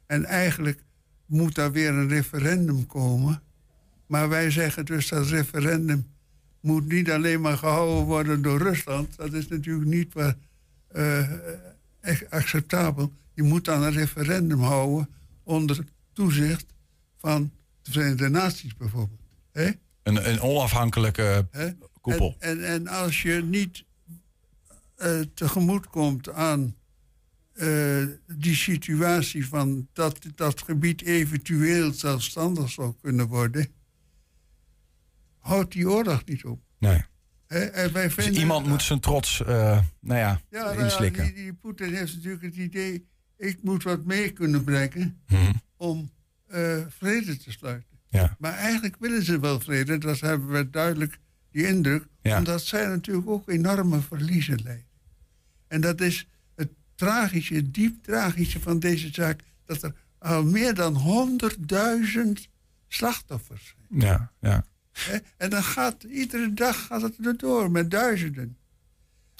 En 0.05 0.25
eigenlijk 0.25 0.83
moet 1.25 1.55
daar 1.55 1.71
weer 1.71 1.89
een 1.89 2.07
referendum 2.07 2.85
komen. 2.85 3.41
Maar 4.05 4.29
wij 4.29 4.51
zeggen 4.51 4.85
dus 4.85 5.07
dat 5.07 5.27
referendum 5.27 6.07
moet 6.61 6.87
niet 6.87 7.11
alleen 7.11 7.41
maar 7.41 7.57
gehouden 7.57 8.03
worden 8.03 8.41
door 8.41 8.57
Rusland. 8.57 9.15
Dat 9.17 9.33
is 9.33 9.47
natuurlijk 9.47 9.89
niet 9.89 10.13
waar, 10.13 10.35
eh, 10.87 11.31
echt 11.99 12.29
acceptabel. 12.29 13.13
Je 13.39 13.45
moet 13.45 13.65
dan 13.65 13.83
een 13.83 13.91
referendum 13.91 14.59
houden 14.59 15.09
onder 15.43 15.85
toezicht 16.13 16.65
van 17.17 17.51
de 17.81 17.91
Verenigde 17.91 18.29
Naties 18.29 18.75
bijvoorbeeld. 18.75 19.19
Een, 19.53 19.75
een 20.03 20.41
onafhankelijke 20.41 21.47
koepel. 22.01 22.35
En, 22.39 22.63
en, 22.63 22.65
en 22.65 22.87
als 22.87 23.21
je 23.21 23.43
niet 23.43 23.85
eh, 24.95 25.19
tegemoet 25.33 25.87
komt 25.87 26.29
aan 26.29 26.75
eh, 27.53 28.03
die 28.27 28.55
situatie 28.55 29.47
van 29.47 29.87
dat 29.93 30.19
dat 30.35 30.61
gebied 30.61 31.01
eventueel 31.01 31.93
zelfstandig 31.93 32.69
zou 32.69 32.93
kunnen 33.01 33.27
worden, 33.27 33.67
houdt 35.39 35.71
die 35.71 35.89
oorlog 35.89 36.25
niet 36.25 36.45
op. 36.45 36.61
Nee. 36.77 37.01
Wij 37.47 38.11
Dus 38.15 38.29
iemand 38.29 38.67
moet 38.67 38.83
zijn 38.83 38.99
trots, 38.99 39.41
eh, 39.41 39.47
nou 39.99 40.19
ja, 40.19 40.41
ja, 40.49 40.63
nou 40.63 40.77
ja, 40.77 40.83
inslikken. 40.83 41.23
die, 41.23 41.33
die 41.33 41.53
Poetin 41.53 41.93
heeft 41.93 42.15
natuurlijk 42.15 42.43
het 42.43 42.55
idee, 42.55 43.08
ik 43.39 43.57
moet 43.61 43.83
wat 43.83 44.05
mee 44.05 44.31
kunnen 44.31 44.63
brengen 44.63 45.21
Mhm. 45.27 45.51
om 45.77 46.11
eh, 46.47 46.77
vrede 46.89 47.37
te 47.37 47.51
sluiten. 47.51 47.97
Ja. 48.07 48.35
Maar 48.39 48.53
eigenlijk 48.53 48.95
willen 48.99 49.23
ze 49.23 49.39
wel 49.39 49.59
vrede, 49.59 49.97
dat 49.97 50.19
hebben 50.19 50.47
we 50.51 50.69
duidelijk 50.69 51.19
die 51.51 51.67
indruk. 51.67 52.05
Ja. 52.21 52.37
Omdat 52.37 52.61
zij 52.61 52.87
natuurlijk 52.87 53.27
ook 53.29 53.49
enorme 53.49 54.01
verliezen 54.01 54.59
lijden. 54.63 54.85
En 55.67 55.81
dat 55.81 56.01
is 56.01 56.27
het 56.55 56.69
tragische, 56.95 57.71
diep 57.71 58.03
tragische 58.03 58.59
van 58.59 58.79
deze 58.79 59.09
zaak, 59.11 59.41
dat 59.65 59.83
er 59.83 59.93
al 60.19 60.43
meer 60.43 60.73
dan 60.73 60.95
100.000 60.95 62.49
slachtoffers 62.87 63.75
zijn. 63.89 64.01
Ja, 64.01 64.31
ja. 64.39 64.65
En 65.37 65.49
dan 65.49 65.63
gaat 65.63 66.03
iedere 66.03 66.53
dag 66.53 66.85
gaat 66.85 67.01
het 67.01 67.25
er 67.25 67.37
door 67.37 67.71
met 67.71 67.91
duizenden. 67.91 68.57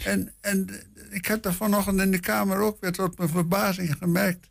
En, 0.03 0.31
en 0.41 0.67
ik 1.09 1.25
heb 1.25 1.45
er 1.45 1.53
vanochtend 1.53 1.99
in 2.01 2.11
de 2.11 2.19
Kamer 2.19 2.57
ook 2.57 2.77
weer 2.81 2.91
tot 2.91 3.17
mijn 3.17 3.29
verbazing 3.29 3.95
gemerkt 3.97 4.49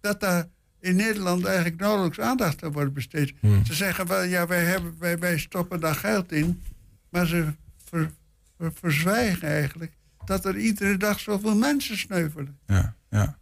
dat 0.00 0.20
daar 0.20 0.46
in 0.80 0.96
Nederland 0.96 1.44
eigenlijk 1.44 1.80
nauwelijks 1.80 2.20
aandacht 2.20 2.62
aan 2.64 2.72
wordt 2.72 2.92
besteed. 2.92 3.32
Hmm. 3.40 3.66
Ze 3.66 3.74
zeggen 3.74 4.06
wel, 4.06 4.22
ja, 4.22 4.46
wij, 4.46 4.64
hebben, 4.64 4.94
wij, 4.98 5.18
wij 5.18 5.38
stoppen 5.38 5.80
daar 5.80 5.94
geld 5.94 6.32
in, 6.32 6.62
maar 7.08 7.26
ze 7.26 7.46
ver- 7.84 8.10
ver- 8.58 8.72
verzwijgen 8.74 9.48
eigenlijk 9.48 9.92
dat 10.24 10.44
er 10.44 10.56
iedere 10.56 10.96
dag 10.96 11.20
zoveel 11.20 11.56
mensen 11.56 11.98
sneuvelen. 11.98 12.58
Ja, 12.66 12.94
ja. 13.10 13.38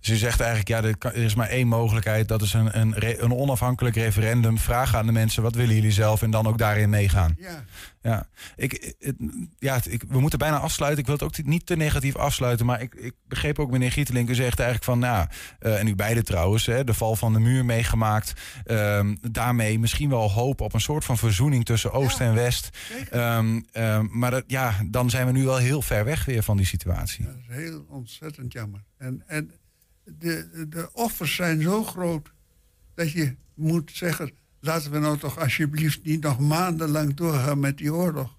Dus 0.00 0.08
u 0.08 0.16
zegt 0.16 0.40
eigenlijk, 0.40 0.68
ja, 0.68 0.82
er, 0.82 0.96
kan- 0.98 1.12
er 1.12 1.22
is 1.22 1.34
maar 1.34 1.48
één 1.48 1.68
mogelijkheid. 1.68 2.28
Dat 2.28 2.42
is 2.42 2.52
een, 2.52 2.78
een, 2.78 2.94
re- 2.94 3.16
een 3.18 3.32
onafhankelijk 3.34 3.96
referendum. 3.96 4.58
Vragen 4.58 4.98
aan 4.98 5.06
de 5.06 5.12
mensen, 5.12 5.42
wat 5.42 5.54
willen 5.54 5.74
jullie 5.74 5.90
zelf? 5.92 6.22
En 6.22 6.30
dan 6.30 6.46
ook 6.46 6.58
daarin 6.58 6.90
meegaan. 6.90 7.36
Ja. 7.38 7.64
Ja, 8.02 8.28
ik, 8.56 8.94
het- 8.98 9.14
ja 9.58 9.74
het- 9.74 9.92
ik, 9.92 10.04
we 10.08 10.20
moeten 10.20 10.38
bijna 10.38 10.58
afsluiten. 10.58 11.00
Ik 11.00 11.06
wil 11.06 11.14
het 11.14 11.24
ook 11.24 11.46
niet 11.46 11.66
te 11.66 11.76
negatief 11.76 12.16
afsluiten. 12.16 12.66
Maar 12.66 12.80
ik, 12.82 12.94
ik 12.94 13.14
begreep 13.28 13.58
ook 13.58 13.70
meneer 13.70 13.92
Gietelink. 13.92 14.28
U 14.28 14.34
zegt 14.34 14.58
eigenlijk 14.58 14.84
van, 14.84 14.98
nou, 14.98 15.26
eh, 15.58 15.78
en 15.80 15.86
u 15.86 15.94
beide 15.94 16.22
trouwens, 16.22 16.66
hè, 16.66 16.84
de 16.84 16.94
val 16.94 17.16
van 17.16 17.32
de 17.32 17.38
muur 17.38 17.64
meegemaakt. 17.64 18.32
Ehm, 18.64 19.14
daarmee 19.30 19.78
misschien 19.78 20.08
wel 20.08 20.30
hoop 20.30 20.60
op 20.60 20.74
een 20.74 20.80
soort 20.80 21.04
van 21.04 21.18
verzoening 21.18 21.64
tussen 21.64 21.92
Oost 21.92 22.20
en 22.20 22.34
West. 22.34 22.78
Ehm, 23.10 23.60
ehm, 23.72 24.06
maar 24.10 24.30
dat, 24.30 24.44
ja, 24.46 24.74
dan 24.90 25.10
zijn 25.10 25.26
we 25.26 25.32
nu 25.32 25.44
wel 25.44 25.56
heel 25.56 25.82
ver 25.82 26.04
weg 26.04 26.24
weer 26.24 26.42
van 26.42 26.56
die 26.56 26.66
situatie. 26.66 27.24
Dat 27.24 27.34
is 27.48 27.54
heel 27.56 27.86
ontzettend 27.88 28.52
jammer. 28.52 28.82
En, 28.98 29.22
en 29.26 29.50
de, 30.04 30.66
de 30.68 30.88
offers 30.92 31.34
zijn 31.34 31.62
zo 31.62 31.84
groot 31.84 32.32
dat 32.94 33.12
je 33.12 33.36
moet 33.54 33.90
zeggen... 33.94 34.32
laten 34.62 34.90
we 34.90 34.98
nou 34.98 35.18
toch 35.18 35.38
alsjeblieft 35.38 36.04
niet 36.04 36.22
nog 36.22 36.38
maandenlang 36.38 37.14
doorgaan 37.14 37.60
met 37.60 37.78
die 37.78 37.94
oorlog. 37.94 38.36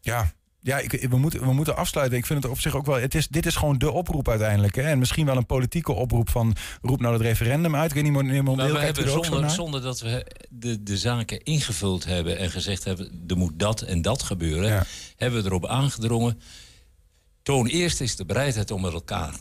Ja, 0.00 0.32
ja 0.60 0.78
ik, 0.78 1.06
we, 1.10 1.16
moeten, 1.16 1.40
we 1.40 1.52
moeten 1.52 1.76
afsluiten. 1.76 2.18
Ik 2.18 2.26
vind 2.26 2.42
het 2.42 2.52
op 2.52 2.60
zich 2.60 2.76
ook 2.76 2.86
wel. 2.86 3.00
Het 3.00 3.14
is, 3.14 3.28
dit 3.28 3.46
is 3.46 3.56
gewoon 3.56 3.78
de 3.78 3.90
oproep 3.90 4.28
uiteindelijk. 4.28 4.74
Hè? 4.74 4.82
En 4.82 4.98
misschien 4.98 5.26
wel 5.26 5.36
een 5.36 5.46
politieke 5.46 5.92
oproep 5.92 6.28
van. 6.28 6.56
roep 6.82 7.00
nou 7.00 7.12
het 7.12 7.22
referendum 7.22 7.76
uit. 7.76 7.88
Ik 7.88 7.94
weet 7.94 8.04
niet, 8.04 8.12
meneer 8.12 8.32
Maar 8.32 8.42
Mondeel, 8.42 8.66
we 8.66 8.78
kijkt 8.78 8.98
u 8.98 9.00
hebben 9.00 9.12
er 9.12 9.18
ook 9.18 9.24
zo 9.24 9.30
zonder, 9.30 9.46
naar? 9.46 9.56
zonder 9.56 9.82
dat 9.82 10.00
we 10.00 10.26
de, 10.48 10.82
de 10.82 10.98
zaken 10.98 11.42
ingevuld 11.42 12.04
hebben 12.04 12.38
en 12.38 12.50
gezegd 12.50 12.84
hebben... 12.84 13.24
er 13.26 13.36
moet 13.36 13.58
dat 13.58 13.80
en 13.80 14.02
dat 14.02 14.22
gebeuren, 14.22 14.86
hebben 15.16 15.42
we 15.42 15.48
erop 15.48 15.66
aangedrongen... 15.66 16.40
toon 17.42 17.66
eerst 17.66 18.00
eens 18.00 18.16
de 18.16 18.24
bereidheid 18.24 18.70
om 18.70 18.80
met 18.80 18.92
elkaar, 18.92 19.40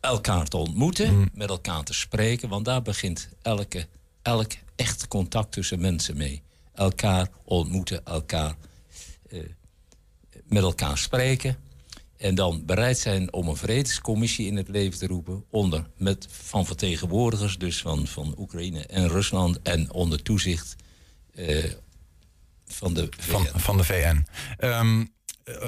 elkaar 0.00 0.46
te 0.46 0.56
ontmoeten... 0.56 1.14
Mm. 1.14 1.28
met 1.32 1.48
elkaar 1.48 1.84
te 1.84 1.94
spreken, 1.94 2.48
want 2.48 2.64
daar 2.64 2.82
begint 2.82 3.28
elke, 3.42 3.86
elk 4.22 4.52
echt 4.76 5.08
contact 5.08 5.52
tussen 5.52 5.80
mensen 5.80 6.16
mee. 6.16 6.42
Elkaar 6.74 7.28
ontmoeten, 7.44 8.04
elkaar 8.04 8.56
eh, 9.28 9.40
met 10.44 10.62
elkaar 10.62 10.98
spreken... 10.98 11.56
En 12.18 12.34
dan 12.34 12.64
bereid 12.64 12.98
zijn 12.98 13.32
om 13.32 13.48
een 13.48 13.56
vredescommissie 13.56 14.46
in 14.46 14.56
het 14.56 14.68
leven 14.68 14.98
te 14.98 15.06
roepen. 15.06 15.44
Onder, 15.50 15.86
met, 15.96 16.26
van 16.30 16.66
vertegenwoordigers, 16.66 17.58
dus 17.58 17.80
van, 17.80 18.06
van 18.06 18.34
Oekraïne 18.38 18.86
en 18.86 19.08
Rusland. 19.08 19.62
En 19.62 19.92
onder 19.92 20.22
toezicht 20.22 20.76
eh, 21.34 21.64
van 22.66 22.94
de 22.94 23.08
VN. 23.18 23.30
Van, 23.30 23.60
van 23.60 23.76
de 23.76 23.84
VN. 23.84 24.26
Ehm, 24.56 25.00
eh, 25.00 25.06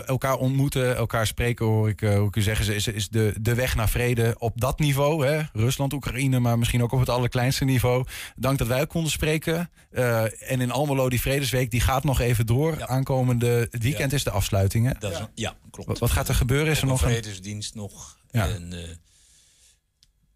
elkaar 0.07 0.37
ontmoeten, 0.37 0.97
elkaar 0.97 1.27
spreken, 1.27 1.67
hoor 1.67 1.89
ik, 1.89 2.03
eh, 2.03 2.15
hoor 2.15 2.27
ik 2.29 2.37
u 2.37 2.43
zeggen, 2.43 2.75
is, 2.75 2.87
is 2.87 3.09
de, 3.09 3.35
de 3.41 3.55
weg 3.55 3.77
naar 3.77 3.89
vrede 3.89 4.35
op 4.39 4.61
dat 4.61 4.79
niveau. 4.79 5.27
Hè? 5.27 5.43
Rusland, 5.53 5.93
Oekraïne, 5.93 6.39
maar 6.39 6.59
misschien 6.59 6.83
ook 6.83 6.93
op 6.93 7.01
het 7.01 7.09
allerkleinste 7.09 7.65
niveau. 7.65 8.05
Dank 8.37 8.59
dat 8.59 8.67
wij 8.67 8.81
ook 8.81 8.89
konden 8.89 9.11
spreken. 9.11 9.71
Eh, 9.91 10.51
en 10.53 10.61
in 10.61 10.71
Almelo, 10.71 11.09
die 11.09 11.21
Vredesweek, 11.21 11.71
die 11.71 11.81
gaat 11.81 12.05
nog 12.05 12.21
even 12.21 12.47
door. 12.47 12.85
Aankomende 12.87 13.69
weekend 13.71 14.13
is 14.13 14.25
de 14.25 14.31
afsluiting. 14.31 14.87
Hè? 14.87 14.93
Dat 14.99 15.13
is- 15.13 15.19
ja, 15.35 15.57
klopt. 15.71 15.89
Wat, 15.89 15.99
wat 15.99 16.11
gaat 16.11 16.29
er 16.29 16.35
gebeuren? 16.35 16.73
Is 16.73 16.81
er 16.81 16.87
nog 16.87 17.03
een 17.03 17.09
vredesdienst 17.11 17.75
nog. 17.75 18.19
Ja. 18.31 18.49
En, 18.49 18.73
eh, 18.73 18.89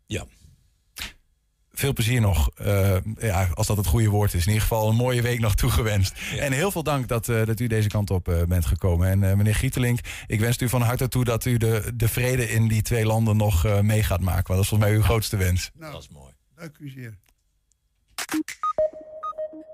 ja. 0.07 0.24
Veel 1.76 1.92
plezier 1.92 2.20
nog, 2.20 2.50
eh, 2.56 2.96
ja, 3.18 3.48
als 3.54 3.66
dat 3.66 3.76
het 3.76 3.87
goede 3.87 4.08
woord 4.08 4.34
is. 4.34 4.40
In 4.40 4.46
ieder 4.52 4.62
geval 4.68 4.88
een 4.88 4.96
mooie 4.96 5.22
week 5.22 5.40
nog 5.40 5.54
toegewenst. 5.54 6.14
En 6.38 6.52
heel 6.52 6.70
veel 6.70 6.82
dank 6.82 7.08
dat, 7.08 7.29
eh, 7.29 7.46
dat 7.46 7.60
u 7.60 7.66
deze 7.66 7.88
kant 7.88 8.10
op 8.10 8.29
eh, 8.29 8.42
bent 8.42 8.66
gekomen. 8.66 9.08
En 9.08 9.31
eh, 9.31 9.37
meneer 9.37 9.54
Gietelink, 9.54 9.98
ik 10.27 10.40
wens 10.40 10.58
u 10.58 10.68
van 10.68 10.83
harte 10.83 11.08
toe 11.08 11.25
dat 11.25 11.44
u 11.44 11.56
de, 11.56 11.92
de 11.94 12.08
vrede 12.08 12.50
in 12.50 12.68
die 12.68 12.83
twee 12.83 13.06
landen 13.06 13.37
nog 13.37 13.64
eh, 13.64 13.81
mee 13.81 14.02
gaat 14.02 14.20
maken. 14.20 14.46
Want 14.46 14.48
dat 14.48 14.58
is 14.58 14.68
volgens 14.68 14.90
mij 14.90 14.98
uw 14.98 15.04
grootste 15.04 15.37
wens. 15.37 15.70
Nou, 15.75 15.92
dat 15.92 16.00
is 16.00 16.08
mooi. 16.08 16.33
Dank 16.56 16.79
u 16.79 16.88
zeer. 16.88 17.18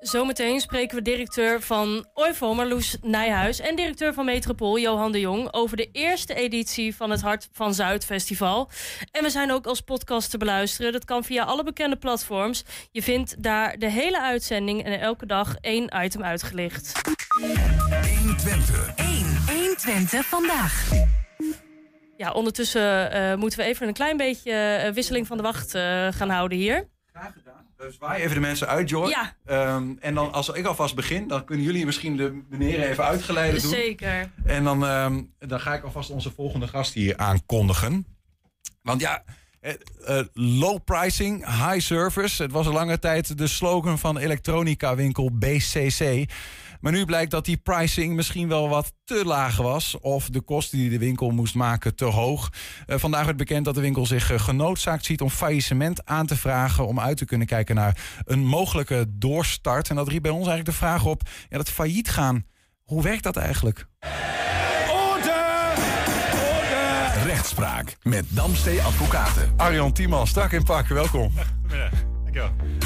Zometeen 0.01 0.61
spreken 0.61 0.97
we 0.97 1.03
directeur 1.03 1.61
van 1.61 2.07
OIVO, 2.15 2.55
Marloes 2.55 2.97
Nijhuis... 3.03 3.61
en 3.61 3.77
directeur 3.77 4.15
van 4.15 4.25
Metropool, 4.25 4.79
Johan 4.79 5.13
de 5.13 5.21
Jong... 5.21 5.53
over 5.53 5.77
de 5.77 5.89
eerste 5.93 6.35
editie 6.35 6.97
van 6.97 7.11
het 7.11 7.21
Hart 7.21 7.49
van 7.53 7.75
Zuid 7.75 8.05
Festival. 8.05 8.71
En 9.11 9.23
we 9.23 9.31
zijn 9.31 9.53
ook 9.53 9.67
als 9.67 9.81
podcast 9.81 10.31
te 10.31 10.39
beluisteren. 10.39 10.93
Dat 10.93 11.05
kan 11.05 11.25
via 11.25 11.45
alle 11.45 11.65
bekende 11.65 11.97
platforms. 11.97 12.65
Je 12.91 13.03
vindt 13.03 13.43
daar 13.43 13.79
de 13.79 13.91
hele 13.91 14.21
uitzending 14.21 14.85
en 14.85 15.01
elke 15.01 15.27
dag 15.27 15.57
één 15.61 15.91
item 16.03 16.23
uitgelicht. 16.23 17.01
120. 18.19 18.95
1. 18.97 19.07
120 19.47 20.27
vandaag. 20.27 20.89
Ja, 22.17 22.33
ondertussen 22.33 23.11
eh, 23.13 23.35
moeten 23.35 23.59
we 23.59 23.65
even 23.65 23.89
een 23.89 23.95
klein 23.95 24.17
beetje 24.17 24.53
eh, 24.53 24.93
wisseling 24.93 25.27
van 25.27 25.37
de 25.37 25.43
wacht 25.43 25.75
eh, 25.75 26.09
gaan 26.11 26.31
houden 26.31 26.59
hier. 26.59 26.89
Graag 27.13 27.33
gedaan. 27.33 27.50
Dus 27.81 27.95
zwaai 27.95 28.23
even 28.23 28.35
de 28.35 28.41
mensen 28.41 28.69
uit, 28.69 28.89
Joy. 28.89 29.09
Ja. 29.09 29.37
Ehm, 29.45 29.93
en 30.01 30.15
dan 30.15 30.33
als 30.33 30.49
ik 30.49 30.67
alvast 30.67 30.95
begin, 30.95 31.29
dan 31.29 31.45
kunnen 31.45 31.65
jullie 31.65 31.87
misschien 31.87 32.17
de 32.17 32.43
meneer 32.49 32.83
even 32.91 33.05
uitgeleiden 33.05 33.63
doen. 33.63 33.71
Zeker. 33.71 34.31
En 34.45 34.65
dan, 34.65 34.87
ehm, 34.87 35.23
dan 35.39 35.61
ga 35.61 35.75
ik 35.75 35.83
alvast 35.83 36.11
onze 36.11 36.31
volgende 36.31 36.69
gast 36.69 36.95
hier 36.95 37.17
aankondigen. 37.17 38.07
Want 38.83 39.01
ja, 39.01 39.23
eh, 39.61 39.73
eh, 40.05 40.27
low 40.33 40.79
pricing, 40.85 41.47
high 41.47 41.81
service. 41.81 42.43
Het 42.43 42.53
was 42.53 42.67
een 42.67 42.73
lange 42.73 42.99
tijd 42.99 43.39
de 43.39 43.47
slogan 43.47 43.99
van 43.99 44.19
elektronica 44.19 44.95
winkel 44.95 45.31
BCC. 45.33 46.31
Maar 46.81 46.93
nu 46.93 47.05
blijkt 47.05 47.31
dat 47.31 47.45
die 47.45 47.57
pricing 47.57 48.15
misschien 48.15 48.49
wel 48.49 48.69
wat 48.69 48.93
te 49.05 49.25
laag 49.25 49.57
was. 49.57 49.99
Of 50.01 50.29
de 50.29 50.41
kosten 50.41 50.79
die 50.79 50.91
de 50.91 50.99
winkel 50.99 51.31
moest 51.31 51.55
maken 51.55 51.95
te 51.95 52.05
hoog. 52.05 52.53
Eh, 52.87 52.99
vandaag 52.99 53.25
werd 53.25 53.37
bekend 53.37 53.65
dat 53.65 53.75
de 53.75 53.81
winkel 53.81 54.07
zich 54.07 54.31
eh, 54.31 54.41
genoodzaakt 54.41 55.05
ziet 55.05 55.21
om 55.21 55.31
faillissement 55.31 56.07
aan 56.07 56.27
te 56.27 56.37
vragen. 56.37 56.87
Om 56.87 57.01
uit 57.01 57.17
te 57.17 57.25
kunnen 57.25 57.47
kijken 57.47 57.75
naar 57.75 58.23
een 58.25 58.47
mogelijke 58.47 59.07
doorstart. 59.09 59.89
En 59.89 59.97
dat 59.97 60.09
riep 60.09 60.23
bij 60.23 60.31
ons 60.31 60.47
eigenlijk 60.47 60.79
de 60.79 60.85
vraag 60.85 61.05
op: 61.05 61.23
ja, 61.49 61.57
dat 61.57 61.71
failliet 61.71 62.09
gaan. 62.09 62.45
Hoe 62.83 63.03
werkt 63.03 63.23
dat 63.23 63.37
eigenlijk? 63.37 63.87
Rechtspraak 67.25 67.97
met 68.03 68.25
Damstee 68.29 68.83
Advocaten. 68.83 69.53
Arjan 69.57 69.93
Tiemann, 69.93 70.27
strak 70.27 70.53
in 70.53 70.65
pak, 70.65 70.87
welkom. 70.87 71.33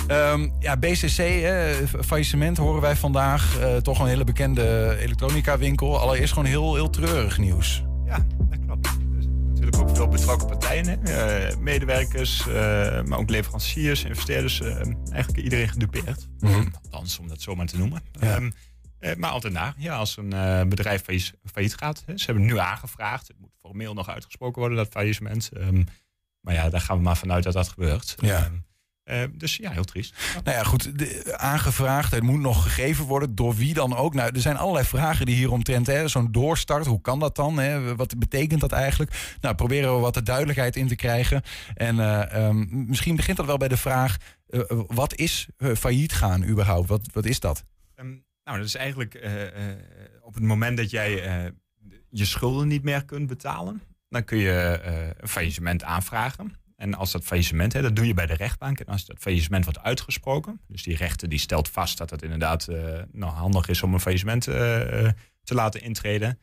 Ehm, 0.07 0.49
ja, 0.59 0.77
BCC, 0.77 1.17
hè, 1.17 1.75
faillissement 2.05 2.57
horen 2.57 2.81
wij 2.81 2.97
vandaag. 2.97 3.59
Eh, 3.59 3.77
toch 3.77 3.99
een 4.01 4.07
hele 4.07 4.25
bekende 4.25 4.97
elektronica 4.99 5.59
winkel. 5.59 6.01
Allereerst 6.01 6.33
gewoon 6.33 6.49
heel, 6.49 6.75
heel 6.75 6.91
treurig 6.91 7.39
nieuws. 7.39 7.85
Ja, 8.07 8.27
dat 8.39 8.59
klopt. 8.67 8.89
Dus 9.17 9.27
natuurlijk 9.49 9.77
ook 9.79 9.97
veel 9.97 10.09
betrokken 10.09 10.47
partijen. 10.49 11.05
Eh, 11.05 11.57
medewerkers, 11.57 12.49
eh, 12.49 13.03
maar 13.03 13.19
ook 13.19 13.31
leveranciers, 13.31 14.05
investeerders. 14.05 14.61
eh, 14.61 14.77
eigenlijk 15.13 15.37
iedereen 15.45 15.69
gedupeerd. 15.69 16.29
Mhm. 16.39 16.65
Althans, 16.83 17.19
om 17.19 17.29
dat 17.29 17.43
zo 17.43 17.55
maar 17.55 17.67
te 17.67 17.79
noemen. 17.79 18.03
Ja. 18.13 18.35
Ehm, 18.35 18.51
eh, 18.99 19.17
maar 19.17 19.31
altijd 19.31 19.53
na, 19.53 19.75
ja, 19.77 19.97
als 19.97 20.17
een 20.17 20.33
eh, 20.33 20.63
bedrijf 20.63 21.03
failliet, 21.03 21.33
failliet 21.53 21.75
gaat. 21.77 22.03
Hè, 22.07 22.19
ze 22.19 22.25
hebben 22.25 22.45
nu 22.45 22.59
aangevraagd. 22.59 23.29
Het 23.29 23.37
moet 23.41 23.51
formeel 23.61 23.95
nog 23.95 24.09
uitgesproken 24.09 24.61
worden, 24.61 24.79
dat 24.79 24.89
faillissement. 24.91 25.51
Ehm, 25.53 25.83
maar 26.41 26.55
ja, 26.55 26.69
daar 26.71 26.81
gaan 26.81 26.97
we 26.97 27.03
maar 27.03 27.17
vanuit 27.17 27.45
dat 27.45 27.53
dat 27.53 27.69
gebeurt. 27.69 28.15
Ja. 28.21 28.51
Eh, 29.05 29.23
dus 29.35 29.57
ja, 29.57 29.71
heel 29.71 29.85
triest. 29.85 30.15
Nou 30.45 30.57
ja, 30.57 30.63
goed, 30.63 30.99
de, 30.99 31.39
aangevraagd. 31.39 32.13
Het 32.13 32.23
moet 32.23 32.41
nog 32.41 32.63
gegeven 32.63 33.05
worden. 33.05 33.35
Door 33.35 33.55
wie 33.55 33.75
dan 33.75 33.97
ook? 33.97 34.15
Nou, 34.15 34.31
er 34.35 34.41
zijn 34.41 34.57
allerlei 34.57 34.87
vragen 34.87 35.27
die 35.27 35.35
hieromtrent. 35.35 35.87
hè, 35.87 36.09
Zo'n 36.09 36.33
doorstart, 36.33 36.87
hoe 36.87 37.01
kan 37.01 37.19
dat 37.19 37.37
dan? 37.37 37.59
Hè? 37.59 37.97
Wat 37.97 38.19
betekent 38.19 38.61
dat 38.61 38.73
eigenlijk? 38.73 39.37
Nou, 39.41 39.55
proberen 39.55 39.95
we 39.95 40.01
wat 40.01 40.15
de 40.15 40.23
duidelijkheid 40.23 40.77
in 40.77 40.89
te 40.89 40.97
krijgen. 40.97 41.43
En 41.75 42.01
eh, 42.01 42.33
ehm, 42.47 42.87
misschien 42.87 43.17
begint 43.17 43.37
dat 43.37 43.47
wel 43.47 43.57
bij 43.57 43.69
de 43.69 43.77
vraag... 43.77 44.17
eh, 44.47 44.61
wat 44.87 45.15
is 45.15 45.49
eh, 45.57 45.75
failliet 45.75 46.13
gaan 46.13 46.45
überhaupt? 46.45 46.89
Wat, 46.89 47.09
wat 47.13 47.25
is 47.25 47.41
dat? 47.41 47.65
Ehm, 47.95 48.09
nou, 48.45 48.59
dat 48.59 48.67
is 48.67 48.75
eigenlijk 48.75 49.15
eh, 49.15 49.43
eh, 49.71 49.77
op 50.23 50.35
het 50.35 50.43
moment 50.43 50.77
dat 50.77 50.91
jij 50.91 51.23
eh, 51.23 51.51
je 52.11 52.25
schulden 52.25 52.69
niet 52.69 52.83
meer 52.83 53.05
kunt 53.05 53.27
betalen, 53.27 53.83
dan 54.09 54.25
kun 54.25 54.39
je 54.39 54.53
eh, 54.85 55.07
een 55.21 55.29
faillissement 55.29 55.83
aanvragen. 55.83 56.53
En 56.77 56.95
als 56.95 57.13
dat 57.13 57.25
faillissement, 57.25 57.73
hè, 57.73 57.83
dat 57.83 57.97
doe 57.97 58.07
je 58.07 58.15
bij 58.15 58.27
de 58.27 58.35
rechtbank. 58.35 58.81
En 58.81 58.87
als 58.87 59.07
dat 59.07 59.17
faillissement 59.19 59.65
wordt 59.65 59.81
uitgesproken, 59.81 60.61
dus 60.69 60.83
die 60.83 60.97
rechter 60.97 61.29
die 61.29 61.39
stelt 61.39 61.69
vast 61.69 61.99
dat 61.99 62.11
het 62.11 62.23
inderdaad 62.23 62.69
eh, 62.69 63.03
nou, 63.13 63.33
handig 63.33 63.69
is 63.69 63.83
om 63.83 63.95
een 63.95 64.01
faillissement 64.01 64.47
eh, 64.47 65.07
eh, 65.07 65.13
te 65.45 65.55
laten 65.55 65.83
intreden, 65.83 66.39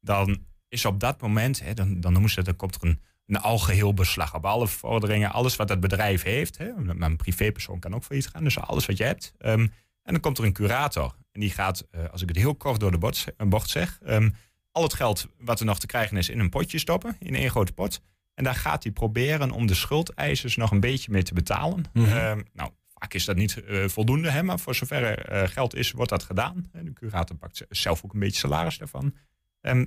dan 0.00 0.44
is 0.68 0.84
op 0.84 1.00
dat 1.00 1.20
moment, 1.20 1.62
hè, 1.62 1.74
dan, 1.74 2.00
dan 2.00 2.12
noemen 2.12 2.30
ze 2.30 2.36
het, 2.36 2.46
dan 2.46 2.56
komt 2.56 2.82
er 2.82 2.88
een, 2.88 3.00
algeheel 3.36 3.94
beslag 3.94 4.34
op 4.34 4.44
alle 4.44 4.66
vorderingen, 4.66 5.32
alles 5.32 5.56
wat 5.56 5.68
dat 5.68 5.80
bedrijf 5.80 6.22
heeft. 6.22 6.58
Hè, 6.58 6.72
maar 6.74 7.10
een 7.10 7.16
privépersoon 7.16 7.78
kan 7.78 7.94
ook 7.94 8.04
failliet 8.04 8.28
gaan, 8.28 8.44
dus 8.44 8.58
alles 8.58 8.86
wat 8.86 8.96
je 8.96 9.04
hebt. 9.04 9.32
Ehm, 9.38 9.60
en 10.02 10.12
dan 10.12 10.20
komt 10.20 10.38
er 10.38 10.44
een 10.44 10.52
curator. 10.52 11.14
En 11.32 11.40
die 11.40 11.50
gaat, 11.50 11.86
als 12.10 12.22
ik 12.22 12.28
het 12.28 12.36
heel 12.36 12.54
kort 12.54 12.80
door 12.80 12.90
de 12.90 12.98
bocht, 12.98 13.26
bocht 13.36 13.70
zeg, 13.70 13.98
ehm, 14.04 14.30
al 14.72 14.82
het 14.82 14.94
geld 14.94 15.28
wat 15.38 15.60
er 15.60 15.66
nog 15.66 15.78
te 15.78 15.86
krijgen 15.86 16.16
is 16.16 16.28
in 16.28 16.38
een 16.38 16.50
potje 16.50 16.78
stoppen, 16.78 17.16
in 17.18 17.34
één 17.34 17.50
grote 17.50 17.72
pot. 17.72 18.00
En 18.36 18.44
daar 18.44 18.54
gaat 18.54 18.82
hij 18.82 18.92
proberen 18.92 19.50
om 19.50 19.66
de 19.66 19.74
schuldeisers 19.74 20.56
nog 20.56 20.70
een 20.70 20.80
beetje 20.80 21.12
mee 21.12 21.22
te 21.22 21.34
betalen. 21.34 21.84
Mhm. 21.92 22.06
Ehm, 22.16 22.42
nou, 22.52 22.70
vaak 22.94 23.14
is 23.14 23.24
dat 23.24 23.36
niet 23.36 23.64
eh, 23.64 23.84
voldoende, 23.88 24.30
hè, 24.30 24.42
maar 24.42 24.58
voor 24.58 24.74
zover 24.74 25.02
er 25.02 25.24
eh, 25.24 25.48
geld 25.48 25.74
is, 25.74 25.90
wordt 25.92 26.10
dat 26.10 26.22
gedaan. 26.22 26.68
En 26.72 26.84
de 26.84 26.92
curator 26.92 27.36
pakt 27.36 27.64
zelf 27.68 28.04
ook 28.04 28.12
een 28.12 28.20
beetje 28.20 28.38
salaris 28.38 28.78
daarvan. 28.78 29.14
Ehm, 29.60 29.84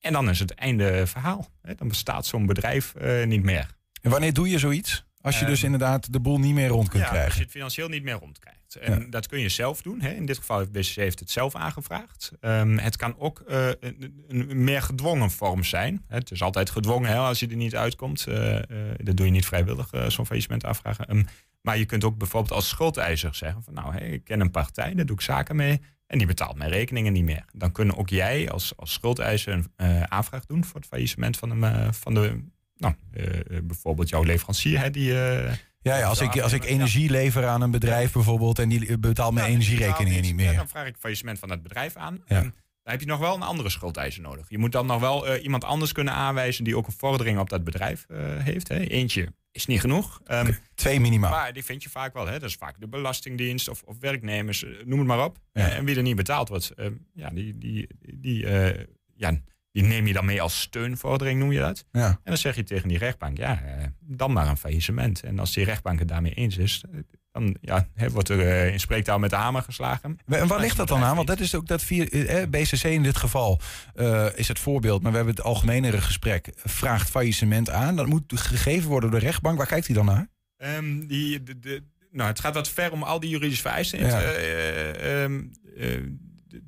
en 0.00 0.12
dan 0.12 0.28
is 0.28 0.38
het 0.38 0.54
einde 0.54 1.06
verhaal. 1.06 1.48
Hè. 1.62 1.74
Dan 1.74 1.88
bestaat 1.88 2.26
zo'n 2.26 2.46
bedrijf 2.46 2.94
eh, 2.94 3.26
niet 3.26 3.42
meer. 3.42 3.76
En 4.02 4.10
wanneer 4.10 4.32
doe 4.32 4.48
je 4.48 4.58
zoiets? 4.58 5.06
Als 5.20 5.38
je 5.38 5.44
dus 5.44 5.62
Ehm, 5.62 5.72
indaad 5.72 6.12
de 6.12 6.20
boel 6.20 6.38
niet 6.38 6.54
meer 6.54 6.68
rond 6.68 6.88
kunt 6.88 7.02
ja, 7.02 7.08
als 7.08 7.16
krijgen. 7.16 7.36
je 7.36 7.42
het 7.42 7.52
financieel 7.52 7.88
niet 7.88 8.02
meer 8.02 8.18
En 8.76 9.10
dat 9.10 9.26
kun 9.26 9.40
je 9.40 9.48
zelf 9.48 9.82
doen. 9.82 10.00
Hè. 10.00 10.10
In 10.10 10.26
dit 10.26 10.38
geval 10.38 10.58
heeft 10.58 10.72
BCC 10.72 10.94
heeft 10.94 11.18
het 11.18 11.30
zelf 11.30 11.54
aangevraagd. 11.54 12.32
Ehm, 12.40 12.76
het 12.76 12.96
kan 12.96 13.18
ook 13.18 13.40
eh, 13.40 13.68
een, 13.80 14.24
een 14.28 14.64
meer 14.64 14.82
gedwongen 14.82 15.30
vorm 15.30 15.64
zijn. 15.64 16.04
Het 16.08 16.30
is 16.30 16.42
altijd 16.42 16.70
gedwongen 16.70 17.10
hè, 17.10 17.16
als 17.16 17.40
je 17.40 17.48
er 17.48 17.56
niet 17.56 17.76
uitkomt. 17.76 18.26
Eh, 18.26 18.58
dat 18.96 19.16
doe 19.16 19.26
je 19.26 19.32
niet 19.32 19.46
vrijwillig, 19.46 19.90
zo'n 20.08 20.26
faillissement 20.26 20.64
aanvragen. 20.64 21.06
Ehm, 21.06 21.22
maar 21.60 21.78
je 21.78 21.86
kunt 21.86 22.04
ook 22.04 22.18
bijvoorbeeld 22.18 22.52
als 22.52 22.68
schuldeiser 22.68 23.34
zeggen 23.34 23.62
van 23.62 23.74
nou, 23.74 23.96
ik 23.96 24.24
ken 24.24 24.40
een 24.40 24.50
partij, 24.50 24.94
daar 24.94 25.06
doe 25.06 25.16
ik 25.16 25.22
zaken 25.22 25.56
mee. 25.56 25.80
En 26.06 26.18
die 26.18 26.26
betaalt 26.26 26.56
mijn 26.56 26.70
rekeningen 26.70 27.12
niet 27.12 27.24
meer. 27.24 27.44
Dan 27.52 27.72
kunnen 27.72 27.96
ook 27.96 28.08
jij 28.08 28.50
als, 28.50 28.72
als 28.76 28.92
schuldeiser 28.92 29.64
een 29.76 30.10
aanvraag 30.10 30.46
doen 30.46 30.64
voor 30.64 30.80
het 30.80 30.88
faillissement 30.88 31.36
van, 31.36 31.50
een, 31.50 31.64
eh, 31.64 31.92
van 31.92 32.14
de, 32.14 32.40
nou, 32.76 32.94
bijvoorbeeld 33.62 34.08
jouw 34.08 34.22
leverancier. 34.22 34.78
Hè, 34.80 34.90
die, 34.90 35.12
Ja, 35.88 35.96
ja 35.96 36.06
als, 36.06 36.20
ik, 36.20 36.40
als 36.40 36.52
ik 36.52 36.64
energie 36.64 37.10
lever 37.10 37.46
aan 37.46 37.62
een 37.62 37.70
bedrijf 37.70 38.12
bijvoorbeeld... 38.12 38.58
en 38.58 38.68
die 38.68 38.98
betaalt 38.98 39.34
mijn 39.34 39.50
energierekeningen 39.50 40.22
niet 40.22 40.34
meer. 40.34 40.54
dan 40.54 40.68
vraag 40.68 40.86
ik 40.86 40.96
faillissement 40.98 41.38
van 41.38 41.50
het 41.50 41.62
bedrijf 41.62 41.96
aan. 41.96 42.22
Ja. 42.26 42.40
Dan 42.40 42.96
heb 42.96 43.00
je 43.00 43.06
nog 43.06 43.18
wel 43.18 43.34
een 43.34 43.42
andere 43.42 43.70
schuldeiser 43.70 44.22
nodig. 44.22 44.46
Je 44.48 44.58
moet 44.58 44.72
dan 44.72 44.86
nog 44.86 45.00
wel 45.00 45.26
eh, 45.26 45.42
iemand 45.42 45.64
anders 45.64 45.92
kunnen 45.92 46.14
aanwijzen 46.14 46.64
die 46.64 46.76
ook 46.76 46.86
een 46.86 46.92
vordering 46.92 47.38
op 47.38 47.50
dat 47.50 47.64
bedrijf 47.64 48.04
eh, 48.08 48.18
heeft. 48.36 48.68
Hè. 48.68 48.78
Eentje 48.78 49.32
is 49.58 49.66
niet 49.66 49.80
genoeg. 49.80 50.20
Ehm, 50.26 50.52
Twee 50.74 51.00
minimaal. 51.00 51.30
maar 51.30 51.52
die 51.52 51.64
vind 51.64 51.82
je 51.82 51.90
vaak 51.90 52.12
wel. 52.14 52.26
Hè. 52.26 52.32
Dat 52.32 52.48
is 52.48 52.54
vaak 52.54 52.80
de 52.80 52.88
Belastingdienst 52.88 53.68
of, 53.68 53.82
of 53.82 53.96
werknemers, 54.00 54.64
eh, 54.64 54.70
noem 54.84 54.98
het 54.98 55.08
maar 55.08 55.24
op. 55.24 55.38
Ja. 55.52 55.68
Eh, 55.68 55.76
en 55.76 55.84
wie 55.84 55.96
er 55.96 56.02
niet 56.02 56.16
betaald 56.16 56.48
wordt, 56.48 56.70
ehm, 56.70 56.92
ja, 57.12 57.30
die, 57.30 57.58
die, 57.58 57.88
die, 58.14 58.46
eh, 58.46 58.84
ja, 59.14 59.40
die 59.78 59.88
neem 59.88 60.06
je 60.06 60.12
dan 60.12 60.24
mee 60.24 60.42
als 60.42 60.60
steunvordering, 60.60 61.38
noem 61.40 61.52
je 61.52 61.58
dat. 61.58 61.84
Ja. 61.92 62.06
En 62.06 62.18
dan 62.24 62.36
zeg 62.36 62.56
je 62.56 62.64
tegen 62.64 62.88
die 62.88 62.98
rechtbank, 62.98 63.36
ja, 63.36 63.62
eh, 63.62 63.84
dan 64.00 64.32
maar 64.32 64.48
een 64.48 64.56
faillissement. 64.56 65.22
En 65.22 65.38
als 65.38 65.52
die 65.52 65.64
rechtbank 65.64 65.98
het 65.98 66.08
daarmee 66.08 66.32
eens 66.34 66.56
is, 66.56 66.84
eh, 66.92 66.98
dan 67.32 67.56
ja, 67.60 67.88
wordt 68.10 68.28
er 68.28 68.40
eh, 68.40 68.72
in 68.72 68.80
spreektaal 68.80 69.18
met 69.18 69.30
de 69.30 69.36
hamer 69.36 69.62
geslagen. 69.62 70.18
En 70.26 70.46
waar 70.46 70.60
ligt 70.60 70.76
dat 70.76 70.88
dan 70.88 71.02
aan? 71.02 71.16
Want 71.16 71.28
dat 71.28 71.40
is 71.40 71.54
ook 71.54 71.66
dat 71.66 71.82
vier, 71.82 72.26
eh, 72.26 72.48
BCC 72.48 72.82
in 72.82 73.02
dit 73.02 73.16
geval 73.16 73.60
is 74.34 74.48
het 74.48 74.58
voorbeeld. 74.58 75.02
Maar 75.02 75.10
we 75.10 75.16
hebben 75.16 75.34
het 75.34 75.44
algemenere 75.44 76.00
gesprek. 76.00 76.50
Vraagt 76.54 77.10
faillissement 77.10 77.70
aan. 77.70 77.96
Dat 77.96 78.06
moet 78.06 78.32
gegeven 78.34 78.88
worden 78.88 79.10
door 79.10 79.20
de 79.20 79.26
rechtbank. 79.26 79.58
Waar 79.58 79.66
kijkt 79.66 79.86
hij 79.86 79.94
dan 79.96 80.04
naar? 80.06 80.28
Ehm, 80.56 81.06
die, 81.06 81.42
de, 81.42 81.58
de, 81.58 81.82
nou, 82.10 82.28
het 82.28 82.40
gaat 82.40 82.54
wat 82.54 82.68
ver 82.68 82.92
om 82.92 83.02
al 83.02 83.20
die 83.20 83.30
juridische 83.30 83.62
vereisten 83.62 83.98
in 83.98 84.06
Ja. 84.06 84.18
te, 84.18 85.48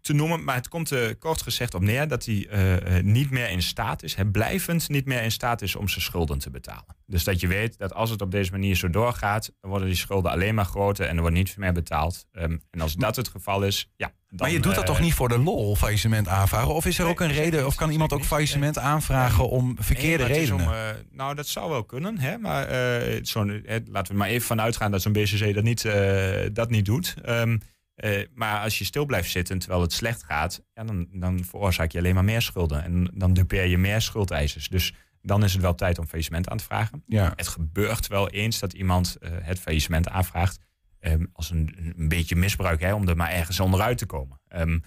te 0.00 0.12
noemen. 0.12 0.44
Maar 0.44 0.54
het 0.54 0.68
komt 0.68 0.90
er 0.90 1.16
kort 1.16 1.42
gezegd 1.42 1.74
op 1.74 1.82
neer 1.82 2.08
dat 2.08 2.24
hij 2.24 2.46
eh, 2.50 2.98
eh, 2.98 3.04
niet 3.04 3.30
meer 3.30 3.50
in 3.50 3.62
staat 3.62 4.02
is, 4.02 4.16
blijvend 4.32 4.88
niet 4.88 5.06
meer 5.06 5.22
in 5.22 5.32
staat 5.32 5.62
is 5.62 5.76
om 5.76 5.88
zijn 5.88 6.04
schulden 6.04 6.38
te 6.38 6.50
betalen. 6.50 6.96
Dus 7.06 7.24
dat 7.24 7.40
je 7.40 7.46
weet 7.46 7.78
dat 7.78 7.94
als 7.94 8.10
het 8.10 8.20
op 8.22 8.30
deze 8.30 8.50
manier 8.50 8.76
zo 8.76 8.90
doorgaat, 8.90 9.52
dan 9.60 9.70
worden 9.70 9.88
die 9.88 9.96
schulden 9.96 10.30
alleen 10.30 10.54
maar 10.54 10.64
groter 10.64 11.06
en 11.06 11.14
er 11.14 11.20
wordt 11.20 11.36
niet 11.36 11.56
meer 11.56 11.72
betaald. 11.72 12.26
Ehm, 12.32 12.56
en 12.70 12.80
als 12.80 12.94
dat 12.94 13.16
het 13.16 13.28
geval 13.28 13.62
is, 13.62 13.90
ja. 13.96 14.12
Dan, 14.28 14.38
maar 14.38 14.50
je 14.50 14.60
doet 14.60 14.74
dat 14.74 14.84
eh, 14.84 14.90
toch 14.90 15.00
niet 15.00 15.14
voor 15.14 15.28
de 15.28 15.38
lol, 15.38 15.76
faillissement 15.76 16.28
aanvragen? 16.28 16.74
Of 16.74 16.86
is 16.86 16.98
er 16.98 17.06
ook 17.06 17.20
een 17.20 17.32
reden, 17.32 17.66
of 17.66 17.74
kan 17.74 17.90
iemand 17.90 18.12
ook 18.12 18.24
faillissement 18.24 18.78
aanvragen 18.78 19.48
om 19.48 19.76
verkeerde 19.80 20.24
Nee, 20.24 20.32
redenen? 20.38 20.66
om, 20.66 20.72
eh, 20.72 20.88
nou, 21.10 21.34
dat 21.34 21.46
zou 21.46 21.70
wel 21.70 21.84
kunnen. 21.84 22.18
Hè? 22.18 22.38
Maar 22.38 22.66
eh, 22.66 23.16
eh, 23.16 23.80
laten 23.90 24.12
we 24.12 24.18
maar 24.18 24.28
even 24.28 24.46
vanuit 24.46 24.76
gaan 24.76 24.90
dat 24.90 25.02
zo'n 25.02 25.12
BCC 25.12 25.54
dat 25.54 25.64
niet, 25.64 25.84
eh, 25.84 26.48
dat 26.52 26.70
niet 26.70 26.84
doet. 26.84 27.14
Ehm, 27.22 27.58
eh, 28.00 28.26
maar 28.34 28.60
als 28.60 28.78
je 28.78 28.84
stil 28.84 29.04
blijft 29.04 29.30
zitten 29.30 29.58
terwijl 29.58 29.80
het 29.80 29.92
slecht 29.92 30.24
gaat, 30.24 30.62
ja, 30.74 30.84
dan, 30.84 31.08
dan 31.12 31.44
veroorzaak 31.44 31.92
je 31.92 31.98
alleen 31.98 32.14
maar 32.14 32.24
meer 32.24 32.42
schulden. 32.42 32.82
En 32.82 33.10
dan 33.14 33.32
dupeer 33.32 33.66
je 33.66 33.78
meer 33.78 34.00
schuldeisers. 34.00 34.68
Dus 34.68 34.94
dan 35.22 35.44
is 35.44 35.52
het 35.52 35.62
wel 35.62 35.74
tijd 35.74 35.98
om 35.98 36.06
faillissement 36.06 36.48
aan 36.48 36.56
te 36.56 36.64
vragen. 36.64 37.02
Ja. 37.06 37.32
Het 37.36 37.48
gebeurt 37.48 38.06
wel 38.06 38.28
eens 38.28 38.58
dat 38.58 38.72
iemand 38.72 39.16
eh, 39.16 39.30
het 39.42 39.58
faillissement 39.58 40.08
aanvraagt. 40.08 40.58
ehm, 41.00 41.24
als 41.32 41.50
een, 41.50 41.94
een 41.96 42.08
beetje 42.08 42.36
misbruik, 42.36 42.80
hè, 42.80 42.94
om 42.94 43.08
er 43.08 43.16
maar 43.16 43.30
ergens 43.30 43.60
onderuit 43.60 43.98
te 43.98 44.06
komen. 44.06 44.40
Ehm, 44.48 44.78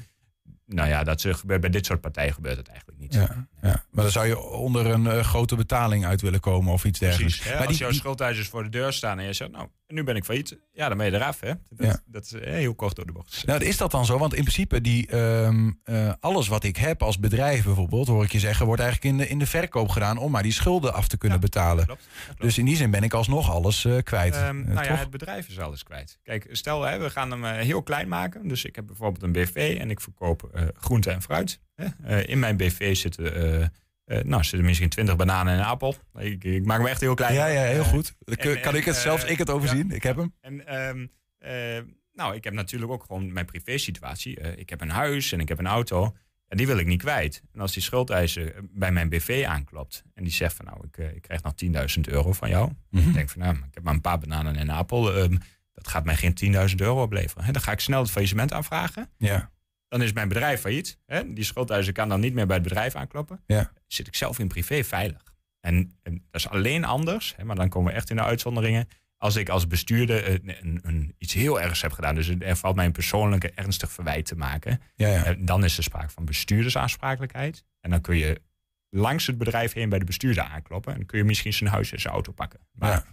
nou 0.66 0.90
ja, 0.90 1.04
dat 1.04 1.22
gebeurt 1.22 1.62
bij 1.62 1.70
dit 1.70 1.86
soort 1.86 2.02
partijen 2.02 2.34
gebeurt 2.34 2.58
het 2.58 2.68
eigenlijk 2.68 3.00
niet. 3.00 3.14
Ja. 3.14 3.48
Ja, 3.64 3.84
maar 3.92 4.04
dan 4.04 4.12
zou 4.12 4.28
je 4.28 4.40
onder 4.40 4.86
een 4.86 5.08
eh, 5.08 5.20
grote 5.24 5.56
betaling 5.56 6.06
uit 6.06 6.22
willen 6.22 6.40
komen 6.40 6.74
of 6.74 6.84
iets 6.86 7.00
dergelijks. 7.00 7.34
Precies. 7.36 7.52
Hè? 7.52 7.58
Maar 7.58 7.68
Als 7.68 7.78
die, 7.78 7.86
jouw 7.86 7.96
schuldeisers 7.96 8.48
voor 8.48 8.64
de 8.64 8.70
deur 8.70 8.94
staan 8.94 9.20
en 9.20 9.26
je 9.26 9.34
zegt, 9.34 9.52
nou, 9.52 9.68
nu 9.88 10.04
ben 10.04 10.16
ik 10.16 10.24
failliet. 10.26 10.58
Ja, 10.74 10.88
dan 10.88 10.98
ben 10.98 11.06
je 11.06 11.14
eraf, 11.14 11.40
hè. 11.40 11.52
Dat, 11.70 11.88
Ja. 11.88 12.00
dat 12.06 12.24
is 12.26 12.34
eh, 12.34 12.54
heel 12.54 12.76
kort 12.76 12.96
door 12.96 13.06
de 13.06 13.12
bocht. 13.12 13.44
nou, 13.46 13.64
is 13.66 13.78
dat 13.78 13.92
dan 13.92 14.06
zo? 14.06 14.18
Want 14.18 14.34
in 14.34 14.42
principe, 14.42 14.82
die, 14.82 15.08
ehm, 15.08 15.72
eh, 15.84 16.12
alles 16.20 16.48
wat 16.48 16.64
ik 16.64 16.78
heb 16.78 17.04
als 17.04 17.20
bedrijf 17.20 17.64
bijvoorbeeld, 17.64 18.08
hoor 18.08 18.24
ik 18.24 18.32
je 18.32 18.40
zeggen, 18.40 18.66
wordt 18.66 18.82
eigenlijk 18.82 19.12
in 19.14 19.20
de, 19.20 19.28
in 19.28 19.40
de 19.40 19.46
verkoop 19.46 19.90
gedaan 19.90 20.18
om 20.18 20.32
maar 20.32 20.44
die 20.44 20.52
schulden 20.52 20.94
af 20.94 21.08
te 21.08 21.18
kunnen 21.18 21.40
betalen. 21.40 21.98
Dus 22.38 22.58
in 22.58 22.66
die 22.66 22.76
zin 22.76 22.92
ben 22.92 23.04
ik 23.04 23.14
alsnog 23.14 23.52
alles 23.52 23.88
kwijt. 24.04 24.36
Ehm, 24.36 24.60
Eh, 24.60 24.74
nou 24.74 24.86
ja, 24.86 24.96
het 24.96 25.10
bedrijf 25.10 25.48
is 25.48 25.60
alles 25.60 25.84
kwijt. 25.84 26.20
Kijk, 26.24 26.48
stel 26.52 26.82
hè, 26.82 26.98
we 27.00 27.10
gaan 27.10 27.32
hem 27.32 27.44
heel 27.46 27.84
klein 27.84 28.08
maken. 28.08 28.48
Dus 28.48 28.66
ik 28.66 28.76
heb 28.76 28.86
bijvoorbeeld 28.88 29.24
een 29.24 29.32
BV 29.32 29.78
en 29.80 29.90
ik 29.90 30.02
verkoop 30.02 30.50
groente 30.78 31.12
en 31.12 31.22
fruit. 31.22 31.60
Eh, 32.04 32.28
in 32.28 32.40
mijn 32.40 32.58
BV 32.58 32.96
zitten, 32.96 33.34
eh, 34.06 34.20
nou, 34.24 34.44
zitten 34.44 34.64
misschien 34.68 34.90
20 34.90 35.16
bananen 35.16 35.54
en 35.54 35.60
een 35.60 35.66
appel. 35.66 35.96
Ik, 36.18 36.44
ik 36.44 36.66
maak 36.66 36.78
hem 36.78 36.88
echt 36.88 37.02
heel 37.02 37.14
klein. 37.14 37.34
Ja, 37.34 37.46
ja, 37.46 37.62
heel 37.64 37.84
goed. 37.84 38.16
En- 38.26 38.60
kan 38.62 38.76
ik 38.76 38.86
het 38.86 38.96
zelfs 38.96 39.24
ik 39.24 39.38
het 39.38 39.50
overzien? 39.50 39.88
ja. 39.90 39.96
Ik 39.96 40.04
heb 40.04 40.16
hem. 40.18 40.34
En 40.42 40.68
ehm, 40.68 41.06
eh, 41.38 41.84
nou, 42.14 42.36
ik 42.36 42.44
heb 42.44 42.54
natuurlijk 42.54 42.92
ook 42.92 43.04
gewoon 43.04 43.34
mijn 43.34 43.46
privésituatie. 43.46 44.40
Eh, 44.40 44.58
ik 44.58 44.70
heb 44.70 44.82
een 44.82 44.90
huis 44.90 45.32
en 45.32 45.40
ik 45.40 45.48
heb 45.48 45.60
een 45.60 45.68
auto. 45.68 46.16
En 46.48 46.58
die 46.58 46.68
wil 46.68 46.78
ik 46.78 46.86
niet 46.86 47.02
kwijt. 47.02 47.42
En 47.54 47.60
als 47.60 47.74
die 47.74 47.82
schuldeiser 47.84 48.54
bij 48.72 48.92
mijn 48.92 49.10
BV 49.10 49.46
aanklopt 49.48 50.04
en 50.14 50.24
die 50.24 50.34
zegt 50.34 50.56
van 50.56 50.66
nou, 50.66 50.78
ik, 50.92 50.98
ik 51.16 51.22
krijg 51.22 51.44
nog 51.44 51.54
10.000 51.56 52.08
euro 52.08 52.34
van 52.34 52.50
jou. 52.50 52.72
Mhm. 52.90 53.08
Ik 53.08 53.14
denk 53.14 53.30
van 53.30 53.42
nou, 53.42 53.56
ik 53.56 53.74
heb 53.74 53.84
maar 53.84 53.94
een 53.94 54.02
paar 54.02 54.20
bananen 54.20 54.56
en 54.56 54.62
een 54.62 54.76
appel. 54.76 55.16
ehm, 55.16 55.38
dat 55.74 55.88
gaat 55.88 56.06
mij 56.06 56.16
geen 56.16 56.34
10.000 56.34 56.82
euro 56.82 57.02
opleveren. 57.02 57.54
Dan 57.54 57.62
ga 57.62 57.72
ik 57.72 57.80
snel 57.80 58.02
het 58.02 58.12
faillissement 58.12 58.54
aanvragen. 58.54 59.10
Ja. 59.18 59.52
Dan 59.94 60.02
is 60.02 60.14
mijn 60.14 60.28
bedrijf 60.28 60.62
failliet. 60.62 60.98
Hè? 61.06 61.34
Die 61.34 61.44
schuldeiser 61.44 61.94
kan 61.94 62.10
dan 62.10 62.20
niet 62.20 62.34
meer 62.34 62.46
bij 62.46 62.56
het 62.56 62.64
bedrijf 62.68 62.96
aankloppen. 62.96 63.40
Ja. 63.46 63.72
Zit 63.88 64.08
ik 64.08 64.16
zelf 64.16 64.40
in 64.40 64.48
privé 64.48 64.84
veilig. 64.84 65.34
En, 65.60 65.98
en 66.04 66.14
dat 66.32 66.42
is 66.42 66.50
alleen 66.50 66.86
anders, 66.86 67.34
hè, 67.38 67.44
maar 67.44 67.56
dan 67.56 67.70
komen 67.70 67.92
we 67.92 67.98
echt 67.98 68.10
in 68.10 68.16
de 68.16 68.22
uitzonderingen. 68.24 68.88
Als 69.18 69.36
ik 69.36 69.50
als 69.50 69.68
bestuurder 69.68 70.24
eh, 70.24 70.34
een, 70.62 70.80
een, 70.84 71.16
iets 71.18 71.34
heel 71.34 71.62
ergs 71.62 71.82
heb 71.82 71.92
gedaan. 71.92 72.16
Dus 72.16 72.28
er 72.40 72.56
valt 72.56 72.76
mij 72.76 72.86
een 72.86 72.92
persoonlijke 72.92 73.52
ernstig 73.52 73.92
verwijt 73.92 74.26
te 74.26 74.36
maken. 74.36 74.82
Ja, 74.96 75.08
ja. 75.08 75.24
eh, 75.26 75.36
Dan 75.40 75.64
is 75.64 75.78
er 75.78 75.84
sprake 75.84 76.10
van 76.10 76.26
bestuurdersaansprakelijkheid. 76.26 77.64
En 77.82 77.90
dan 77.90 78.02
kun 78.02 78.18
je 78.18 78.42
langs 78.90 79.28
het 79.28 79.38
bedrijf 79.38 79.74
heen 79.74 79.90
bij 79.90 80.00
de 80.00 80.06
bestuurder 80.06 80.44
aankloppen. 80.44 80.94
En 80.96 81.06
kun 81.06 81.18
je 81.18 81.24
misschien 81.24 81.54
zijn 81.54 81.70
huis 81.70 81.92
en 81.92 82.00
zijn 82.02 82.14
auto 82.14 82.32
pakken. 82.32 82.60
Maar 82.72 83.06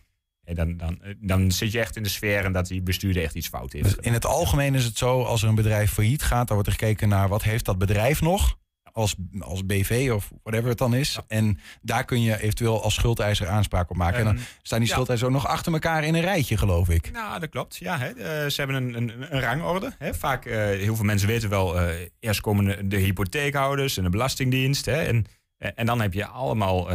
eh, 0.50 0.56
dan, 0.56 0.76
dan, 0.76 1.02
eh, 1.02 1.14
dan 1.18 1.52
zit 1.52 1.72
je 1.72 1.80
echt 1.80 1.96
in 1.96 2.02
de 2.02 2.08
sfeer 2.08 2.44
en 2.44 2.52
dat 2.52 2.66
die 2.66 2.82
bestuurder 2.82 3.22
echt 3.22 3.34
iets 3.34 3.48
fout 3.48 3.72
heeft. 3.72 3.84
Dus 3.84 3.96
in 4.00 4.12
het 4.12 4.26
algemeen 4.26 4.74
is 4.74 4.84
het 4.84 4.98
zo, 4.98 5.22
als 5.22 5.42
er 5.42 5.48
een 5.48 5.54
bedrijf 5.54 5.92
failliet 5.92 6.22
gaat, 6.22 6.46
dan 6.46 6.56
wordt 6.56 6.72
er 6.72 6.78
gekeken 6.78 7.08
naar 7.08 7.28
wat 7.28 7.42
heeft 7.42 7.64
dat 7.64 7.78
bedrijf 7.78 8.20
nog 8.20 8.58
als, 8.92 9.14
als 9.40 9.66
BV 9.66 10.10
of 10.14 10.30
whatever 10.42 10.68
het 10.68 10.78
dan 10.78 10.94
is. 10.94 11.18
En 11.28 11.58
daar 11.82 12.04
kun 12.04 12.22
je 12.22 12.40
eventueel 12.40 12.82
als 12.82 12.94
schuldeiser 12.94 13.48
aanspraak 13.48 13.90
op 13.90 13.96
maken. 13.96 14.18
en 14.18 14.24
dan 14.24 14.36
En- 14.36 14.42
staan 14.62 14.78
die 14.78 14.88
ja. 14.88 14.94
schuldeisers 14.94 15.28
ook 15.28 15.34
nog 15.34 15.46
achter 15.46 15.72
elkaar 15.72 16.04
in 16.04 16.14
een 16.14 16.20
rijtje, 16.20 16.56
geloof 16.56 16.88
ik. 16.88 17.10
Nou, 17.12 17.40
dat 17.40 17.48
klopt. 17.48 17.76
Ja, 17.76 17.98
hè. 17.98 18.08
Eh, 18.08 18.50
ze 18.50 18.60
hebben 18.60 18.76
een, 18.76 18.96
een, 18.96 19.34
een 19.34 19.40
rangorde. 19.40 19.94
Hè. 19.98 20.14
Vaak, 20.14 20.44
eh, 20.46 20.58
heel 20.58 20.96
veel 20.96 21.04
mensen 21.04 21.28
weten 21.28 21.48
wel, 21.48 21.80
eerst 22.20 22.40
komen 22.40 22.64
de, 22.64 22.88
de 22.88 22.96
hypotheekhouders 22.96 23.96
en 23.96 24.02
de 24.02 24.10
belastingdienst. 24.10 24.84
Hè. 24.84 25.02
En, 25.02 25.26
en 25.58 25.86
dan 25.86 26.00
heb 26.00 26.12
je 26.12 26.26
allemaal 26.26 26.92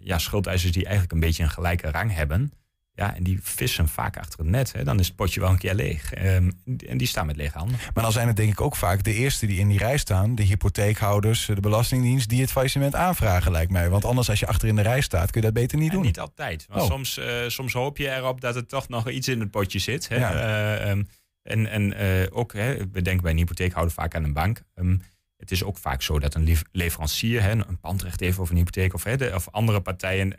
ja, 0.00 0.18
schuldeisers 0.18 0.72
die 0.72 0.82
eigenlijk 0.84 1.12
een 1.12 1.20
beetje 1.20 1.42
een 1.42 1.50
gelijke 1.50 1.90
rang 1.90 2.14
hebben. 2.14 2.52
Ja, 2.98 3.14
en 3.16 3.22
die 3.22 3.38
vissen 3.42 3.88
vaak 3.88 4.16
achter 4.16 4.38
het 4.38 4.48
net. 4.48 4.72
Hè. 4.72 4.84
Dan 4.84 4.98
is 4.98 5.06
het 5.06 5.16
potje 5.16 5.40
wel 5.40 5.50
een 5.50 5.58
keer 5.58 5.74
leeg. 5.74 6.12
Ehm, 6.12 6.50
en 6.86 6.96
die 6.98 7.06
staan 7.06 7.26
met 7.26 7.36
lege 7.36 7.58
handen. 7.58 7.76
Maar 7.94 8.02
dan 8.02 8.12
zijn 8.12 8.26
het 8.26 8.36
denk 8.36 8.52
ik 8.52 8.60
ook 8.60 8.76
vaak 8.76 9.04
de 9.04 9.14
eerste 9.14 9.46
die 9.46 9.58
in 9.58 9.68
die 9.68 9.78
rij 9.78 9.98
staan, 9.98 10.34
de 10.34 10.42
hypotheekhouders, 10.42 11.46
de 11.46 11.60
belastingdienst, 11.60 12.28
die 12.28 12.40
het 12.40 12.50
faillissement 12.50 12.94
aanvragen, 12.94 13.52
lijkt 13.52 13.70
mij. 13.72 13.88
Want 13.88 14.04
anders, 14.04 14.28
als 14.30 14.40
je 14.40 14.46
achter 14.46 14.68
in 14.68 14.76
de 14.76 14.82
rij 14.82 15.00
staat, 15.00 15.30
kun 15.30 15.40
je 15.40 15.46
dat 15.46 15.56
beter 15.56 15.78
niet 15.78 15.88
En 15.88 15.94
doen. 15.94 16.04
niet 16.04 16.18
altijd. 16.20 16.66
Want 16.68 16.82
Oh. 16.82 16.88
soms, 16.88 17.18
eh, 17.18 17.48
soms 17.48 17.72
hoop 17.72 17.96
je 17.96 18.10
erop 18.14 18.40
dat 18.40 18.56
er 18.56 18.66
toch 18.66 18.88
nog 18.88 19.10
iets 19.10 19.28
in 19.28 19.40
het 19.40 19.50
potje 19.50 19.78
zit. 19.78 20.08
Hè? 20.08 20.16
Ja. 20.16 20.32
Eh, 20.34 20.90
ehm, 20.90 21.02
en 21.42 21.66
en 21.70 21.92
eh, 21.92 22.26
ook, 22.30 22.52
hè, 22.52 22.76
we 22.76 23.02
denken 23.02 23.22
bij 23.22 23.30
een 23.32 23.38
hypotheekhouder 23.38 23.94
vaak 23.94 24.14
aan 24.14 24.24
een 24.24 24.32
bank. 24.32 24.62
Ehm, 24.74 24.96
het 25.36 25.50
is 25.50 25.64
ook 25.64 25.76
vaak 25.78 26.02
zo 26.02 26.18
dat 26.18 26.34
een 26.34 26.56
leverancier 26.72 27.42
hè, 27.42 27.50
een 27.50 27.80
pandrecht 27.80 28.20
heeft 28.20 28.38
over 28.38 28.52
een 28.52 28.58
hypotheek 28.58 28.94
of, 28.94 29.04
hè, 29.04 29.16
de- 29.16 29.32
of 29.34 29.48
andere 29.50 29.80
partijen 29.80 30.34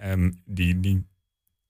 die, 0.46 0.80
die 0.80 1.08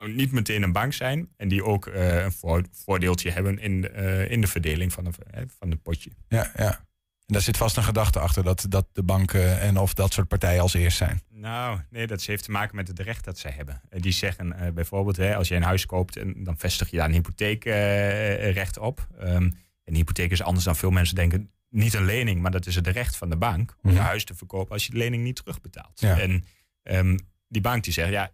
niet 0.07 0.31
meteen 0.31 0.63
een 0.63 0.71
bank 0.71 0.93
zijn 0.93 1.29
en 1.37 1.47
die 1.47 1.63
ook 1.63 1.87
eh, 1.87 2.23
een 2.23 2.31
voor- 2.31 2.63
voordeeltje 2.71 3.31
hebben 3.31 3.59
in, 3.59 3.81
de, 3.81 3.89
eh, 3.89 4.31
in 4.31 4.41
de 4.41 4.47
verdeling 4.47 4.93
van, 4.93 5.03
de, 5.03 5.09
hè, 5.31 5.43
van 5.59 5.69
het 5.71 5.81
potje. 5.81 6.11
Ja, 6.27 6.51
ja. 6.55 6.87
En 7.25 7.35
daar 7.35 7.43
zit 7.43 7.57
vast 7.57 7.77
een 7.77 7.83
gedachte 7.83 8.19
achter 8.19 8.43
dat, 8.43 8.65
dat 8.69 8.87
de 8.93 9.03
banken 9.03 9.59
en 9.59 9.77
of 9.77 9.93
dat 9.93 10.13
soort 10.13 10.27
partijen 10.27 10.61
als 10.61 10.73
eerst 10.73 10.97
zijn. 10.97 11.21
Nou, 11.29 11.79
nee, 11.89 12.07
dat 12.07 12.23
heeft 12.23 12.43
te 12.43 12.51
maken 12.51 12.75
met 12.75 12.87
het 12.87 12.99
recht 12.99 13.23
dat 13.25 13.37
zij 13.39 13.51
hebben. 13.51 13.81
Eh, 13.89 14.01
Die 14.01 14.11
zeggen 14.11 14.53
eh, 14.53 14.71
bijvoorbeeld, 14.71 15.17
hè, 15.17 15.35
als 15.35 15.47
je 15.47 15.55
een 15.55 15.63
huis 15.63 15.85
koopt, 15.85 16.17
en 16.17 16.43
dan 16.43 16.57
vestig 16.57 16.89
je 16.91 16.97
daar 16.97 17.05
een 17.05 17.13
hypotheekrecht 17.13 18.77
op. 18.77 19.07
Ehm, 19.19 19.49
een 19.85 19.95
hypotheek 19.95 20.31
is 20.31 20.41
anders 20.41 20.65
dan 20.65 20.75
veel 20.75 20.91
mensen 20.91 21.15
denken. 21.15 21.51
Niet 21.69 21.93
een 21.93 22.05
lening, 22.05 22.41
maar 22.41 22.51
dat 22.51 22.65
is 22.65 22.75
het 22.75 22.87
recht 22.87 23.15
van 23.15 23.29
de 23.29 23.37
bank 23.37 23.75
om 23.81 23.89
je 23.89 23.95
Mhm. 23.95 24.05
huis 24.05 24.23
te 24.23 24.35
verkopen 24.35 24.71
als 24.71 24.85
je 24.85 24.91
de 24.91 24.97
lening 24.97 25.23
niet 25.23 25.35
terugbetaalt. 25.35 25.99
Ja. 25.99 26.19
En 26.19 26.45
ehm, 26.83 27.17
die 27.47 27.61
bank 27.61 27.83
die 27.83 27.93
zegt, 27.93 28.11
ja, 28.11 28.31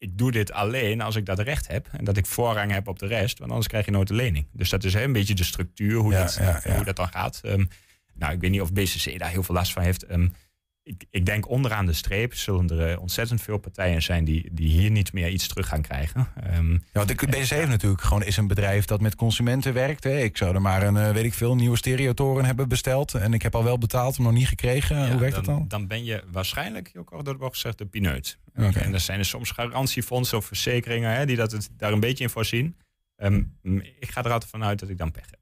ik 0.00 0.18
doe 0.18 0.30
dit 0.30 0.52
alleen 0.52 1.00
als 1.00 1.16
ik 1.16 1.26
dat 1.26 1.38
recht 1.38 1.68
heb 1.68 1.88
en 1.92 2.04
dat 2.04 2.16
ik 2.16 2.26
voorrang 2.26 2.72
heb 2.72 2.88
op 2.88 2.98
de 2.98 3.06
rest, 3.06 3.38
want 3.38 3.50
anders 3.50 3.68
krijg 3.68 3.84
je 3.84 3.90
nooit 3.90 4.08
de 4.08 4.14
lening. 4.14 4.46
Dus 4.52 4.70
dat 4.70 4.84
is 4.84 4.94
hè, 4.94 5.02
een 5.02 5.12
beetje 5.12 5.34
de 5.34 5.44
structuur, 5.44 5.94
hoe, 5.94 6.12
Ja, 6.12 6.22
dat, 6.22 6.34
ja, 6.34 6.60
ja. 6.64 6.74
hoe 6.74 6.84
dat 6.84 6.96
dan 6.96 7.08
gaat. 7.08 7.40
Ehm, 7.42 7.64
nou, 8.14 8.32
ik 8.32 8.40
weet 8.40 8.50
niet 8.50 8.60
of 8.60 8.72
BCC 8.72 9.18
daar 9.18 9.30
heel 9.30 9.42
veel 9.42 9.54
last 9.54 9.72
van 9.72 9.82
heeft. 9.82 10.02
Ehm, 10.02 10.28
ik, 10.90 11.04
ik 11.10 11.26
denk 11.26 11.48
onderaan 11.48 11.86
de 11.86 11.92
streep 11.92 12.34
zullen 12.34 12.70
er 12.70 12.90
eh, 12.90 13.00
ontzettend 13.00 13.42
veel 13.42 13.58
partijen 13.58 14.02
zijn 14.02 14.24
die, 14.24 14.48
die 14.52 14.68
hier 14.68 14.90
niet 14.90 15.12
meer 15.12 15.28
iets 15.28 15.48
terug 15.48 15.68
gaan 15.68 15.82
krijgen. 15.82 16.28
Ehm, 16.42 16.72
Ja, 16.72 16.78
want 16.92 17.08
de 17.08 17.26
BCC 17.26 17.48
heeft 17.48 17.68
natuurlijk 17.68 18.02
gewoon 18.02 18.22
is 18.22 18.36
een 18.36 18.46
bedrijf 18.46 18.84
dat 18.84 19.00
met 19.00 19.14
consumenten 19.14 19.72
werkt. 19.72 20.04
Hè. 20.04 20.18
Ik 20.18 20.36
zou 20.36 20.54
er 20.54 20.62
maar 20.62 20.82
een, 20.82 20.96
eh, 20.96 21.10
weet 21.10 21.24
ik 21.24 21.34
veel, 21.34 21.54
nieuwe 21.54 21.76
stereotoren 21.76 22.44
hebben 22.44 22.68
besteld. 22.68 23.14
En 23.14 23.32
ik 23.34 23.42
heb 23.42 23.54
al 23.54 23.64
wel 23.64 23.78
betaald, 23.78 24.18
maar 24.18 24.26
nog 24.26 24.36
niet 24.38 24.48
gekregen. 24.48 24.96
ja, 24.96 25.10
Hoe 25.10 25.20
werkt 25.20 25.34
dat 25.34 25.44
dan? 25.44 25.64
Dan 25.68 25.86
ben 25.86 26.04
je 26.04 26.24
waarschijnlijk, 26.32 26.92
kort 27.04 27.24
door 27.24 27.34
de 27.34 27.40
bocht 27.40 27.54
gezegd, 27.54 27.78
de 27.78 27.86
pineut. 27.86 28.38
Oké. 28.56 28.78
En 28.78 28.92
er 28.94 29.00
zijn 29.00 29.18
er 29.18 29.24
soms 29.24 29.50
garantiefondsen 29.50 30.38
of 30.38 30.44
verzekeringen 30.44 31.14
hè, 31.14 31.26
die 31.26 31.36
dat 31.36 31.52
het, 31.52 31.70
daar 31.76 31.92
een 31.92 32.00
beetje 32.00 32.24
in 32.24 32.30
voorzien. 32.30 32.76
Ehm, 33.16 33.42
ik 33.98 34.10
ga 34.10 34.24
er 34.24 34.32
altijd 34.32 34.50
vanuit 34.50 34.78
dat 34.78 34.88
ik 34.88 34.98
dan 34.98 35.10
pech 35.10 35.26
heb. 35.30 35.39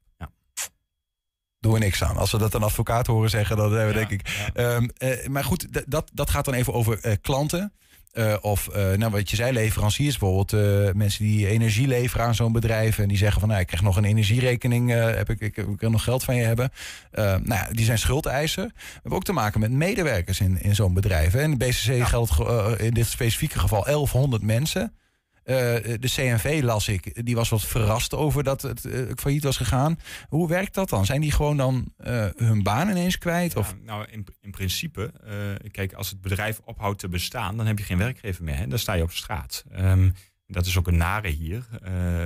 Doen 1.59 1.73
we 1.73 1.79
niks 1.79 2.03
aan. 2.03 2.17
Als 2.17 2.31
we 2.31 2.37
dat 2.37 2.53
een 2.53 2.63
advocaat 2.63 3.07
horen 3.07 3.29
zeggen, 3.29 3.57
dan 3.57 3.73
hebben 3.73 3.93
we 3.93 3.99
Ja, 3.99 4.07
denk 4.07 4.21
ik. 4.21 4.51
Ehm, 4.53 4.87
eh, 4.97 5.27
maar 5.27 5.43
goed, 5.43 5.91
dat, 5.91 6.09
dat 6.13 6.29
gaat 6.29 6.45
dan 6.45 6.53
even 6.53 6.73
over 6.73 6.99
eh, 7.01 7.13
klanten. 7.21 7.73
Eh, 8.11 8.35
of, 8.41 8.67
eh, 8.67 8.91
nou, 8.91 9.11
wat 9.11 9.29
je 9.29 9.35
zei, 9.35 9.51
leveranciers 9.53 10.17
bijvoorbeeld. 10.17 10.53
eh, 10.87 10.93
mensen 10.93 11.23
die 11.25 11.47
energie 11.47 11.87
leveren 11.87 12.25
aan 12.25 12.35
zo'n 12.35 12.51
bedrijf. 12.51 12.97
En 12.99 13.07
die 13.07 13.17
zeggen 13.17 13.39
van, 13.39 13.49
nou, 13.49 13.61
ik 13.61 13.67
krijg 13.67 13.83
nog 13.83 13.97
een 13.97 14.03
energierekening. 14.05 14.93
eh, 14.93 15.05
heb 15.05 15.29
ik, 15.29 15.39
ik, 15.41 15.57
ik 15.57 15.79
wil 15.79 15.89
nog 15.89 16.03
geld 16.03 16.23
van 16.23 16.35
je 16.35 16.43
hebben. 16.43 16.69
Eh, 17.11 17.23
nou 17.25 17.43
ja, 17.53 17.67
die 17.71 17.85
zijn 17.85 17.97
schuldeiser. 17.99 18.63
We 18.65 18.73
hebben 18.93 19.11
ook 19.13 19.23
te 19.23 19.33
maken 19.33 19.59
met 19.59 19.71
medewerkers 19.71 20.39
in, 20.39 20.61
in 20.61 20.75
zo'n 20.75 20.93
bedrijf. 20.93 21.31
Hè. 21.33 21.41
In 21.41 21.57
de 21.57 21.65
BCC 21.65 22.07
geldt 22.07 22.31
ge- 22.31 22.75
eh, 22.77 22.85
in 22.85 22.93
dit 22.93 23.05
specifieke 23.07 23.59
geval 23.59 23.83
1100 23.83 24.41
mensen. 24.43 24.93
Eh, 25.43 25.55
de 25.99 26.09
CNV 26.15 26.59
las 26.63 26.87
ik, 26.87 27.25
die 27.25 27.35
was 27.35 27.49
wat 27.49 27.61
verrast 27.61 28.13
over 28.13 28.43
dat 28.43 28.61
het 28.61 28.85
eh, 28.85 29.01
failliet 29.15 29.43
was 29.43 29.57
gegaan. 29.57 29.99
Hoe 30.27 30.47
werkt 30.47 30.73
dat 30.73 30.89
dan? 30.89 31.05
Zijn 31.05 31.21
die 31.21 31.31
gewoon 31.31 31.57
dan 31.57 31.93
eh, 31.97 32.25
hun 32.35 32.63
baan 32.63 32.89
ineens 32.89 33.17
kwijt? 33.17 33.55
Of? 33.55 33.75
Nou, 33.85 34.05
in, 34.09 34.25
in 34.41 34.51
principe, 34.51 35.13
kijk, 35.71 35.93
als 35.93 36.09
het 36.09 36.21
bedrijf 36.21 36.61
ophoudt 36.65 36.99
te 36.99 37.09
bestaan, 37.09 37.57
dan 37.57 37.65
heb 37.65 37.77
je 37.77 37.83
geen 37.83 37.97
werkgever 37.97 38.43
meer. 38.43 38.55
Hè? 38.55 38.67
Dan 38.67 38.79
sta 38.79 38.93
je 38.93 39.03
op 39.03 39.11
straat. 39.11 39.65
Ehm, 39.71 40.09
dat 40.47 40.65
is 40.65 40.77
ook 40.77 40.87
een 40.87 40.97
nare 40.97 41.27
hier. 41.27 41.65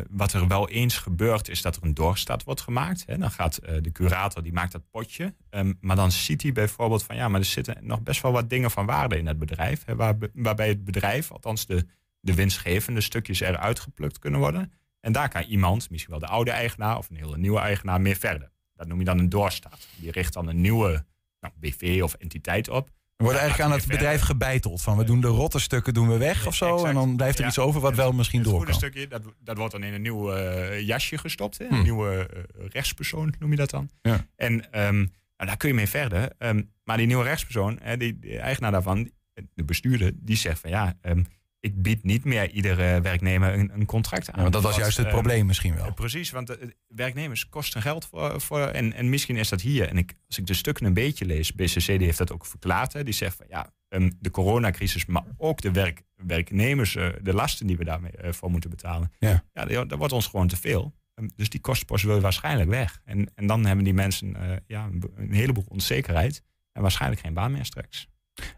Wat 0.09 0.33
er 0.33 0.47
wel 0.47 0.69
eens 0.69 0.97
gebeurt, 0.97 1.49
is 1.49 1.61
dat 1.61 1.75
er 1.75 1.83
een 1.83 1.93
doorstart 1.93 2.43
wordt 2.43 2.61
gemaakt. 2.61 3.03
Hè? 3.05 3.17
Dan 3.17 3.31
gaat 3.31 3.59
de 3.81 3.91
curator, 3.91 4.43
die 4.43 4.53
maakt 4.53 4.71
dat 4.71 4.89
potje. 4.91 5.33
Ehm, 5.49 5.73
maar 5.81 5.95
dan 5.95 6.11
ziet 6.11 6.41
hij 6.41 6.51
bijvoorbeeld 6.51 7.03
van, 7.03 7.15
ja, 7.15 7.27
maar 7.27 7.39
er 7.39 7.45
zitten 7.45 7.77
nog 7.81 8.01
best 8.01 8.21
wel 8.21 8.31
wat 8.31 8.49
dingen 8.49 8.71
van 8.71 8.85
waarde 8.85 9.17
in 9.17 9.27
het 9.27 9.39
bedrijf. 9.39 9.85
Hè? 9.85 9.95
Waar, 9.95 10.15
waarbij 10.33 10.67
het 10.67 10.83
bedrijf, 10.83 11.31
althans 11.31 11.65
de, 11.65 11.85
de 12.23 12.33
winstgevende 12.33 13.01
stukjes 13.01 13.39
eruit 13.39 13.79
geplukt 13.79 14.19
kunnen 14.19 14.39
worden. 14.39 14.71
En 14.99 15.11
daar 15.11 15.29
kan 15.29 15.43
iemand, 15.43 15.89
misschien 15.89 16.11
wel 16.11 16.19
de 16.19 16.27
oude 16.27 16.51
eigenaar 16.51 16.97
of 16.97 17.09
een 17.09 17.15
hele 17.15 17.37
nieuwe 17.37 17.59
eigenaar, 17.59 18.01
mee 18.01 18.15
verder. 18.17 18.51
Dat 18.75 18.87
noem 18.87 18.99
je 18.99 19.05
dan 19.05 19.19
een 19.19 19.29
doorstart. 19.29 19.87
Die 19.99 20.11
richt 20.11 20.33
dan 20.33 20.47
een 20.47 20.61
nieuwe 20.61 21.05
nou, 21.39 21.53
BV 21.59 21.99
of 22.03 22.13
entiteit 22.13 22.69
op. 22.69 22.89
We 23.17 23.23
worden 23.23 23.41
eigenlijk 23.41 23.71
aan 23.71 23.77
het 23.79 23.87
bedrijf 23.87 24.21
gebeiteld. 24.21 24.81
Van 24.81 24.97
we 24.97 25.03
doen 25.03 25.21
de 25.21 25.27
rotte 25.27 25.59
stukken 25.59 25.93
doen 25.93 26.07
we 26.09 26.17
weg 26.17 26.47
of 26.47 26.55
zo. 26.55 26.85
En 26.85 26.93
dan 26.93 27.15
blijft 27.15 27.35
er 27.37 27.41
Ja. 27.43 27.47
iets 27.49 27.59
over 27.59 27.81
wat 27.81 27.95
wel 27.95 28.11
misschien 28.11 28.39
Het 28.39 28.47
door 28.49 28.57
goede 28.57 28.71
kan. 28.71 28.79
stukje, 28.79 29.07
dat, 29.07 29.21
dat 29.39 29.57
wordt 29.57 29.71
dan 29.71 29.83
in 29.83 29.93
een 29.93 30.01
nieuw 30.01 30.31
eh, 30.33 30.81
jasje 30.81 31.17
gestopt. 31.17 31.57
Hè? 31.57 31.63
Een 31.65 31.71
Hmm. 31.73 31.83
nieuwe 31.83 32.27
eh, 32.33 32.65
rechtspersoon 32.69 33.33
noem 33.39 33.49
je 33.51 33.57
dat 33.57 33.69
dan. 33.69 33.89
Ja. 34.01 34.27
En 34.35 34.71
ehm, 34.71 34.95
nou, 34.97 35.07
daar 35.37 35.57
kun 35.57 35.69
je 35.69 35.75
mee 35.75 35.87
verder. 35.89 36.29
Ehm, 36.37 36.61
maar 36.83 36.97
die 36.97 37.07
nieuwe 37.07 37.23
rechtspersoon, 37.23 37.79
hè, 37.81 37.97
die, 37.97 38.39
eigenaar 38.39 38.71
daarvan, 38.71 39.09
de 39.53 39.63
bestuurder, 39.63 40.11
die 40.15 40.35
zegt 40.37 40.59
van 40.59 40.69
ja, 40.69 40.97
ehm, 41.01 41.23
ik 41.63 41.81
bied 41.81 42.03
niet 42.03 42.23
meer 42.23 42.49
iedere 42.49 43.01
werknemer 43.01 43.53
een, 43.53 43.71
een 43.73 43.85
contract 43.85 44.27
aan. 44.27 44.35
Ja, 44.35 44.41
want 44.41 44.53
dat 44.53 44.63
was 44.63 44.75
juist 44.75 44.97
het 44.97 45.05
ehm, 45.05 45.15
probleem 45.15 45.45
misschien 45.45 45.75
wel. 45.75 45.85
eh, 45.85 45.93
Precies, 45.93 46.31
want 46.31 46.49
eh, 46.49 46.67
werknemers 46.87 47.49
kosten 47.49 47.81
geld 47.81 48.05
voor. 48.05 48.41
voor 48.41 48.59
en, 48.59 48.93
en 48.93 49.09
misschien 49.09 49.35
is 49.35 49.49
dat 49.49 49.61
hier. 49.61 49.87
En 49.87 49.97
ik, 49.97 50.13
als 50.27 50.37
ik 50.37 50.45
de 50.45 50.53
stukken 50.53 50.85
een 50.85 50.93
beetje 50.93 51.25
lees, 51.25 51.53
BCC 51.53 51.85
die 51.85 51.97
heeft 51.97 52.17
dat 52.17 52.31
ook 52.31 52.45
verklaard. 52.45 52.93
Hè, 52.93 53.03
die 53.03 53.13
zegt 53.13 53.35
van 53.35 53.45
ja, 53.49 53.73
ehm, 53.89 54.09
de 54.19 54.31
coronacrisis, 54.31 55.05
maar 55.05 55.23
ook 55.37 55.61
de 55.61 55.71
werk, 55.71 56.01
werknemers, 56.15 56.95
eh, 56.95 57.07
de 57.21 57.33
lasten 57.33 57.67
die 57.67 57.77
we 57.77 57.83
daarmee 57.83 58.11
eh, 58.11 58.31
voor 58.31 58.51
moeten 58.51 58.69
betalen. 58.69 59.11
Ja. 59.19 59.43
Ja, 59.53 59.65
dat, 59.65 59.89
dat 59.89 59.97
wordt 59.97 60.13
ons 60.13 60.27
gewoon 60.27 60.47
te 60.47 60.57
veel. 60.57 60.93
Ehm, 61.15 61.27
dus 61.35 61.49
die 61.49 61.59
kostenpost 61.61 62.03
wil 62.03 62.19
waarschijnlijk 62.19 62.69
weg. 62.69 63.01
En, 63.05 63.31
en 63.35 63.47
dan 63.47 63.65
hebben 63.65 63.83
die 63.83 63.93
mensen 63.93 64.35
eh, 64.35 64.57
ja, 64.67 64.89
een 65.15 65.33
heleboel 65.33 65.65
onzekerheid 65.67 66.43
en 66.71 66.81
waarschijnlijk 66.81 67.21
geen 67.21 67.33
baan 67.33 67.51
meer 67.51 67.65
straks. 67.65 68.07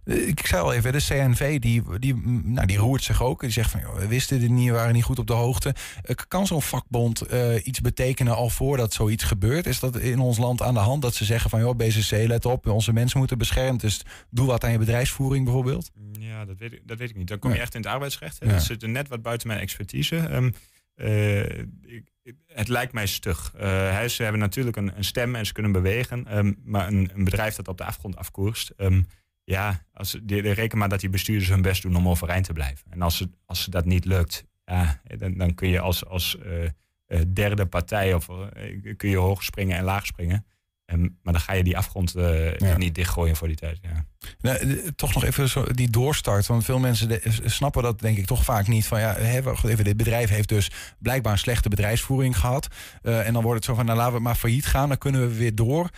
Eh, 0.04 0.28
Ik 0.28 0.46
zei 0.48 0.62
al 0.62 0.74
even, 0.74 0.92
de 0.92 0.98
CNV 1.08 1.60
die, 1.60 2.00
die, 2.00 2.14
mm, 2.14 2.42
nou, 2.54 2.68
die 2.68 2.78
roert 2.78 3.04
zich 3.04 3.24
ook. 3.24 3.42
Die 3.42 3.50
zegt 3.50 3.72
van, 3.72 3.80
joh, 3.80 3.96
we 3.98 4.08
wisten 4.08 4.40
dit 4.40 4.50
niet, 4.50 4.68
we 4.70 4.74
waren 4.76 4.94
niet 4.94 5.04
goed 5.04 5.20
op 5.20 5.28
de 5.28 5.34
hoogte. 5.34 5.76
Eh, 6.04 6.16
Kan 6.28 6.48
zo'n 6.48 6.62
vakbond 6.62 7.22
eh, 7.22 7.66
iets 7.66 7.82
betekenen 7.82 8.36
al 8.36 8.50
voordat 8.50 8.94
zoiets 8.94 9.24
gebeurt? 9.24 9.66
Is 9.66 9.80
dat 9.80 9.98
in 9.98 10.20
ons 10.20 10.38
land 10.38 10.62
aan 10.62 10.74
de 10.74 10.80
hand 10.80 11.02
dat 11.02 11.16
ze 11.16 11.26
zeggen 11.26 11.50
van, 11.50 11.60
joh, 11.60 11.76
BCC, 11.76 12.12
let 12.28 12.46
op, 12.46 12.68
onze 12.68 12.94
mensen 12.94 13.20
moeten 13.20 13.38
beschermd. 13.38 13.82
Dus 13.82 14.02
doe 14.30 14.48
wat 14.48 14.64
aan 14.64 14.72
je 14.72 14.78
bedrijfsvoering 14.78 15.44
bijvoorbeeld? 15.46 15.92
Ja, 16.20 16.46
dat 16.46 16.58
weet 16.58 16.74
ik, 16.74 16.82
dat 16.88 16.98
weet 16.98 17.10
ik 17.10 17.16
niet. 17.16 17.28
Dan 17.28 17.40
kom 17.40 17.54
je 17.54 17.60
echt 17.60 17.76
in 17.76 17.82
het 17.82 17.90
arbeidsrecht. 17.90 18.40
Hè. 18.40 18.46
Ja. 18.46 18.52
Dat 18.52 18.64
zit 18.64 18.84
er 18.84 18.90
net 18.90 19.08
wat 19.08 19.22
buiten 19.22 19.48
mijn 19.48 19.60
expertise. 19.60 20.18
Ehm, 20.18 20.52
eh, 20.96 21.40
ik- 21.84 22.14
het 22.48 22.68
lijkt 22.68 22.94
mij 22.94 23.06
stug. 23.06 23.54
Hè, 23.58 24.08
ze 24.08 24.24
hebben 24.24 24.42
natuurlijk 24.42 24.76
een, 24.78 24.98
een 24.98 25.04
stem 25.04 25.36
en 25.36 25.46
ze 25.46 25.54
kunnen 25.54 25.72
bewegen. 25.72 26.28
ehm, 26.28 26.54
maar 26.64 26.88
een, 26.88 27.10
een 27.14 27.24
bedrijf 27.24 27.56
dat 27.56 27.68
op 27.68 27.78
de 27.78 27.84
afgrond 27.84 28.16
afkoerst... 28.16 28.70
ehm, 28.78 29.02
ja, 29.46 29.86
als, 29.94 30.20
de- 30.24 30.52
reken 30.52 30.78
maar 30.78 30.90
dat 30.90 31.00
die 31.00 31.10
bestuurders 31.10 31.50
hun 31.50 31.62
best 31.62 31.82
doen 31.82 31.96
om 31.96 32.08
overeind 32.08 32.46
te 32.46 32.54
blijven. 32.54 32.92
En 32.92 33.02
als, 33.02 33.18
ze, 33.18 33.30
als 33.46 33.64
ze 33.64 33.70
dat 33.70 33.86
niet 33.86 34.06
lukt, 34.06 34.46
ja, 34.66 35.02
dan, 35.18 35.34
dan 35.38 35.54
kun 35.54 35.70
je 35.70 35.80
als, 35.80 36.06
als 36.06 36.38
eh, 36.38 36.64
eh, 37.06 37.22
derde 37.34 37.66
partij... 37.66 38.14
Of, 38.14 38.30
eh, 38.30 38.96
kun 38.98 39.10
je 39.10 39.18
hoog 39.18 39.44
springen 39.44 39.78
en 39.78 39.84
laag 39.84 40.06
springen. 40.06 40.46
Maar 40.86 41.34
dan 41.34 41.40
ga 41.40 41.54
je 41.54 41.64
die 41.64 41.78
afgrond 41.78 42.16
eh, 42.16 42.76
niet 42.78 42.96
dichtgooien 42.96 43.36
voor 43.36 43.48
die 43.48 43.56
tijd. 43.58 43.78
Ja. 43.82 44.06
Nou, 44.40 44.58
eh, 44.58 44.88
toch 44.96 45.14
nog 45.14 45.24
even 45.24 45.50
zo, 45.50 45.64
die 45.74 45.90
doorstart. 45.90 46.46
Want 46.46 46.66
veel 46.66 46.80
mensen 46.80 47.08
de- 47.08 47.22
snappen 47.46 47.84
dat 47.84 48.00
denk 48.00 48.18
ik 48.18 48.26
toch 48.26 48.44
vaak 48.44 48.68
niet. 48.68 48.86
Van 48.88 49.00
ja, 49.00 49.14
hè, 49.16 49.42
wacht 49.42 49.64
even, 49.64 49.84
dit 49.84 49.98
bedrijf 49.98 50.30
heeft 50.30 50.50
dus 50.50 50.72
blijkbaar 51.00 51.32
een 51.32 51.38
slechte 51.38 51.70
bedrijfsvoering 51.70 52.38
gehad. 52.38 52.68
Eh, 53.02 53.28
en 53.28 53.34
dan 53.34 53.42
wordt 53.44 53.56
het 53.58 53.66
zo 53.66 53.76
van, 53.76 53.86
nou 53.86 53.98
laten 53.98 54.14
we 54.14 54.20
maar 54.20 54.36
failliet 54.36 54.66
gaan. 54.66 54.88
Dan 54.90 54.98
kunnen 54.98 55.28
we 55.28 55.36
weer 55.36 55.56
door. 55.56 55.90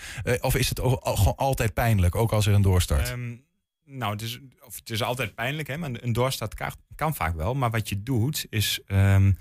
Of 0.42 0.56
is 0.56 0.70
het 0.70 0.80
o- 0.82 0.96
al- 0.96 1.16
gewoon 1.16 1.36
altijd 1.36 1.74
pijnlijk, 1.74 2.16
ook 2.16 2.32
als 2.32 2.46
er 2.48 2.54
een 2.54 2.62
doorstart? 2.62 3.10
Ehm, 3.10 3.36
nou, 3.86 4.12
het 4.12 4.22
is, 4.22 4.40
of 4.66 4.76
het 4.76 4.90
is 4.90 5.04
altijd 5.04 5.36
pijnlijk, 5.36 5.68
hè, 5.68 5.78
maar 5.78 5.90
een 5.94 6.14
doorstart 6.14 6.54
kan, 6.54 6.72
kan 6.96 7.16
vaak 7.16 7.36
wel. 7.36 7.54
Maar 7.56 7.70
wat 7.72 7.90
je 7.90 8.04
doet 8.04 8.46
is, 8.50 8.80
ehm, 8.86 9.28
eh, 9.28 9.34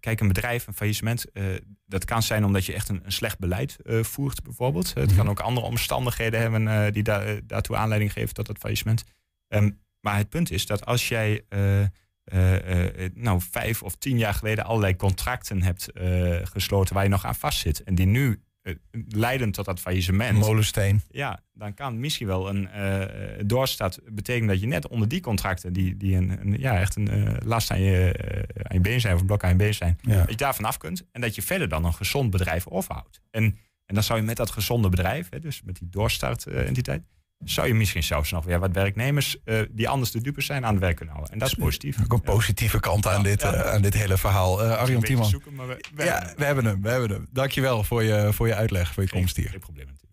kijk, 0.00 0.20
een 0.20 0.28
bedrijf, 0.28 0.66
een 0.66 0.74
faillissement, 0.74 1.32
eh, 1.32 1.44
dat 1.86 2.04
kan 2.04 2.22
zijn 2.22 2.44
omdat 2.44 2.64
je 2.64 2.72
echt 2.72 2.88
een, 2.88 3.00
een 3.04 3.12
slecht 3.12 3.38
beleid 3.38 3.76
eh, 3.80 4.02
voert, 4.02 4.42
bijvoorbeeld. 4.42 4.94
Het 4.94 5.14
kan 5.14 5.28
ook 5.28 5.40
andere 5.40 5.66
omstandigheden 5.66 6.40
hebben 6.40 6.68
eh, 6.68 6.92
die 6.92 7.02
daar, 7.02 7.26
eh, 7.26 7.36
daartoe 7.44 7.76
aanleiding 7.76 8.12
geven 8.12 8.34
tot 8.34 8.46
het 8.46 8.58
faillissement. 8.58 9.04
Ehm, 9.48 9.70
maar 10.00 10.16
het 10.16 10.28
punt 10.28 10.50
is 10.50 10.66
dat 10.66 10.86
als 10.86 11.08
jij 11.08 11.44
eh, 11.48 11.82
eh, 12.30 13.04
eh, 13.04 13.10
nou, 13.14 13.40
vijf 13.50 13.82
of 13.82 13.94
tien 13.94 14.18
jaar 14.18 14.34
geleden 14.34 14.64
allerlei 14.64 14.96
contracten 14.96 15.62
hebt 15.62 15.92
eh, 15.92 16.36
gesloten 16.42 16.94
waar 16.94 17.02
je 17.02 17.10
nog 17.10 17.24
aan 17.24 17.34
vastzit 17.34 17.82
en 17.82 17.94
die 17.94 18.06
nu 18.06 18.42
eh, 18.62 18.74
leiden 19.08 19.50
tot 19.50 19.64
dat 19.64 19.80
faillissement. 19.80 20.38
Molensteen. 20.38 21.00
Ja, 21.10 21.42
dan 21.52 21.74
kan 21.74 22.00
misschien 22.00 22.26
wel 22.26 22.48
een 22.48 22.68
eh 22.68 23.42
doorstart 23.46 23.98
betekenen 24.12 24.48
dat 24.48 24.60
je 24.60 24.66
net 24.66 24.88
onder 24.88 25.08
die 25.08 25.20
contracten, 25.20 25.72
die, 25.72 25.96
die 25.96 26.16
een, 26.16 26.40
een- 26.40 26.58
ja, 26.60 26.78
echt 26.80 26.96
een 26.96 27.08
eh, 27.08 27.34
last 27.46 27.70
aan 27.70 27.80
je, 27.80 28.14
aan 28.62 28.76
je 28.76 28.80
been 28.80 29.00
zijn 29.00 29.14
of 29.14 29.20
een 29.20 29.26
blok 29.26 29.44
aan 29.44 29.50
je 29.50 29.56
been 29.56 29.74
zijn, 29.74 29.98
Ja. 30.00 30.16
dat 30.18 30.30
je 30.30 30.36
daarvan 30.36 30.64
af 30.64 30.76
kunt 30.76 31.04
en 31.12 31.20
dat 31.20 31.34
je 31.34 31.42
verder 31.42 31.68
dan 31.68 31.84
een 31.84 31.94
gezond 31.94 32.30
bedrijf 32.30 32.66
overhoudt. 32.66 33.20
En, 33.30 33.44
en 33.86 33.94
dan 33.94 34.02
zou 34.02 34.18
je 34.18 34.24
met 34.24 34.36
dat 34.36 34.50
gezonde 34.50 34.88
bedrijf, 34.88 35.26
hè, 35.30 35.38
dus 35.40 35.62
met 35.62 35.78
die 35.78 35.88
doorstartentiteit, 35.88 37.02
zou 37.44 37.66
je 37.66 37.74
misschien 37.74 38.02
zelfs 38.02 38.30
nog 38.30 38.44
weer 38.44 38.58
wat 38.58 38.70
werknemers 38.72 39.36
eh, 39.44 39.60
die 39.70 39.88
anders 39.88 40.10
de 40.10 40.20
dupe 40.20 40.40
zijn 40.40 40.64
aan 40.64 40.72
het 40.72 40.82
werk 40.82 40.96
kunnen 40.96 41.14
houden. 41.14 41.34
En 41.34 41.40
dat 41.40 41.48
is 41.48 41.54
positief. 41.54 41.96
Ook 42.02 42.12
een 42.12 42.20
positieve 42.22 42.80
kant 42.80 43.06
aan, 43.06 43.22
dit, 43.22 43.40
ja. 43.42 43.52
eh, 43.54 43.72
aan 43.72 43.82
dit 43.82 43.94
hele 43.94 44.16
verhaal. 44.16 44.62
Eh 44.62 44.76
Arjan 44.76 45.02
Tiemann. 45.02 45.28
zoeken, 45.30 45.54
maar 45.54 45.66
we- 45.66 45.84
we 45.94 46.04
ja, 46.04 46.10
hebben 46.12 46.26
hem. 46.28 46.36
we 46.36 46.44
hebben 46.44 46.64
hem. 46.64 46.82
We 46.82 46.88
hebben 46.90 47.10
hem. 47.10 47.26
Dankjewel 47.32 47.84
voor 47.84 48.02
je, 48.02 48.28
voor 48.32 48.46
je 48.46 48.54
uitleg, 48.54 48.92
voor 48.92 49.02
je 49.02 49.08
komst 49.08 49.36
hier. 49.36 49.48
Geen 49.48 49.60
probleem 49.60 49.86
natuurlijk. 49.86 50.08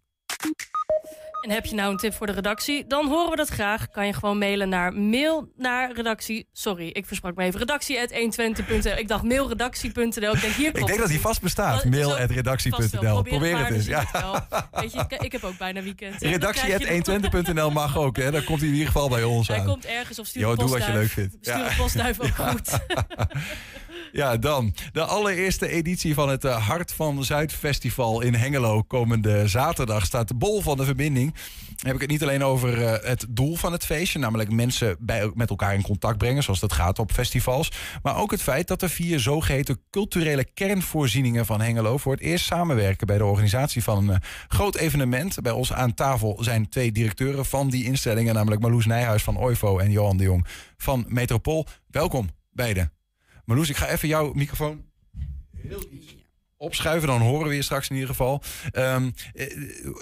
En 1.47 1.53
heb 1.53 1.65
je 1.65 1.75
nou 1.75 1.91
een 1.91 1.97
tip 1.97 2.13
voor 2.13 2.27
de 2.27 2.33
redactie? 2.33 2.87
Dan 2.87 3.07
horen 3.07 3.29
we 3.29 3.35
dat 3.35 3.47
graag. 3.49 3.89
Kan 3.89 4.05
je 4.05 4.13
gewoon 4.13 4.37
mailen 4.37 4.69
naar 4.69 4.93
mail 4.93 5.51
naar 5.57 5.91
redactie. 5.95 6.47
Sorry, 6.53 6.87
ik 6.87 7.05
versprak 7.05 7.35
me 7.35 7.43
even. 7.43 7.59
Redactie.120.nl. 7.59 8.97
Ik 8.97 9.07
dacht 9.07 9.23
mailredactie.nl. 9.23 10.33
Ik 10.35 10.41
denk 10.41 10.53
hier 10.53 10.67
Ik 10.67 10.85
denk 10.85 10.99
dat 10.99 11.07
die 11.07 11.19
vast 11.19 11.41
bestaat. 11.41 11.83
Wel, 11.83 11.91
Mail 11.91 12.09
zo- 12.09 12.15
at 12.23 12.29
redactie.nl. 12.31 13.21
Probeer 13.21 13.57
het 13.57 13.69
eens. 13.69 13.85
Ja. 13.85 14.03
het. 14.11 14.65
Weet 14.71 14.93
je, 14.93 15.05
ik- 15.19 15.31
heb 15.31 15.43
ook 15.43 15.57
bijna 15.57 15.81
weekend. 15.81 16.21
Je- 16.21 16.27
Redactie.120.nl 16.27 17.71
mag 17.71 17.97
ook. 17.97 18.17
Hè? 18.17 18.31
Dan 18.31 18.43
komt 18.43 18.59
hij 18.59 18.67
in 18.67 18.73
ieder 18.73 18.91
geval 18.91 19.09
bij 19.09 19.23
ons 19.23 19.47
Hij 19.47 19.59
aan. 19.59 19.65
komt 19.65 19.85
ergens 19.85 20.19
of 20.19 20.25
stuur 20.27 20.41
Jo, 20.41 20.55
doe 20.55 20.69
wat 20.69 20.85
je 20.85 20.91
leuk 20.93 21.09
vindt. 21.09 21.35
Stuur 21.41 21.57
Ja. 21.57 21.69
een 21.69 21.75
postduif 21.77 22.19
ook 22.19 22.35
goed. 22.35 22.69
Ja, 24.11 24.37
dan. 24.37 24.73
De 24.91 25.03
allereerste 25.03 25.67
editie 25.67 26.13
van 26.13 26.29
het 26.29 26.45
eh, 26.45 26.67
Hart 26.67 26.91
van 26.93 27.23
Zuid 27.23 27.53
Festival 27.53 28.21
in 28.21 28.33
Hengelo. 28.33 28.83
Komende 28.83 29.47
zaterdag 29.47 30.05
staat 30.05 30.37
bol 30.37 30.61
van 30.61 30.77
de 30.77 30.85
verbinding. 30.85 31.33
Dan 31.67 31.85
heb 31.85 31.95
ik 31.95 32.01
het 32.01 32.09
niet 32.09 32.23
alleen 32.23 32.43
over 32.43 32.83
eh, 32.83 33.09
het 33.09 33.25
doel 33.29 33.55
van 33.55 33.71
het 33.71 33.85
feestje. 33.85 34.19
Namelijk 34.19 34.51
mensen 34.51 34.95
bij, 34.99 35.31
met 35.33 35.49
elkaar 35.49 35.73
in 35.73 35.81
contact 35.81 36.17
brengen. 36.17 36.43
Zoals 36.43 36.59
dat 36.59 36.73
gaat 36.73 36.99
op 36.99 37.11
festivals. 37.11 37.71
Maar 38.03 38.17
ook 38.17 38.31
het 38.31 38.41
feit 38.41 38.67
dat 38.67 38.79
de 38.79 38.89
vier 38.89 39.19
zogeheten 39.19 39.81
culturele 39.89 40.45
kernvoorzieningen 40.53 41.45
van 41.45 41.61
Hengelo. 41.61 41.97
voor 41.97 42.11
het 42.11 42.21
eerst 42.21 42.45
samenwerken 42.45 43.07
bij 43.07 43.17
de 43.17 43.25
organisatie 43.25 43.83
van 43.83 43.97
een 43.97 44.15
eh, 44.15 44.29
groot 44.47 44.75
evenement. 44.75 45.41
Bij 45.41 45.51
ons 45.51 45.73
aan 45.73 45.93
tafel 45.93 46.37
zijn 46.39 46.69
twee 46.69 46.91
directeuren 46.91 47.45
van 47.45 47.69
die 47.69 47.85
instellingen. 47.85 48.33
Namelijk 48.33 48.61
Marloes 48.61 48.85
Nijhuis 48.85 49.23
van 49.23 49.39
OIVO 49.39 49.77
en 49.77 49.91
Johan 49.91 50.17
de 50.17 50.23
Jong 50.23 50.45
van 50.77 51.05
Metropool. 51.07 51.65
Welkom 51.87 52.29
beiden. 52.51 52.96
Marloes, 53.47 53.69
ik 53.69 53.75
ga 53.77 53.87
even 53.87 54.07
jouw 54.07 54.33
microfoon 54.33 54.85
heel 55.57 55.83
iets 55.91 56.15
opschuiven. 56.57 57.07
Dan 57.07 57.21
horen 57.21 57.47
we 57.47 57.55
je 57.55 57.61
straks 57.61 57.87
in 57.89 57.95
ieder 57.95 58.09
geval. 58.09 58.41
Ehm, 58.71 59.09
eh, 59.33 59.45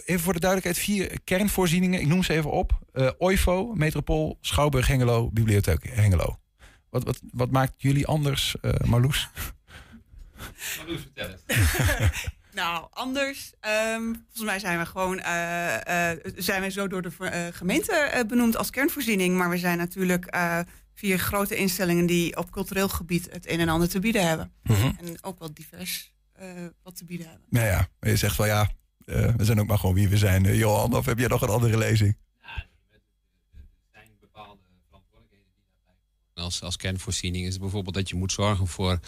even 0.05 0.19
voor 0.23 0.33
de 0.33 0.39
duidelijkheid. 0.39 0.85
Vier 0.85 1.19
kernvoorzieningen. 1.23 1.99
Ik 2.01 2.07
noem 2.07 2.23
ze 2.23 2.33
even 2.33 2.51
op. 2.51 2.79
Eh 2.93 3.09
OIVO, 3.17 3.73
Metropool, 3.73 4.37
Schouwburg 4.41 4.87
Hengelo, 4.87 5.29
Bibliotheek 5.31 5.89
Hengelo. 5.89 6.39
Wat, 6.89 7.03
wat, 7.03 7.19
wat 7.31 7.51
maakt 7.51 7.73
jullie 7.77 8.07
anders, 8.07 8.55
eh 8.61 8.71
Marloes? 8.85 9.29
Marloes, 10.77 11.01
vertel 11.01 11.29
het. 11.29 11.43
Nou, 12.55 12.87
anders. 12.91 13.53
ehm, 13.59 14.03
volgens 14.03 14.43
mij 14.45 14.59
zijn 14.59 14.79
we 14.79 14.85
gewoon 14.85 15.19
eh, 15.19 16.11
eh, 16.11 16.17
zijn 16.35 16.59
wij 16.61 16.69
zo 16.69 16.87
door 16.87 17.01
de 17.01 17.11
eh, 17.19 17.45
gemeente 17.51 17.91
eh, 17.95 18.23
benoemd 18.27 18.57
als 18.57 18.69
kernvoorziening. 18.69 19.37
Maar 19.37 19.49
we 19.49 19.57
zijn 19.57 19.77
natuurlijk 19.77 20.25
eh, 20.25 20.59
vier 20.95 21.19
grote 21.19 21.55
instellingen 21.55 22.05
die 22.05 22.37
op 22.37 22.51
cultureel 22.51 22.89
gebied 22.89 23.27
het 23.31 23.49
een 23.49 23.59
en 23.59 23.69
ander 23.69 23.89
te 23.89 23.99
bieden 23.99 24.27
hebben. 24.27 24.51
Mhm. 24.63 24.91
En 24.99 25.23
ook 25.23 25.39
wel 25.39 25.53
divers 25.53 26.13
eh, 26.33 26.47
wat 26.83 26.95
te 26.95 27.05
bieden 27.05 27.27
hebben. 27.27 27.45
Nou 27.49 27.65
ja, 27.65 27.87
je 27.99 28.15
zegt 28.15 28.37
wel 28.37 28.47
ja, 28.47 28.69
eh, 29.05 29.35
we 29.35 29.45
zijn 29.45 29.59
ook 29.59 29.67
maar 29.67 29.79
gewoon 29.79 29.95
wie 29.95 30.09
we 30.09 30.17
zijn. 30.17 30.45
Eh, 30.45 30.57
Johan, 30.57 30.95
of 30.95 31.05
heb 31.05 31.19
jij 31.19 31.27
nog 31.27 31.41
een 31.41 31.49
andere 31.49 31.77
lezing? 31.77 32.17
Als, 36.41 36.61
als 36.61 36.77
kernvoorziening 36.77 37.45
is 37.45 37.51
het 37.51 37.61
bijvoorbeeld 37.61 37.95
dat 37.95 38.09
je 38.09 38.15
moet 38.15 38.31
zorgen 38.31 38.67
voor, 38.67 38.99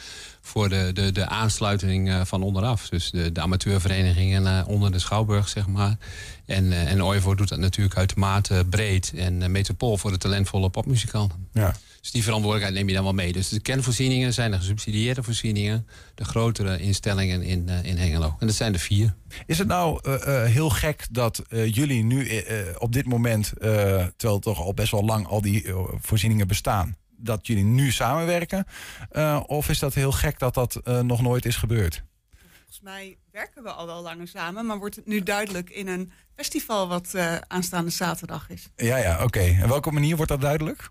voor 0.41 0.69
de, 0.69 0.91
de, 0.93 1.11
de 1.11 1.27
aansluiting 1.27 2.09
eh, 2.09 2.21
van 2.25 2.43
onderaf. 2.43 2.89
Dus 2.89 3.11
de, 3.11 3.31
de 3.31 3.41
amateurverenigingen 3.41 4.47
eh, 4.47 4.67
onder 4.67 4.91
de 4.91 4.99
Schouwburg, 4.99 5.49
zeg 5.49 5.67
maar. 5.67 5.97
En, 6.45 6.71
eh, 6.71 6.91
en 6.91 7.03
OIVO 7.03 7.35
doet 7.35 7.49
dat 7.49 7.59
natuurlijk 7.59 7.97
uitermate 7.97 8.65
breed. 8.69 9.13
En 9.15 9.51
Metropool 9.51 9.97
voor 9.97 10.11
de 10.11 10.17
talentvolle 10.17 10.69
popmuzikanten. 10.69 11.47
Ja. 11.53 11.75
Dus 12.01 12.11
die 12.11 12.23
verantwoordelijkheid 12.23 12.79
neem 12.79 12.89
je 12.89 12.95
dan 12.95 13.03
wel 13.03 13.23
mee. 13.25 13.33
Dus 13.33 13.49
de 13.49 13.59
kernvoorzieningen 13.59 14.33
zijn 14.33 14.51
de 14.51 14.57
gesubsidieerde 14.57 15.23
voorzieningen. 15.23 15.87
De 16.15 16.25
grotere 16.25 16.79
instellingen 16.79 17.41
in, 17.43 17.69
in 17.69 17.97
Hengelo. 17.97 18.35
En 18.39 18.47
dat 18.47 18.55
zijn 18.55 18.73
er 18.73 18.79
vier. 18.79 19.15
Is 19.45 19.57
het 19.57 19.67
nou 19.67 20.11
heel 20.49 20.69
gek 20.69 21.07
dat 21.11 21.41
jullie 21.49 22.03
nu 22.03 22.43
op 22.77 22.93
dit 22.93 23.05
moment, 23.05 23.53
terwijl 24.15 24.39
toch 24.39 24.59
al 24.59 24.73
best 24.73 24.91
wel 24.91 25.05
lang 25.05 25.27
al 25.27 25.41
die 25.41 25.65
voorzieningen 26.01 26.47
bestaan, 26.47 26.97
dat 27.17 27.47
jullie 27.47 27.63
nu 27.63 27.91
samenwerken? 27.91 28.65
Eh, 29.09 29.43
of 29.47 29.69
is 29.69 29.79
dat 29.79 29.93
heel 29.93 30.11
gek 30.11 30.39
dat 30.39 30.53
dat 30.53 30.75
eh, 30.75 30.99
nog 30.99 31.21
nooit 31.21 31.45
is 31.45 31.55
gebeurd? 31.55 32.03
Volgens 32.55 32.81
mij 32.81 33.17
werken 33.31 33.63
we 33.63 33.71
al 33.71 33.85
wel 33.85 34.01
langer 34.01 34.27
samen, 34.27 34.65
maar 34.65 34.77
wordt 34.77 34.95
het 34.95 35.05
nu 35.05 35.23
duidelijk 35.23 35.69
in 35.69 35.87
een 35.87 36.11
festival 36.35 36.87
wat 36.87 37.13
eh, 37.13 37.35
aanstaande 37.47 37.91
zaterdag 37.91 38.49
is. 38.49 38.69
Ja, 38.75 38.97
ja, 38.97 39.23
oké. 39.23 39.39
En 39.39 39.67
welke 39.67 39.91
manier 39.91 40.15
wordt 40.15 40.31
dat 40.31 40.41
duidelijk? 40.41 40.89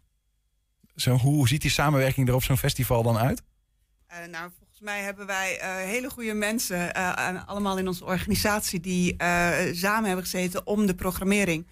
Zo, 0.97 1.17
hoe 1.17 1.49
ziet 1.49 1.63
die 1.63 1.71
samenwerking 1.71 2.29
er 2.29 2.35
op 2.35 2.43
zo'n 2.43 2.57
festival 2.57 3.03
dan 3.03 3.19
uit? 3.19 3.43
Nou, 4.31 4.51
volgens 4.59 4.81
mij 4.81 5.03
hebben 5.03 5.27
wij 5.27 5.59
hele 5.87 6.11
goede 6.11 6.35
mensen, 6.35 6.95
allemaal 7.47 7.79
in 7.79 7.89
onze 7.89 8.05
organisatie, 8.05 8.81
die 8.81 9.15
samen 9.73 10.05
hebben 10.05 10.25
gezeten 10.25 10.67
om 10.67 10.87
de 10.87 10.95
programmering 10.95 11.67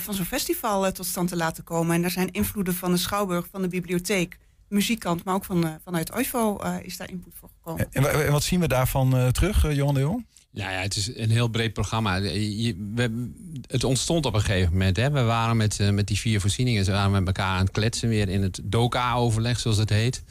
van 0.00 0.14
zo'n 0.14 0.24
festival 0.24 0.86
eh, 0.86 0.92
tot 0.92 1.06
stand 1.06 1.28
te 1.28 1.36
laten 1.36 1.64
komen. 1.64 1.94
En 1.94 2.02
daar 2.02 2.10
zijn 2.10 2.30
invloeden 2.30 2.74
van 2.74 2.90
de 2.92 2.98
Schouwburg, 2.98 3.46
van 3.50 3.62
de 3.62 3.68
bibliotheek, 3.68 4.30
de 4.68 4.74
muziekkant, 4.74 5.24
maar 5.24 5.34
ook 5.34 5.44
van, 5.44 5.64
eh, 5.66 5.70
vanuit 5.84 6.12
OIVO 6.14 6.58
eh, 6.58 6.74
is 6.82 6.96
daar 6.96 7.10
input 7.10 7.32
voor 7.40 7.48
gekomen. 7.56 7.86
En, 7.90 8.02
wa- 8.02 8.08
en 8.08 8.32
wat 8.32 8.42
zien 8.42 8.60
we 8.60 8.68
daarvan 8.68 9.16
eh, 9.16 9.26
terug, 9.28 9.64
eh, 9.64 9.74
Johan 9.74 9.94
de 9.94 10.00
Jong? 10.00 10.26
Nou 10.50 10.70
ja, 10.72 10.78
het 10.80 10.96
is 10.96 11.16
een 11.16 11.30
heel 11.30 11.48
breed 11.48 11.72
programma. 11.72 12.14
Je- 12.16 12.90
we- 12.94 13.30
het 13.66 13.84
ontstond 13.84 14.26
op 14.26 14.34
een 14.34 14.40
gegeven 14.40 14.72
moment. 14.72 14.96
Hè. 14.96 15.10
We 15.10 15.22
waren 15.22 15.56
met, 15.56 15.80
eh, 15.80 15.90
met 15.90 16.06
die 16.06 16.18
vier 16.18 16.40
voorzieningen 16.40 16.84
ze 16.84 16.90
waren 16.92 17.10
met 17.10 17.26
elkaar 17.26 17.46
aan 17.56 17.60
het 17.64 17.70
kletsen 17.70 18.08
weer 18.08 18.28
in 18.28 18.42
het 18.42 18.60
DOCA-overleg, 18.64 19.58
zoals 19.60 19.76
het 19.76 19.90
heet. 19.90 20.22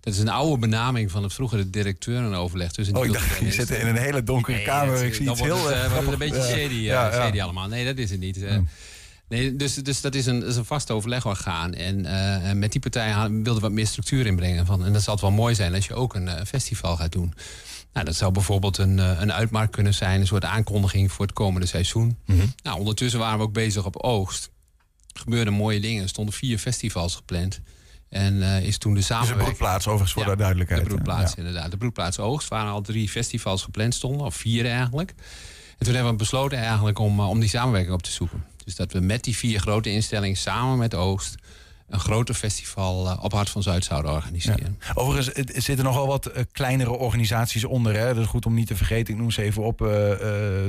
Dat 0.00 0.14
is 0.14 0.20
een 0.20 0.28
oude 0.28 0.58
benaming 0.58 1.10
van 1.10 1.22
het 1.22 1.32
vroegere 1.34 1.70
directeurenoverleg. 1.70 2.72
tussen 2.72 2.96
Oh, 2.96 3.04
ik 3.06 3.12
dacht, 3.12 3.38
je 3.38 3.52
zit 3.52 3.70
in 3.70 3.86
een 3.86 3.96
hele 3.96 4.22
donkere 4.22 4.56
Nee, 4.56 4.64
kamer. 4.66 5.04
ik 5.04 5.14
zie 5.14 5.30
iets 5.30 5.40
heel 5.40 5.64
het, 5.66 5.74
eh, 5.74 5.84
eh, 5.84 5.90
wordt 5.92 6.02
het 6.10 6.12
een 6.12 6.18
beetje 6.30 6.36
Ja. 6.36 6.48
shady, 6.48 6.74
eh, 6.74 6.82
Ja, 6.84 7.06
ja. 7.06 7.12
shady 7.12 7.40
allemaal. 7.40 7.68
Nee, 7.68 7.84
dat 7.84 7.96
is 7.96 8.10
het 8.10 8.20
niet. 8.20 8.36
Nee, 9.28 9.56
dus, 9.56 9.74
dus 9.74 10.00
dat 10.00 10.14
is 10.14 10.26
een, 10.26 10.44
is 10.44 10.56
een 10.56 10.64
vast 10.64 10.90
overlegorgaan. 10.90 11.74
En 11.74 12.04
eh, 12.06 12.52
met 12.52 12.72
die 12.72 12.80
partij 12.80 13.14
wilden 13.30 13.54
we 13.54 13.60
wat 13.60 13.70
meer 13.72 13.86
structuur 13.86 14.26
inbrengen. 14.26 14.66
Van, 14.66 14.84
en 14.84 14.92
dat 14.92 15.02
zal 15.02 15.12
het 15.12 15.22
wel 15.22 15.30
mooi 15.32 15.54
zijn 15.54 15.74
als 15.74 15.86
je 15.86 15.94
ook 15.94 16.14
een 16.14 16.28
eh, 16.28 16.44
festival 16.44 16.96
gaat 16.96 17.12
doen. 17.12 17.34
Nou, 17.92 18.06
dat 18.06 18.14
zou 18.16 18.32
bijvoorbeeld 18.32 18.78
een, 18.78 18.98
eh, 18.98 19.20
een 19.20 19.32
uitmarkt 19.32 19.74
kunnen 19.74 19.94
zijn. 19.94 20.20
Een 20.20 20.26
soort 20.26 20.44
aankondiging 20.44 21.12
voor 21.12 21.24
het 21.26 21.34
komende 21.34 21.66
seizoen. 21.66 22.18
Mhm. 22.26 22.46
Nou, 22.62 22.78
ondertussen 22.78 23.20
waren 23.20 23.38
we 23.38 23.44
ook 23.44 23.52
bezig 23.52 23.84
op 23.84 23.96
oogst. 23.96 24.50
Er 25.12 25.20
gebeurden 25.20 25.52
mooie 25.52 25.80
dingen. 25.80 26.02
Er 26.02 26.08
stonden 26.08 26.34
vier 26.34 26.58
festivals 26.58 27.14
gepland. 27.14 27.60
En 28.08 28.42
is 28.42 28.78
toen 28.78 28.92
de 28.92 28.98
Dus 28.98 29.06
samenwerking... 29.06 29.44
broedplaats, 29.46 29.86
overigens, 29.86 30.12
voor 30.12 30.22
Ja, 30.22 30.30
de 30.30 30.36
duidelijkheid. 30.36 30.80
De 30.82 30.88
broedplaats, 30.88 31.30
Ja. 31.32 31.38
inderdaad. 31.38 31.70
De 31.70 31.76
broedplaats 31.76 32.18
Oogst 32.18 32.48
waren 32.48 32.70
al 32.72 32.80
drie 32.82 33.08
festivals 33.08 33.62
gepland 33.62 33.94
stonden. 33.94 34.26
Of 34.26 34.34
vier 34.34 34.66
eigenlijk. 34.66 35.14
En 35.78 35.84
toen 35.84 35.94
hebben 35.94 36.12
we 36.12 36.18
besloten 36.18 36.58
eigenlijk 36.58 36.98
om, 36.98 37.20
om 37.20 37.40
die 37.40 37.48
samenwerking 37.48 37.94
op 37.94 38.02
te 38.02 38.10
zoeken. 38.10 38.44
Dus 38.66 38.76
dat 38.76 38.92
we 38.92 39.00
met 39.00 39.24
die 39.24 39.36
vier 39.36 39.60
grote 39.60 39.90
instellingen 39.90 40.36
samen 40.36 40.78
met 40.78 40.94
Oogst... 40.94 41.34
een 41.88 42.00
groter 42.00 42.34
festival 42.34 43.08
eh, 43.10 43.24
op 43.24 43.32
Hart 43.32 43.50
van 43.50 43.62
Zuid 43.62 43.84
zouden 43.84 44.10
organiseren. 44.12 44.78
Overigens 44.94 45.36
het- 45.36 45.56
er 45.56 45.62
zitten 45.62 45.84
nogal 45.84 46.06
wat 46.06 46.26
eh, 46.26 46.42
kleinere 46.52 46.90
organisaties 46.90 47.64
onder. 47.64 47.96
Hè? 47.98 48.14
Dat 48.14 48.22
is 48.22 48.28
goed 48.28 48.46
om 48.46 48.54
niet 48.54 48.66
te 48.66 48.76
vergeten. 48.76 49.14
Ik 49.14 49.20
noem 49.20 49.30
ze 49.30 49.42
even 49.42 49.62
op. 49.62 49.80
eh, 49.82 49.88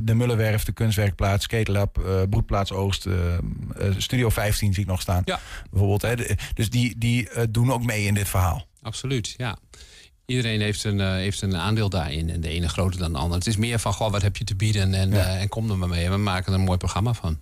de 0.03 0.13
Mullenwerf, 0.15 0.63
de 0.63 0.71
Kunstwerkplaats, 0.71 1.43
Skatelab, 1.43 1.97
eh 2.05 2.21
Broedplaats 2.29 2.71
Oost, 2.71 3.05
Studio 3.97 4.29
15 4.29 4.73
zie 4.73 4.83
ik 4.83 4.89
nog 4.89 5.01
staan. 5.01 5.21
Ja. 5.25 5.39
Bijvoorbeeld. 5.69 6.01
Hè? 6.01 6.35
Dus 6.53 6.69
die, 6.69 6.97
die 6.97 7.27
doen 7.49 7.71
ook 7.71 7.83
mee 7.85 8.05
in 8.05 8.13
dit 8.13 8.29
verhaal. 8.29 8.67
Absoluut, 8.81 9.33
ja. 9.37 9.57
Iedereen 10.25 10.61
heeft 10.61 10.83
een, 10.83 10.99
heeft 10.99 11.41
een 11.41 11.57
aandeel 11.57 11.89
daarin. 11.89 12.29
En 12.29 12.41
de 12.41 12.49
ene 12.49 12.69
groter 12.69 12.99
dan 12.99 13.11
de 13.11 13.17
ander. 13.17 13.37
Het 13.37 13.47
is 13.47 13.57
meer 13.57 13.79
van, 13.79 13.93
goh, 13.93 14.11
wat 14.11 14.21
heb 14.21 14.37
je 14.37 14.43
te 14.43 14.55
bieden? 14.55 14.93
En, 14.93 15.13
en 15.39 15.49
kom 15.49 15.69
er 15.71 15.77
maar 15.77 15.87
mee. 15.89 16.05
En 16.05 16.11
we 16.11 16.17
maken 16.17 16.53
er 16.53 16.59
een 16.59 16.65
mooi 16.65 16.77
programma 16.77 17.13
van. 17.13 17.39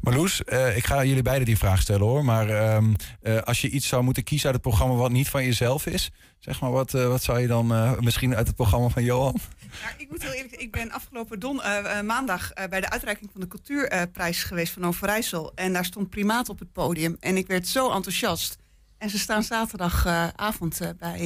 Marloes, 0.00 0.44
eh, 0.44 0.76
ik 0.76 0.86
ga 0.86 1.04
jullie 1.04 1.22
beiden 1.22 1.46
die 1.46 1.58
vraag 1.58 1.80
stellen 1.80 2.06
hoor. 2.06 2.24
Maar 2.24 2.48
ehm, 2.48 2.94
eh, 3.22 3.42
als 3.42 3.60
je 3.60 3.68
iets 3.70 3.88
zou 3.88 4.02
moeten 4.02 4.22
kiezen 4.24 4.46
uit 4.46 4.54
het 4.54 4.64
programma 4.64 4.94
wat 4.94 5.10
niet 5.10 5.28
van 5.28 5.44
jezelf 5.44 5.86
is, 5.86 6.10
zeg 6.38 6.60
maar, 6.60 6.70
wat, 6.70 6.94
eh, 6.94 7.06
wat 7.06 7.22
zou 7.22 7.40
je 7.40 7.46
dan 7.46 7.96
misschien 8.00 8.36
uit 8.36 8.46
het 8.46 8.56
programma 8.56 8.88
van 8.88 9.04
Johan? 9.04 9.36
Ja, 9.60 9.94
ik 9.98 10.10
moet 10.10 10.22
heel 10.22 10.32
eerlijk 10.32 10.54
ik 10.54 10.72
ben 10.72 10.90
afgelopen 10.90 11.40
don, 11.40 11.60
maandag 12.04 12.52
bij 12.70 12.80
de 12.80 12.90
uitreiking 12.90 13.30
van 13.32 13.40
de 13.40 13.46
cultuurprijs 13.48 14.42
geweest 14.42 14.72
van 14.72 14.86
Overijssel. 14.86 15.52
En 15.54 15.72
daar 15.72 15.84
stond 15.84 16.10
Primaat 16.10 16.48
op 16.48 16.58
het 16.58 16.72
podium. 16.72 17.16
En 17.20 17.36
ik 17.36 17.46
werd 17.46 17.68
zo 17.68 17.90
enthousiast. 17.92 18.56
En 18.98 19.10
ze 19.10 19.18
staan 19.18 19.42
zaterdagavond 19.42 20.78
bij, 20.98 21.18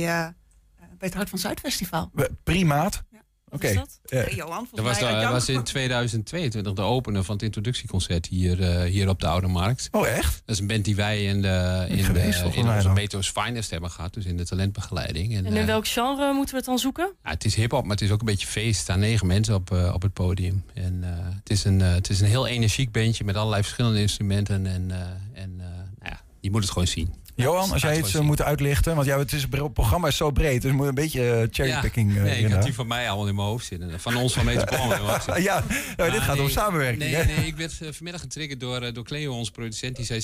bij 0.99 1.09
het 1.09 1.15
Hart 1.15 1.29
van 1.29 1.39
Zuid 1.39 1.61
Festival. 1.61 2.11
We- 2.13 2.31
Primaat? 2.45 3.03
Oké. 3.51 3.75
dat? 3.75 4.01
Johan, 4.35 4.69
Dat 4.73 4.85
was, 4.85 5.01
was 5.31 5.49
in 5.49 5.63
2022 5.63 6.73
de 6.73 6.83
opener 6.83 7.25
van 7.25 7.35
het 7.35 7.45
introductieconcert 7.45 8.27
hier, 8.27 8.63
eh, 8.63 8.91
hier 8.91 9.09
op 9.09 9.21
de 9.21 9.27
Oude 9.27 9.47
Markt. 9.47 9.89
Oh, 9.91 10.07
echt? 10.07 10.43
Dat 10.45 10.55
is 10.55 10.61
een 10.61 10.67
band 10.67 10.85
die 10.85 10.97
wij 10.97 11.25
in, 11.25 11.43
de, 11.43 11.87
in, 11.89 12.05
geweest, 12.05 12.43
de, 12.43 12.51
in 12.53 12.69
onze. 12.69 12.89
Meto's 12.89 13.31
Finest 13.31 13.71
hebben 13.71 13.91
gehad. 13.91 14.15
Dus 14.15 14.25
in 14.25 14.37
de 14.37 14.45
talentbegeleiding. 14.45 15.37
En, 15.37 15.47
En 15.47 15.53
in 15.53 15.61
eh, 15.61 15.67
welk 15.67 15.89
genre 15.89 16.33
moeten 16.33 16.51
we 16.51 16.57
het 16.57 16.67
dan 16.69 16.79
zoeken? 16.79 17.13
ja, 17.25 17.31
het 17.31 17.45
is 17.45 17.55
hip-hop, 17.55 17.83
maar 17.83 17.91
het 17.91 18.01
is 18.01 18.11
ook 18.11 18.21
een 18.21 18.27
beetje 18.27 18.47
feest. 18.47 18.77
Er 18.77 18.83
staan 18.83 19.01
negen 19.01 19.27
mensen 19.27 19.55
op, 19.55 19.71
eh, 19.71 19.95
op 19.95 20.03
het 20.03 20.13
podium. 20.13 20.65
En 20.75 20.99
eh, 21.03 21.11
het, 21.35 21.51
is 21.51 21.65
een, 21.65 21.81
het 21.81 22.11
is 22.11 22.21
een 22.21 22.27
heel 22.27 22.47
energiek 22.47 22.93
bandje 22.93 23.25
met 23.25 23.37
allerlei 23.37 23.63
verschillende 23.63 24.01
instrumenten. 24.01 24.67
En, 24.67 24.91
eh, 24.91 25.43
en 25.43 25.55
eh, 25.59 25.67
nou 25.99 26.13
ja, 26.13 26.21
je 26.41 26.51
moet 26.51 26.63
het 26.63 26.71
gewoon 26.71 26.89
zien. 26.89 27.15
Johan, 27.43 27.73
als 27.73 27.83
jij 27.83 27.99
iets 27.99 28.15
eh, 28.15 28.21
moet 28.21 28.43
uitlichten, 28.43 28.95
want 28.95 29.07
ja, 29.07 29.19
het, 29.19 29.33
is, 29.33 29.43
het 29.51 29.73
programma 29.73 30.09
is 30.09 30.17
zo 30.17 30.31
breed, 30.31 30.63
dus 30.63 30.71
je 30.71 30.77
moet 30.77 30.87
een 30.87 30.95
beetje 30.95 31.31
eh, 31.31 31.47
cherrypicking. 31.51 32.17
eh, 32.17 32.23
nee, 32.23 32.39
ik 32.45 32.53
had 32.53 32.63
die 32.63 32.75
van 32.75 32.87
mij 32.87 33.09
allemaal 33.09 33.29
in 33.29 33.35
mijn 33.35 33.47
hoofd 33.49 33.67
zitten. 33.67 34.01
Van 34.01 34.17
ons 34.17 34.33
van 34.33 34.47
hoofd 34.47 34.59
zitten. 34.59 35.43
Ja, 35.49 35.63
ja, 35.97 36.05
dit 36.05 36.11
Maar 36.13 36.21
gaat 36.21 36.41
om 36.41 36.49
samenwerking, 36.49 37.03
Nee, 37.03 37.15
hè? 37.15 37.25
nee, 37.25 37.47
ik 37.47 37.57
werd 37.57 37.79
vanmiddag 37.91 38.21
getriggerd 38.21 38.61
door, 38.61 38.93
door 38.93 39.05
Cleo, 39.05 39.33
onze 39.33 39.51
producent. 39.51 39.97
Die 39.97 40.05
zei 40.05 40.21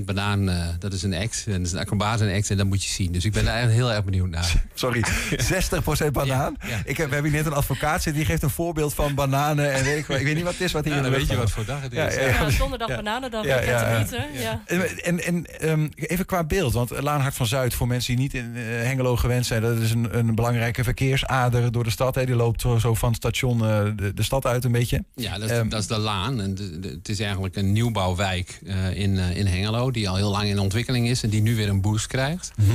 60% 0.00 0.04
banaan, 0.04 0.48
eh, 0.48 0.68
dat 0.78 0.92
is 0.92 1.02
een 1.02 1.14
act. 1.14 1.44
En 1.46 1.52
dat 1.52 1.66
is 1.66 1.72
een 1.72 1.78
acrobaat 1.78 2.20
en 2.20 2.34
act 2.34 2.50
en 2.50 2.56
dat 2.56 2.66
moet 2.66 2.84
je 2.84 2.90
zien. 2.90 3.12
Dus 3.12 3.24
ik 3.24 3.32
ben 3.32 3.44
daar 3.44 3.54
eigenlijk 3.54 3.82
heel 3.82 3.92
erg 3.94 4.04
benieuwd 4.04 4.28
naar. 4.28 4.64
Sorry, 4.74 5.04
60% 6.04 6.06
banaan. 6.12 6.56
Ik 6.84 6.96
heb, 6.96 7.08
we 7.08 7.14
hebben 7.14 7.30
hier 7.32 7.42
net 7.42 7.50
een 7.52 7.58
advocaat 7.58 8.02
zitten, 8.02 8.12
die 8.14 8.24
geeft 8.24 8.42
een 8.42 8.50
voorbeeld 8.50 8.94
van 8.94 9.14
bananen. 9.14 9.72
En 9.72 9.84
weet 9.84 9.98
ik, 9.98 10.08
ik 10.08 10.24
weet 10.24 10.34
niet 10.34 10.44
wat 10.44 10.52
het 10.52 10.62
is 10.62 10.72
wat 10.72 10.84
hier 10.84 10.92
Ja, 10.92 10.98
in 10.98 11.04
de 11.04 11.10
dan 11.10 11.18
weet 11.18 11.28
je 11.28 11.36
wat 11.36 11.50
voor 11.50 11.64
dag 11.64 11.82
het 11.82 11.92
is. 11.92 11.98
Ja, 11.98 12.10
ja, 12.20 12.46
Ja, 12.48 12.58
donderdag 12.58 12.88
bananendag. 12.88 13.44
Ja, 13.44 13.60
Ja, 13.60 13.70
ja, 13.70 13.92
ja. 13.92 13.98
niet, 13.98 14.10
hè? 14.10 14.40
Ja. 14.42 14.62
En, 14.66 15.04
en, 15.04 15.24
en 15.24 15.60
ehm, 15.60 15.88
even 15.94 16.26
qua 16.26 16.44
beeld, 16.50 16.72
want 16.72 16.90
Laanhart 17.02 17.34
van 17.34 17.46
Zuid, 17.46 17.74
voor 17.74 17.86
mensen 17.86 18.14
die 18.16 18.22
niet 18.22 18.34
in 18.34 18.52
eh, 18.56 18.62
Hengelo 18.62 19.16
gewend 19.16 19.46
zijn, 19.46 19.62
dat 19.62 19.76
is 19.78 19.90
een, 19.90 20.18
een 20.18 20.34
belangrijke 20.34 20.84
verkeersader 20.84 21.72
door 21.72 21.84
de 21.84 21.90
stad. 21.90 22.14
Hè. 22.14 22.24
Die 22.26 22.34
loopt 22.34 22.60
zo, 22.60 22.94
van 22.94 23.08
het 23.08 23.16
station 23.16 23.64
eh, 23.64 23.84
de, 23.96 24.14
de 24.14 24.22
stad 24.22 24.46
uit 24.46 24.64
een 24.64 24.72
beetje. 24.72 25.04
Ja, 25.14 25.38
dat 25.38 25.50
is, 25.50 25.56
Ehm, 25.56 25.68
dat 25.68 25.80
is 25.80 25.86
de 25.86 25.98
Laan. 25.98 26.40
En 26.40 26.54
de- 26.54 26.80
de- 26.80 26.88
het 26.88 27.08
is 27.08 27.20
eigenlijk 27.20 27.56
een 27.56 27.72
nieuwbouwwijk 27.72 28.60
eh, 28.66 28.96
in, 28.96 29.18
in 29.18 29.46
Hengelo... 29.46 29.90
die 29.90 30.08
al 30.08 30.16
heel 30.16 30.30
lang 30.30 30.48
in 30.48 30.58
ontwikkeling 30.58 31.08
is 31.08 31.22
en 31.22 31.30
die 31.30 31.42
nu 31.42 31.56
weer 31.56 31.68
een 31.68 31.80
boost 31.80 32.06
krijgt. 32.06 32.52
Mhm. 32.56 32.70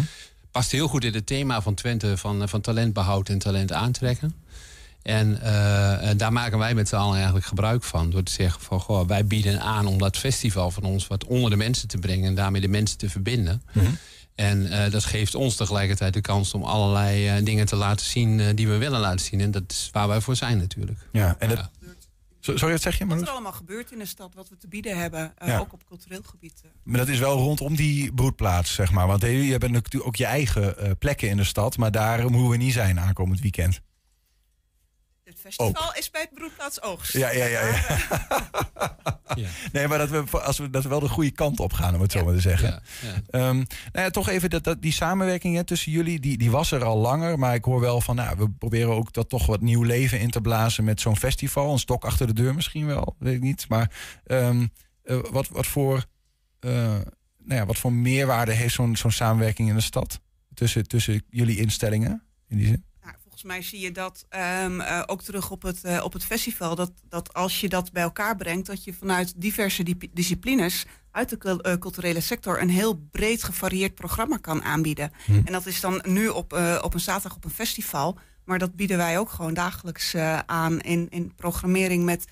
Past 0.52 0.72
heel 0.72 0.88
goed 0.88 1.04
in 1.04 1.14
het 1.14 1.26
thema 1.26 1.62
van 1.62 1.74
Twente 1.74 2.18
van, 2.18 2.50
van 2.50 2.62
talentbehoud 2.62 3.30
en 3.30 3.38
talent 3.40 3.72
aantrekken. 3.72 4.34
En 5.06 5.42
eh, 5.42 6.10
eh, 6.12 6.18
daar 6.18 6.34
maken 6.34 6.58
wij 6.58 6.74
met 6.74 6.88
z'n 6.88 6.96
allen 6.96 7.16
eigenlijk 7.16 7.46
gebruik 7.46 7.84
van. 7.84 8.10
Door 8.10 8.24
te 8.24 8.32
zeggen 8.32 8.62
van, 8.62 8.80
goh, 8.80 9.08
wij 9.08 9.26
bieden 9.26 9.62
aan 9.62 9.86
om 9.88 9.98
dat 9.98 10.18
festival 10.18 10.72
van 10.72 10.84
ons... 10.84 11.08
wat 11.08 11.24
onder 11.26 11.50
de 11.50 11.56
mensen 11.56 11.88
te 11.88 11.98
brengen 11.98 12.26
en 12.28 12.36
daarmee 12.36 12.62
de 12.62 12.68
mensen 12.68 12.98
te 12.98 13.10
verbinden... 13.10 13.62
Mhm. 13.74 13.86
En 14.36 14.72
eh, 14.72 14.92
dat 14.92 15.04
geeft 15.06 15.36
ons 15.36 15.56
tegelijkertijd 15.56 16.14
de 16.14 16.22
kans 16.22 16.54
om 16.54 16.64
allerlei 16.64 17.28
eh, 17.28 17.46
dingen 17.46 17.66
te 17.66 17.76
laten 17.76 18.06
zien 18.06 18.40
eh, 18.40 18.46
die 18.56 18.68
we 18.68 18.78
willen 18.78 19.00
laten 19.00 19.26
zien. 19.26 19.42
En 19.42 19.52
dat 19.52 19.64
is 19.68 19.90
waar 19.92 20.08
wij 20.08 20.22
voor 20.22 20.36
zijn 20.36 20.58
natuurlijk. 20.58 21.00
Ja, 21.12 21.36
en 21.40 21.50
dat, 21.50 21.70
Zo- 22.40 22.58
Sorry, 22.58 22.74
wat 22.74 22.82
zeg 22.82 22.94
je, 22.94 23.00
Wat 23.00 23.08
Marloes? 23.08 23.28
er 23.28 23.34
allemaal 23.34 23.52
gebeurt 23.52 23.92
in 23.92 24.00
de 24.00 24.06
stad, 24.06 24.34
wat 24.36 24.50
we 24.50 24.58
te 24.58 24.68
bieden 24.68 24.98
hebben, 24.98 25.34
eh, 25.38 25.48
Ja. 25.48 25.58
ook 25.60 25.74
op 25.74 25.84
cultureel 25.88 26.22
gebied. 26.26 26.62
Maar 26.84 26.98
dat 26.98 27.08
is 27.08 27.20
wel 27.20 27.38
rondom 27.38 27.76
die 27.76 28.14
broedplaats, 28.14 28.74
zeg 28.74 28.92
maar. 28.92 29.08
Want 29.08 29.22
jullie 29.22 29.52
hebben 29.52 29.72
natuurlijk 29.72 30.08
ook 30.08 30.16
je 30.16 30.26
eigen 30.26 30.78
eh, 30.78 30.92
plekken 31.00 31.30
in 31.30 31.38
de 31.38 31.44
stad. 31.44 31.78
Maar 31.78 31.92
daar 31.92 32.20
moeten 32.32 32.50
we 32.50 32.58
niet 32.58 32.74
zijn 32.74 33.00
aankomend 33.00 33.40
weekend. 33.40 33.80
Het 35.46 35.54
festival 35.54 35.94
is 35.94 36.12
bij 36.12 36.28
Broedplaats 36.34 36.82
Oogst. 36.82 37.14
Ja, 37.14 37.32
ja, 37.32 37.46
ja. 37.46 37.62
ja. 39.36 39.50
Nee, 39.72 39.88
maar 39.88 39.98
dat 39.98 40.10
we, 40.10 40.40
als 40.42 40.58
we, 40.58 40.70
dat 40.70 40.84
we 40.84 40.90
wel 40.90 41.00
de 41.00 41.10
goede 41.10 41.32
kant 41.32 41.60
op 41.60 41.74
gaan, 41.74 41.96
om 41.96 42.02
het 42.02 42.12
zo 42.12 42.24
maar 42.24 42.34
te 42.34 42.40
zeggen. 42.40 42.70
Ja, 42.70 42.82
ja. 43.02 43.22
Ehm, 43.30 43.56
nou 43.56 43.66
ja, 43.92 44.10
toch 44.10 44.30
even 44.30 44.50
dat, 44.50 44.64
dat, 44.64 44.82
die 44.82 44.92
samenwerking 44.92 45.56
hè, 45.56 45.64
tussen 45.64 45.92
jullie, 45.92 46.20
die, 46.20 46.38
die 46.38 46.52
was 46.52 46.72
er 46.72 46.84
al 46.84 46.98
langer. 46.98 47.40
Maar 47.40 47.54
ik 47.54 47.66
hoor 47.66 47.80
wel 47.80 48.02
van, 48.02 48.16
nou, 48.16 48.38
we 48.38 48.50
proberen 48.50 48.94
ook 48.94 49.14
dat 49.14 49.30
toch 49.30 49.46
wat 49.46 49.62
nieuw 49.62 49.84
leven 49.84 50.20
in 50.20 50.30
te 50.30 50.42
blazen 50.42 50.84
met 50.84 51.02
zo'n 51.02 51.18
festival. 51.18 51.72
Een 51.72 51.80
stok 51.80 52.06
achter 52.06 52.28
de 52.28 52.34
deur 52.34 52.56
misschien 52.56 52.86
wel, 52.86 53.16
weet 53.20 53.36
ik 53.36 53.42
niet. 53.42 53.66
Maar 53.70 53.92
ehm, 54.26 54.68
eh, 55.04 55.20
wat, 55.32 55.48
wat, 55.48 55.68
voor, 55.68 56.06
eh, 56.60 56.72
nou 57.44 57.60
ja, 57.60 57.66
wat 57.66 57.78
voor 57.78 57.94
meerwaarde 57.94 58.52
heeft 58.52 58.74
zo'n 58.74 58.96
zo'n 58.96 59.12
samenwerking 59.12 59.70
in 59.70 59.76
de 59.76 59.82
stad? 59.82 60.20
Tussen, 60.54 60.88
tussen 60.88 61.24
jullie 61.30 61.58
instellingen, 61.58 62.24
in 62.48 62.58
die 62.58 62.68
zin? 62.68 62.84
Volgens 63.46 63.70
mij 63.70 63.80
zie 63.80 63.88
je 63.88 63.94
dat 63.94 64.26
ehm, 64.30 64.80
eh, 64.80 65.04
ook 65.06 65.22
terug 65.22 65.52
op 65.52 65.62
het, 65.62 65.84
eh, 65.84 66.04
op 66.04 66.14
het 66.14 66.26
festival. 66.26 66.76
Dat, 66.76 66.92
dat 67.10 67.34
als 67.34 67.62
je 67.62 67.70
dat 67.70 67.92
bij 67.92 68.04
elkaar 68.04 68.36
brengt, 68.36 68.66
dat 68.68 68.84
je 68.84 68.94
vanuit 68.94 69.34
diverse 69.36 69.84
di- 69.84 70.10
disciplines 70.14 70.86
uit 71.12 71.30
de 71.30 71.62
eh, 71.62 71.78
culturele 71.78 72.20
sector 72.20 72.62
een 72.62 72.70
heel 72.70 72.96
breed 73.12 73.44
gevarieerd 73.44 73.96
programma 73.96 74.38
kan 74.38 74.64
aanbieden. 74.64 75.12
Hm. 75.26 75.42
En 75.46 75.52
dat 75.52 75.66
is 75.66 75.80
dan 75.80 76.02
nu 76.08 76.28
op, 76.28 76.54
op 76.82 76.94
een 76.94 77.00
zaterdag 77.00 77.38
op 77.38 77.44
een 77.44 77.50
festival. 77.50 78.18
Maar 78.46 78.60
dat 78.60 78.76
bieden 78.76 78.98
wij 78.98 79.20
ook 79.20 79.30
gewoon 79.30 79.54
dagelijks 79.54 80.16
aan 80.46 80.80
in, 80.80 81.08
in 81.10 81.34
programmering 81.36 82.04
met, 82.04 82.26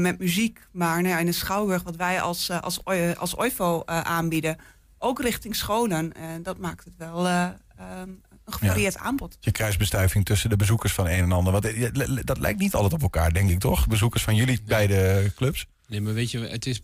met 0.00 0.18
muziek. 0.18 0.60
Maar 0.72 1.02
nou 1.02 1.14
ja, 1.14 1.18
in 1.18 1.26
de 1.26 1.32
Schouwburg, 1.32 1.82
wat 1.82 1.96
wij 1.96 2.20
als, 2.20 2.50
als, 2.50 2.84
als 3.18 3.36
OIVO 3.36 3.82
aanbieden, 3.84 4.56
ook 4.98 5.20
richting 5.20 5.56
scholen. 5.56 6.12
En 6.12 6.42
dat 6.42 6.58
maakt 6.58 6.84
het 6.84 6.96
wel 6.96 7.26
eh, 7.26 7.48
ehm, 7.76 8.10
een 8.44 8.52
gevarieerd 8.52 8.96
aanbod. 8.96 9.36
Je 9.40 9.50
kruisbestuiving 9.50 10.24
tussen 10.24 10.50
de 10.50 10.56
bezoekers 10.56 10.92
van 10.92 11.06
een 11.06 11.22
en 11.22 11.32
ander. 11.32 11.52
Want 11.52 11.64
eh, 11.64 12.18
dat 12.24 12.38
lijkt 12.38 12.58
niet 12.58 12.74
altijd 12.74 12.92
op 12.92 13.02
elkaar, 13.02 13.32
denk 13.32 13.50
ik 13.50 13.58
toch? 13.58 13.86
Bezoekers 13.86 14.22
van 14.22 14.34
jullie 14.34 14.60
beide 14.66 15.32
clubs. 15.36 15.66
Nee, 15.88 16.00
maar 16.00 16.14
weet 16.14 16.30
je, 16.30 16.38
het 16.38 16.66
is, 16.66 16.80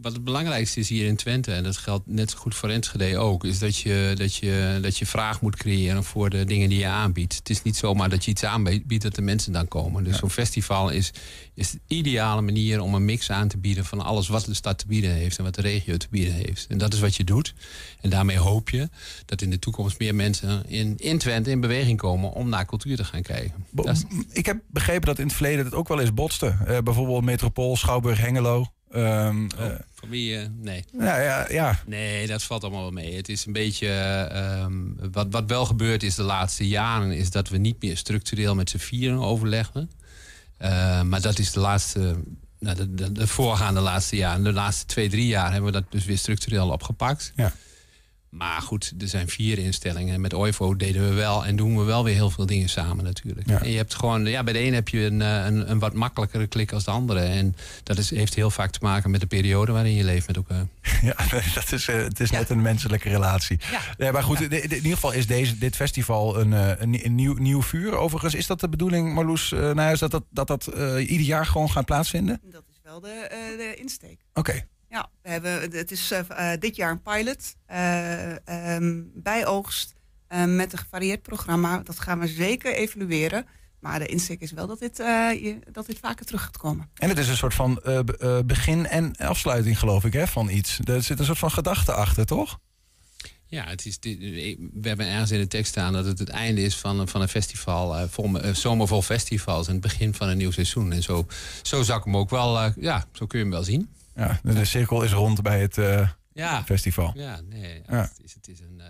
wat 0.00 0.12
het 0.12 0.24
belangrijkste 0.24 0.80
is 0.80 0.88
hier 0.88 1.06
in 1.06 1.16
Twente, 1.16 1.52
en 1.52 1.62
dat 1.62 1.76
geldt 1.76 2.06
net 2.06 2.30
zo 2.30 2.38
goed 2.38 2.54
voor 2.54 2.68
Enschede 2.68 3.18
ook, 3.18 3.44
is 3.44 3.58
dat 3.58 3.76
je, 3.76 4.12
dat 4.16 4.34
je, 4.34 4.78
dat 4.82 4.98
je 4.98 5.06
vraag 5.06 5.40
moet 5.40 5.56
creëren 5.56 6.04
voor 6.04 6.30
de 6.30 6.44
dingen 6.44 6.68
die 6.68 6.78
je 6.78 6.86
aanbiedt. 6.86 7.34
Het 7.34 7.50
is 7.50 7.62
niet 7.62 7.76
zomaar 7.76 8.08
dat 8.08 8.24
je 8.24 8.30
iets 8.30 8.44
aanbiedt 8.44 9.02
dat 9.02 9.14
de 9.14 9.22
mensen 9.22 9.52
dan 9.52 9.68
komen. 9.68 10.04
Dus 10.04 10.18
zo'n 10.18 10.30
festival 10.30 10.90
is, 10.90 11.12
is 11.56 11.70
de 11.70 11.80
ideale 11.86 12.40
manier 12.40 12.80
om 12.80 12.94
een 12.94 13.04
mix 13.04 13.30
aan 13.30 13.48
te 13.48 13.58
bieden 13.58 13.84
van 13.84 14.00
alles 14.00 14.28
wat 14.28 14.44
de 14.44 14.54
stad 14.54 14.78
te 14.78 14.86
bieden 14.86 15.10
heeft 15.10 15.38
en 15.38 15.44
wat 15.44 15.54
de 15.54 15.60
regio 15.60 15.96
te 15.96 16.06
bieden 16.10 16.34
heeft. 16.34 16.66
En 16.68 16.78
dat 16.78 16.92
is 16.94 17.00
wat 17.00 17.14
je 17.16 17.24
doet. 17.24 17.54
En 18.00 18.10
daarmee 18.10 18.38
hoop 18.38 18.70
je 18.70 18.88
dat 19.24 19.42
in 19.42 19.50
de 19.50 19.58
toekomst 19.58 19.98
meer 19.98 20.14
mensen 20.14 20.62
in, 20.68 20.94
in 20.96 21.18
Twente 21.18 21.50
in 21.50 21.60
beweging 21.60 21.98
komen 21.98 22.32
om 22.32 22.48
naar 22.48 22.66
cultuur 22.66 22.96
te 22.96 23.04
gaan 23.04 23.22
kijken. 23.22 23.66
Is- 23.92 24.04
Ik 24.32 24.46
heb 24.46 24.60
begrepen 24.70 25.06
dat 25.06 25.18
in 25.18 25.24
het 25.26 25.34
verleden 25.34 25.64
het 25.64 25.74
ook 25.74 25.88
wel 25.88 26.00
eens 26.00 26.14
botste. 26.14 26.56
Eh, 26.66 26.78
bijvoorbeeld 26.78 27.24
Metropool, 27.24 27.76
Schouwburg, 27.76 28.18
Hengelo. 28.20 28.66
Van 29.94 30.08
wie? 30.08 30.36
eh, 30.38 30.46
nee. 30.60 30.84
ja, 30.98 31.20
ja, 31.20 31.46
ja. 31.50 31.82
Nee, 31.86 32.26
dat 32.26 32.42
valt 32.42 32.62
allemaal 32.62 32.82
wel 32.82 32.90
mee. 32.90 33.14
Het 33.14 33.28
is 33.28 33.46
een 33.46 33.52
beetje. 33.52 33.88
ehm, 33.88 34.72
wat, 35.12 35.26
wat 35.30 35.44
wel 35.46 35.66
gebeurd 35.66 36.02
is 36.02 36.14
de 36.14 36.22
laatste 36.22 36.68
jaren, 36.68 37.12
is 37.12 37.30
dat 37.30 37.48
we 37.48 37.56
niet 37.56 37.82
meer 37.82 37.96
structureel 37.96 38.54
met 38.54 38.70
z'n 38.70 38.76
vieren 38.78 39.18
overleggen. 39.18 39.90
Eh, 40.56 41.02
maar 41.02 41.20
dat 41.20 41.38
is 41.38 41.52
de 41.52 41.60
laatste. 41.60 42.16
Nou, 42.58 42.76
de, 42.76 42.94
de, 42.94 43.12
de 43.12 43.26
voorgaande 43.26 43.80
laatste 43.80 44.16
jaren. 44.16 44.44
De 44.44 44.52
laatste 44.52 44.86
twee, 44.86 45.08
drie 45.08 45.26
jaar 45.26 45.52
hebben 45.52 45.72
we 45.72 45.80
dat 45.80 45.90
dus 45.90 46.04
weer 46.04 46.18
structureel 46.18 46.70
opgepakt. 46.70 47.32
Ja. 47.36 47.52
Maar 48.36 48.62
goed, 48.62 48.92
er 48.98 49.08
zijn 49.08 49.28
vier 49.28 49.58
instellingen. 49.58 50.14
En 50.14 50.20
met 50.20 50.34
OIVO 50.34 50.76
deden 50.76 51.08
we 51.08 51.14
wel 51.14 51.44
en 51.44 51.56
doen 51.56 51.78
we 51.78 51.84
wel 51.84 52.04
weer 52.04 52.14
heel 52.14 52.30
veel 52.30 52.46
dingen 52.46 52.68
samen 52.68 53.04
natuurlijk. 53.04 53.48
Ja. 53.48 53.62
En 53.62 53.70
je 53.70 53.76
hebt 53.76 53.94
gewoon, 53.94 54.26
ja, 54.26 54.44
bij 54.44 54.52
de 54.52 54.58
een 54.58 54.74
heb 54.74 54.88
je 54.88 55.00
een, 55.00 55.22
eh, 55.22 55.44
een, 55.44 55.70
een 55.70 55.78
wat 55.78 55.94
makkelijkere 55.94 56.46
klik 56.46 56.72
als 56.72 56.84
de 56.84 56.90
andere. 56.90 57.20
En 57.20 57.56
dat 57.82 57.98
is, 57.98 58.10
heeft 58.10 58.34
heel 58.34 58.50
vaak 58.50 58.70
te 58.70 58.78
maken 58.82 59.10
met 59.10 59.20
de 59.20 59.26
periode 59.26 59.72
waarin 59.72 59.94
je 59.94 60.04
leeft 60.04 60.26
met 60.26 60.36
elkaar. 60.36 60.66
Ja, 61.02 61.16
dat 61.54 61.72
is, 61.72 61.88
eh, 61.88 61.96
het 61.96 62.20
is 62.20 62.30
net 62.30 62.50
een 62.50 62.62
menselijke 62.62 63.08
relatie. 63.08 63.58
Ja. 63.98 64.12
maar 64.12 64.22
goed, 64.22 64.40
in 64.40 64.74
ieder 64.74 64.92
geval 64.92 65.12
is 65.12 65.26
deze, 65.26 65.58
dit 65.58 65.76
festival 65.76 66.40
een, 66.40 66.52
eh, 66.52 66.68
een, 66.78 67.04
een 67.04 67.14
nieuw, 67.14 67.34
nieuw 67.34 67.62
vuur. 67.62 67.96
Overigens, 67.96 68.34
is 68.34 68.46
dat 68.46 68.60
de 68.60 68.68
bedoeling, 68.68 69.14
Marloes, 69.14 69.52
eh 69.52 69.72
nou, 69.72 69.92
is 69.92 69.98
dat 69.98 70.10
dat, 70.10 70.24
dat, 70.30 70.46
dat 70.46 70.66
eh, 70.66 71.10
ieder 71.10 71.26
jaar 71.26 71.46
gewoon 71.46 71.70
gaat 71.70 71.84
plaatsvinden? 71.84 72.40
Dat 72.50 72.62
is 72.70 72.78
wel 72.82 73.00
de, 73.00 73.08
eh, 73.08 73.58
de 73.58 73.74
insteek. 73.78 74.18
Oké. 74.34 74.66
Ja, 74.96 75.08
we 75.22 75.28
hebben, 75.30 75.70
het 75.78 75.90
is 75.90 76.10
eh, 76.10 76.52
eh, 76.52 76.60
dit 76.60 76.76
jaar 76.76 76.90
een 76.90 77.02
pilot 77.02 77.54
eh, 77.66 78.48
ehm, 78.48 79.02
bij 79.14 79.46
oogst 79.46 79.94
eh, 80.28 80.44
met 80.44 80.72
een 80.72 80.78
gevarieerd 80.78 81.22
programma. 81.22 81.78
Dat 81.84 81.98
gaan 82.00 82.18
we 82.18 82.26
zeker 82.26 82.74
evalueren. 82.74 83.46
Maar 83.80 83.98
de 83.98 84.06
insteek 84.06 84.40
is 84.40 84.52
wel 84.52 84.66
dat 84.66 84.78
dit, 84.78 85.00
eh, 85.00 85.06
je- 85.32 85.58
dat 85.72 85.86
dit 85.86 85.98
vaker 85.98 86.26
terug 86.26 86.42
gaat 86.42 86.56
komen. 86.56 86.90
En 86.94 87.08
het 87.08 87.18
is 87.18 87.28
een 87.28 87.36
soort 87.36 87.54
van 87.54 87.74
be- 87.84 88.42
begin 88.46 88.86
en 88.86 89.16
afsluiting, 89.16 89.78
geloof 89.78 90.04
ik, 90.04 90.12
hè, 90.12 90.26
van 90.26 90.48
iets. 90.48 90.78
Er 90.84 91.02
zit 91.02 91.18
een 91.18 91.24
soort 91.24 91.38
van 91.38 91.50
gedachte 91.50 91.92
achter, 91.92 92.26
toch? 92.26 92.58
Ja, 93.46 93.64
het 93.66 93.86
is, 93.86 93.98
we 94.00 94.88
hebben 94.88 95.06
ergens 95.06 95.30
in 95.30 95.38
de 95.40 95.46
tekst 95.46 95.70
staan 95.70 95.92
dat 95.92 96.04
het 96.04 96.18
het 96.18 96.28
einde 96.28 96.62
is 96.62 96.76
van, 96.76 97.08
van 97.08 97.20
een 97.20 97.28
festival, 97.28 97.96
eh, 97.96 98.08
vol, 98.08 98.38
zomervol 98.52 99.02
festivals 99.02 99.66
en 99.66 99.72
het 99.72 99.82
begin 99.82 100.14
van 100.14 100.28
een 100.28 100.36
nieuw 100.36 100.50
seizoen. 100.50 100.92
En 100.92 101.02
zo, 101.02 101.26
zo 101.62 101.82
zou 101.82 101.98
ik 101.98 102.04
hem 102.04 102.16
ook 102.16 102.30
wel, 102.30 102.58
eh, 102.58 102.70
ja, 102.76 103.06
zo 103.12 103.26
kun 103.26 103.38
je 103.38 103.44
hem 103.44 103.52
wel 103.54 103.64
zien. 103.64 103.88
Ja, 104.16 104.40
de, 104.42 104.64
cirkel 104.64 105.02
is 105.02 105.12
rond 105.12 105.42
bij 105.42 105.60
het 105.60 105.78
eh, 105.78 106.08
Ja. 106.32 106.64
festival. 106.64 107.12
Ja, 107.14 107.40
nee, 107.48 107.82
Ja. 107.88 108.00
Het, 108.00 108.20
is, 108.24 108.34
het 108.34 108.48
is 108.48 108.60
een. 108.60 108.80
eh, 108.80 108.86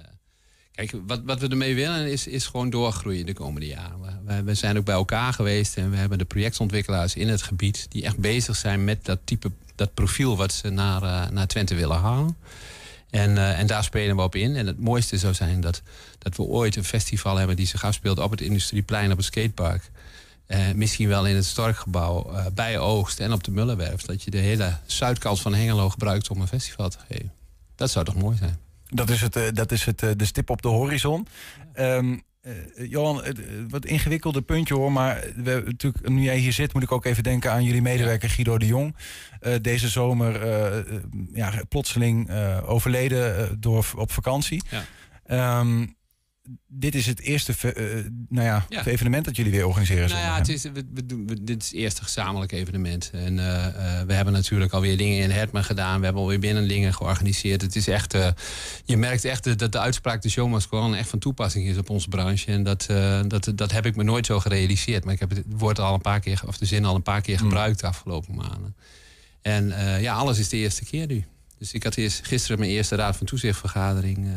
kijk, 0.73 0.93
wat, 1.07 1.21
wat 1.25 1.41
we 1.41 1.49
ermee 1.49 1.75
willen 1.75 2.13
is, 2.13 2.27
is 2.27 2.47
gewoon 2.47 2.71
doorgroeien 2.71 3.27
de 3.27 3.33
komende 3.33 3.67
jaren. 3.67 4.01
We, 4.01 4.35
we, 4.35 4.43
we 4.43 4.55
zijn 4.55 4.77
ook 4.79 4.85
bij 4.85 4.95
elkaar 4.95 5.33
geweest 5.33 5.77
en 5.77 5.91
we 5.91 5.97
hebben 5.97 6.19
de 6.19 6.25
projectontwikkelaars 6.25 7.15
in 7.15 7.29
het 7.29 7.43
gebied 7.43 7.87
die 7.89 8.05
echt 8.05 8.19
bezig 8.19 8.57
zijn 8.57 8.85
met 8.85 9.05
dat 9.05 9.19
type, 9.25 9.51
dat 9.75 9.95
profiel 9.95 10.37
wat 10.37 10.53
ze 10.53 10.69
naar, 10.71 11.03
eh, 11.03 11.31
naar 11.31 11.47
Twente 11.47 11.75
willen 11.75 11.99
halen. 11.99 12.37
En, 13.11 13.39
en 13.57 13.67
daar 13.67 13.85
spelen 13.85 14.17
we 14.17 14.23
op 14.23 14.35
in. 14.35 14.57
En 14.57 14.67
het 14.67 14.81
mooiste 14.81 15.19
zou 15.19 15.35
zijn 15.35 15.61
dat, 15.61 15.83
dat 16.19 16.37
we 16.37 16.43
ooit 16.43 16.77
een 16.77 16.85
festival 16.85 17.37
hebben 17.37 17.57
die 17.57 17.67
zich 17.67 17.85
afspeelt 17.85 18.19
op 18.19 18.31
het 18.31 18.41
Industrieplein, 18.41 19.11
op 19.11 19.17
het 19.17 19.27
skatepark. 19.27 19.91
Eh, 20.47 20.73
misschien 20.75 21.09
wel 21.09 21.27
in 21.27 21.35
het 21.35 21.45
Storkgebouw, 21.45 22.33
eh, 22.33 22.47
bij 22.55 22.79
Oogst 22.79 23.21
en 23.21 23.33
op 23.33 23.45
de 23.45 23.51
Mullenwerf. 23.51 24.03
Dat 24.03 24.23
je 24.23 24.31
de 24.31 24.39
hele 24.39 24.77
zuidkant 24.85 25.41
van 25.41 25.55
Hengelo 25.55 25.91
gebruikt 25.91 26.31
om 26.31 26.41
een 26.41 26.49
festival 26.49 26.89
te 26.89 26.99
geven. 27.09 27.33
Dat 27.75 27.91
zou 27.91 28.05
toch 28.05 28.17
mooi 28.17 28.37
zijn? 28.37 28.59
Dat 28.89 29.11
is, 29.11 29.21
het, 29.21 29.37
eh, 29.37 29.43
dat 29.53 29.73
is 29.73 29.85
het, 29.85 29.99
de 29.99 30.25
stip 30.25 30.51
op 30.51 30.63
de 30.63 30.69
horizon. 30.69 31.27
Eh, 31.73 31.99
Johan, 32.91 33.25
het, 33.25 33.41
wat 33.69 33.85
ingewikkelde 33.85 34.43
puntje 34.43 34.75
hoor. 34.75 34.93
Maar 34.93 35.25
we, 35.37 35.63
natuurlijk, 35.65 36.09
nu 36.09 36.23
jij 36.23 36.39
hier 36.39 36.53
zit, 36.53 36.73
moet 36.73 36.83
ik 36.83 36.93
ook 36.93 37.05
even 37.05 37.23
denken 37.23 37.53
aan 37.53 37.65
jullie 37.65 37.83
medewerker 37.83 38.31
Guido 38.31 38.59
de 38.59 38.67
Jong. 38.67 38.97
Deze 39.61 39.89
zomer 39.89 40.47
ja, 41.33 41.53
plotseling 41.69 42.31
overleden 42.65 43.57
door, 43.61 43.87
op 43.97 44.13
vakantie. 44.13 44.63
Ja. 44.71 44.85
Ehm, 45.27 45.87
dit 46.69 46.95
is 46.95 47.07
het 47.07 47.21
eerste 47.21 47.55
ve- 47.55 47.73
eh, 47.73 48.05
nou 48.29 48.47
ja, 48.47 48.67
Ja. 48.69 48.87
evenement 48.87 49.25
dat 49.25 49.37
jullie 49.37 49.53
weer 49.53 49.67
organiseren. 49.67 50.09
Nou 50.09 50.21
ja, 50.21 50.37
het 50.37 50.49
is, 50.49 50.63
we, 50.63 50.85
we 50.95 51.07
doen, 51.07 51.27
we- 51.27 51.45
dit 51.45 51.63
is 51.63 51.69
het 51.69 51.77
eerste 51.79 52.03
gezamenlijk 52.03 52.53
evenement. 52.53 53.11
En 53.13 53.39
eh, 53.39 53.67
eh, 53.67 54.07
we 54.07 54.13
hebben 54.13 54.33
natuurlijk 54.33 54.73
alweer 54.73 54.97
dingen 54.97 55.23
in 55.23 55.31
Hetman 55.31 55.65
gedaan. 55.65 55.99
We 55.99 56.05
hebben 56.05 56.23
alweer 56.23 56.39
binnen 56.39 56.69
dingen 56.69 56.95
georganiseerd. 56.95 57.63
Het 57.63 57.77
is 57.77 57.89
echt, 57.89 58.15
eh, 58.15 58.29
je 58.85 58.97
merkt 58.97 59.25
echt 59.25 59.47
eh, 59.47 59.57
dat 59.57 59.73
de 59.73 59.79
uitspraak 59.79 60.23
de 60.23 60.29
show 60.29 60.51
must 60.53 60.69
echt 60.73 61.09
van 61.09 61.19
toepassing 61.19 61.67
is 61.67 61.77
op 61.77 61.91
onze 61.91 62.09
branche. 62.09 62.53
En 62.53 62.63
dat, 62.63 62.87
eh, 62.87 63.21
dat, 63.27 63.53
dat 63.55 63.73
heb 63.73 63.87
ik 63.87 63.97
me 63.97 64.03
nooit 64.03 64.27
zo 64.27 64.41
gerealiseerd. 64.41 65.05
Maar 65.05 65.15
ik 65.15 65.21
heb 65.21 65.31
het 65.31 65.45
woord 65.49 65.79
al 65.79 65.95
een 65.95 66.01
paar 66.01 66.21
keer, 66.21 66.43
of 66.47 66.59
de 66.59 66.65
zin 66.67 66.85
al 66.85 66.95
een 66.95 67.03
paar 67.03 67.21
keer 67.21 67.39
gebruikt 67.39 67.81
de 67.81 67.87
afgelopen 67.87 68.35
maanden. 68.35 68.77
En 69.43 69.73
eh, 69.73 70.03
ja, 70.03 70.15
alles 70.15 70.39
is 70.39 70.49
de 70.49 70.57
eerste 70.57 70.85
keer 70.85 71.07
nu. 71.07 71.25
Dus 71.59 71.73
ik 71.73 71.83
had 71.83 71.97
eerst 71.97 72.27
gisteren 72.27 72.59
mijn 72.59 72.71
eerste 72.71 72.95
raad 72.97 73.17
van 73.17 73.27
toezichtvergadering. 73.27 74.27
eh, 74.27 74.33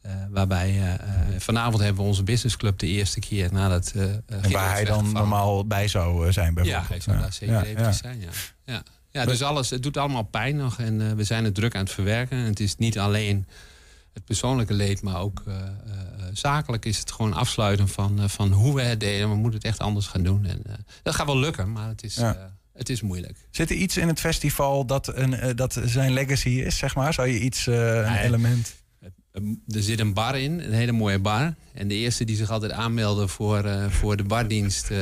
eh, 0.00 0.12
waarbij 0.30 0.68
eh, 0.68 0.94
eh, 0.94 1.00
vanavond 1.38 1.78
hebben 1.82 2.02
we 2.02 2.08
onze 2.08 2.22
businessclub 2.22 2.78
de 2.78 2.86
eerste 2.86 3.20
keer 3.20 3.52
nadat. 3.52 3.92
En 4.26 4.50
waar 4.50 4.72
hij 4.72 4.84
dan 4.84 5.12
normaal 5.12 5.66
bij 5.66 5.88
zou 5.88 6.32
zijn 6.32 6.46
Ja, 6.46 6.52
bijvoorbeeld. 6.52 6.88
hij 6.88 7.00
zou 7.00 7.18
daar 7.18 7.32
zeker 7.32 7.54
Ja, 7.54 7.62
eventjes 7.62 7.86
ja. 7.86 7.92
zijn, 8.02 8.20
ja. 8.20 8.28
ja. 8.64 8.82
Ja, 9.12 9.24
dus 9.24 9.42
alles, 9.42 9.70
het 9.70 9.82
doet 9.82 9.96
allemaal 9.96 10.22
pijn 10.22 10.56
nog 10.56 10.78
en 10.78 11.16
we 11.16 11.24
zijn 11.24 11.44
het 11.44 11.54
druk 11.54 11.74
aan 11.74 11.82
het 11.84 11.92
verwerken. 11.92 12.38
En 12.38 12.44
het 12.44 12.60
is 12.60 12.76
niet 12.76 12.98
alleen 12.98 13.46
het 14.12 14.24
persoonlijke 14.24 14.74
leed, 14.74 15.02
maar 15.02 15.20
ook 15.20 15.42
zakelijk 16.32 16.84
is 16.84 16.98
het 16.98 17.12
gewoon 17.12 17.32
afsluiten 17.32 17.88
van, 17.88 18.30
van 18.30 18.52
hoe 18.52 18.74
we 18.74 18.82
het 18.82 19.00
deden. 19.00 19.28
We 19.28 19.34
moeten 19.34 19.58
het 19.58 19.64
echt 19.64 19.78
anders 19.78 20.06
gaan 20.06 20.22
doen. 20.22 20.44
En, 20.46 20.62
dat 21.02 21.14
gaat 21.14 21.26
wel 21.26 21.38
lukken, 21.38 21.72
maar 21.72 21.88
het 21.88 22.02
is, 22.02 22.14
Ja. 22.14 22.52
het 22.72 22.88
is 22.88 23.02
moeilijk. 23.02 23.36
Zit 23.50 23.70
er 23.70 23.76
iets 23.76 23.96
in 23.96 24.08
het 24.08 24.20
festival 24.20 24.86
dat, 24.86 25.16
een, 25.16 25.56
dat 25.56 25.80
zijn 25.84 26.12
legacy 26.12 26.48
is, 26.48 26.78
zeg 26.78 26.94
maar? 26.94 27.14
Zou 27.14 27.28
je 27.28 27.40
iets, 27.40 27.66
een 27.66 28.02
Nee. 28.12 28.18
element... 28.18 28.74
Er 29.32 29.82
zit 29.82 30.00
een 30.00 30.14
bar 30.14 30.38
in, 30.38 30.60
een 30.60 30.72
hele 30.72 30.92
mooie 30.92 31.18
bar. 31.18 31.54
En 31.72 31.88
de 31.88 31.94
eerste 31.94 32.24
die 32.24 32.36
zich 32.36 32.50
altijd 32.50 32.72
aanmeldde 32.72 33.28
voor, 33.28 33.64
eh, 33.64 33.86
voor 33.90 34.16
de 34.16 34.22
bardienst 34.24 34.90
eh, 34.90 34.98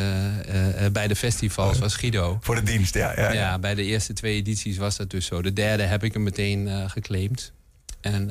bij 0.92 1.08
de 1.08 1.16
festivals 1.16 1.78
was 1.78 1.94
Guido. 1.96 2.38
Voor 2.40 2.54
de 2.54 2.62
dienst, 2.62 2.94
ja. 2.94 3.20
Ja, 3.20 3.32
Ja, 3.32 3.58
bij 3.58 3.74
de 3.74 3.82
eerste 3.84 4.12
twee 4.12 4.34
edities 4.36 4.76
was 4.76 4.96
dat 4.96 5.10
dus 5.10 5.26
zo. 5.26 5.42
De 5.42 5.52
derde 5.52 5.82
heb 5.82 6.04
ik 6.04 6.12
hem 6.12 6.22
meteen 6.22 6.90
geclaimd. 6.90 7.52
En 8.00 8.30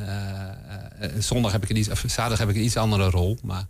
zondag 1.18 1.52
heb 1.52 1.64
ik 1.64 1.70
een 1.70 1.76
iets, 1.76 1.90
of 1.90 2.04
zaterdag 2.08 2.38
heb 2.40 2.50
ik 2.50 2.56
een 2.56 2.64
iets 2.64 2.78
andere 2.78 3.10
rol. 3.10 3.38
Maar 3.44 3.66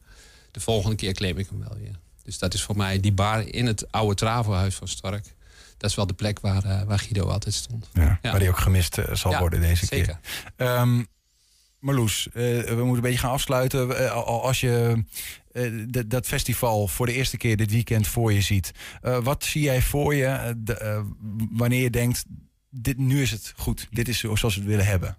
de 0.52 0.60
volgende 0.60 0.96
keer 0.96 1.14
claim 1.14 1.38
ik 1.38 1.48
hem 1.50 1.60
wel 1.60 1.78
weer. 1.82 1.96
Dus 2.24 2.38
dat 2.38 2.54
is 2.54 2.62
voor 2.64 2.78
mij 2.78 3.00
die 3.00 3.12
bar 3.14 3.48
in 3.48 3.66
het 3.66 3.92
oude 3.92 4.16
Travohuis 4.16 4.76
van 4.76 4.88
Stork. 4.88 5.26
Dat 5.78 5.90
is 5.90 5.96
wel 5.96 6.08
de 6.08 6.14
plek 6.14 6.40
waar, 6.40 6.86
waar 6.86 7.00
Guido 7.00 7.28
altijd 7.28 7.54
stond. 7.56 7.90
Ja, 7.94 8.20
Ja. 8.22 8.32
Waar 8.32 8.40
die 8.40 8.50
ook 8.50 8.58
gemist 8.60 8.98
zal 9.14 9.32
Ja, 9.32 9.40
worden 9.40 9.62
deze 9.62 9.86
zeker. 9.86 10.06
keer. 10.56 10.68
Ehm, 10.68 11.04
Marloes, 11.80 12.28
eh, 12.28 12.34
we 12.62 12.76
moeten 12.76 12.96
een 12.96 13.02
beetje 13.02 13.18
gaan 13.18 13.32
afsluiten. 13.32 13.98
Eh, 13.98 14.12
al- 14.12 14.44
als 14.44 14.60
je 14.60 15.04
eh, 15.52 15.72
dat 16.08 16.28
festival 16.28 16.88
voor 16.88 17.06
de 17.06 17.14
eerste 17.14 17.38
keer 17.38 17.58
dit 17.58 17.72
weekend 17.72 18.08
voor 18.08 18.34
je 18.34 18.42
ziet. 18.42 18.72
wat 19.02 19.44
zie 19.44 19.62
jij 19.62 19.82
voor 19.82 20.16
je 20.16 20.56
wanneer 21.52 21.82
je 21.82 21.90
denkt, 21.90 22.26
dit, 22.70 22.98
nu 22.98 23.22
is 23.22 23.32
het 23.32 23.54
goed. 23.58 23.88
Dit 23.92 24.08
is 24.08 24.20
zoals 24.20 24.42
we 24.42 24.48
het 24.62 24.70
willen 24.70 24.86
hebben. 24.86 25.18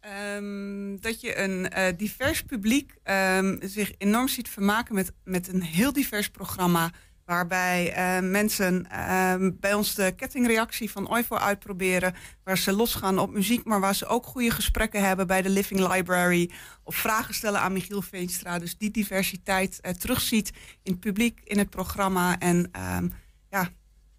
Ehm, 0.00 0.96
dat 1.00 1.20
je 1.20 1.38
een 1.38 1.96
divers 1.96 2.42
publiek 2.42 2.94
ehm, 3.02 3.56
zich 3.60 3.92
enorm 3.98 4.28
ziet 4.28 4.48
vermaken 4.48 4.94
met, 4.94 5.12
met 5.24 5.48
een 5.48 5.62
heel 5.62 5.92
divers 5.92 6.28
programma. 6.28 6.90
Waarbij 7.32 7.92
eh, 7.92 8.18
mensen 8.22 8.90
ehm, 8.90 9.50
bij 9.60 9.74
ons 9.74 9.94
de 9.94 10.12
kettingreactie 10.16 10.90
van 10.90 11.10
OIVO 11.10 11.36
uitproberen. 11.36 12.14
Waar 12.44 12.58
ze 12.58 12.72
losgaan 12.72 13.18
op 13.18 13.30
muziek, 13.30 13.64
maar 13.64 13.80
waar 13.80 13.94
ze 13.94 14.06
ook 14.06 14.26
goede 14.26 14.50
gesprekken 14.50 15.04
hebben 15.04 15.26
bij 15.26 15.42
de 15.42 15.48
Living 15.48 15.92
Library. 15.92 16.50
Of 16.84 16.96
vragen 16.96 17.34
stellen 17.34 17.60
aan 17.60 17.72
Michiel 17.72 18.02
Veenstra. 18.02 18.58
Dus 18.58 18.76
die 18.76 18.90
diversiteit 18.90 19.80
eh, 19.80 19.92
terugziet 19.92 20.52
in 20.82 20.92
het 20.92 21.00
publiek, 21.00 21.40
in 21.44 21.58
het 21.58 21.70
programma. 21.70 22.38
En 22.38 22.68
ehm, 22.72 23.08
ja, 23.50 23.68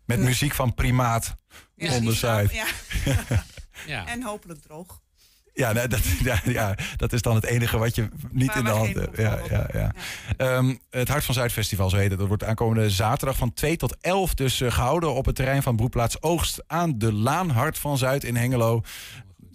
Met 0.06 0.20
muziek 0.20 0.54
van 0.54 0.74
Primaat 0.74 1.36
Ja. 2.54 2.66
Ja. 3.06 3.26
Ja. 3.86 4.06
En 4.14 4.24
hopelijk 4.24 4.62
droog. 4.62 5.02
Ja, 5.54 5.72
nee, 5.72 5.88
dat, 5.88 6.00
ja, 6.24 6.42
ja, 6.46 6.76
dat 6.96 7.14
is 7.14 7.22
dan 7.22 7.36
het 7.36 7.46
enige 7.46 7.78
wat 7.78 7.96
je 7.96 8.08
niet 8.32 8.48
Waar 8.48 8.58
in 8.58 8.64
de 8.64 8.70
hand 8.70 8.96
hebt. 8.96 9.18
Ja, 9.18 9.40
ja, 9.50 9.70
ja. 9.74 9.94
Ehm, 10.38 10.76
het 10.90 11.08
Hart 11.08 11.24
van 11.24 11.34
Zuid 11.34 11.52
Festival, 11.52 11.90
zo 11.90 11.98
heet 11.98 12.10
het. 12.10 12.20
Dat 12.20 12.28
wordt 12.28 12.44
aankomende 12.44 12.90
zaterdag 12.90 13.38
van 13.38 13.54
2 13.54 13.78
tot 13.78 13.98
11 14.02 14.34
dus 14.34 14.62
eh, 14.62 14.72
gehouden 14.72 15.14
op 15.14 15.26
het 15.26 15.36
terrein 15.36 15.64
van 15.64 15.76
Broedplaats 15.76 16.22
Oogst 16.22 16.64
aan 16.68 16.98
de 16.98 17.14
Laan 17.14 17.50
Hart 17.50 17.78
van 17.78 17.98
Zuid 17.98 18.24
in 18.24 18.36
Hengelo. 18.36 18.82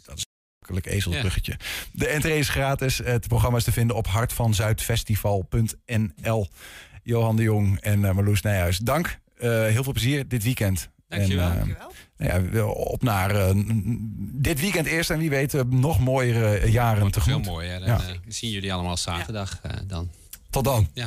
Dat 0.05 0.17
is 0.17 0.23
een 0.23 0.27
makkelijk 0.59 0.87
ezelsbruggetje. 0.87 1.57
De 1.93 2.09
entree 2.09 2.39
is 2.39 2.49
gratis. 2.49 2.99
Het 2.99 3.29
programma 3.29 3.59
is 3.59 3.65
te 3.65 3.73
vinden 3.73 3.97
op 3.97 4.07
hartvanzuidfestival.nl. 4.07 6.49
Johan 7.03 7.37
de 7.37 7.43
Jong 7.43 7.81
en 7.81 8.05
eh, 8.05 8.15
Marloes 8.15 8.43
Nijhuis, 8.43 8.79
dank. 8.79 9.19
Eh, 9.37 9.51
heel 9.51 9.83
veel 9.83 9.93
plezier 9.93 10.29
dit 10.29 10.43
weekend. 10.43 10.91
Dankjewel. 11.09 11.45
En, 11.45 11.51
eh, 11.51 11.57
Dankjewel. 11.57 11.93
nou 12.17 12.55
ja, 12.57 12.65
op 12.67 13.03
naar 13.03 13.31
eh, 13.37 13.51
dit 14.19 14.61
weekend 14.61 14.87
eerst 14.87 15.11
en 15.11 15.19
wie 15.19 15.31
weet 15.31 15.55
eh, 15.55 15.61
nog 15.69 15.99
mooiere 16.01 16.71
jaren 16.71 17.01
Veel 17.01 17.11
tegemoet. 17.11 17.47
mooier. 17.47 17.83
En, 17.83 17.87
Ja. 17.87 17.97
eh, 17.97 18.15
zien 18.29 18.51
jullie 18.51 18.73
allemaal 18.73 18.97
zaterdag 18.97 19.59
eh, 19.63 19.71
dan. 19.87 20.11
Tot 20.51 20.65
dan. 20.65 20.89
Ja. 20.93 21.07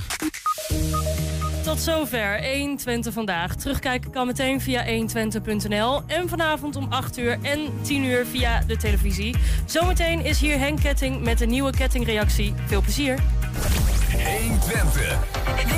Tot 1.64 1.80
zover 1.80 2.44
120 2.58 3.14
vandaag. 3.14 3.56
Terugkijken 3.56 4.12
kan 4.12 4.28
meteen 4.28 4.62
via 4.62 4.86
120.nl. 4.86 6.02
En 6.08 6.30
vanavond 6.30 6.76
om 6.76 6.86
8 6.90 7.18
uur 7.18 7.38
en 7.42 7.60
10 7.82 8.04
uur 8.04 8.26
via 8.26 8.64
de 8.68 8.78
televisie. 8.78 9.36
Zometeen 9.66 10.26
is 10.26 10.40
hier 10.40 10.60
Henk 10.60 10.80
Ketting 10.80 11.22
met 11.24 11.42
een 11.42 11.50
nieuwe 11.50 11.72
kettingreactie. 11.72 12.54
Veel 12.66 12.82
plezier. 12.82 13.20
120. 14.38 15.20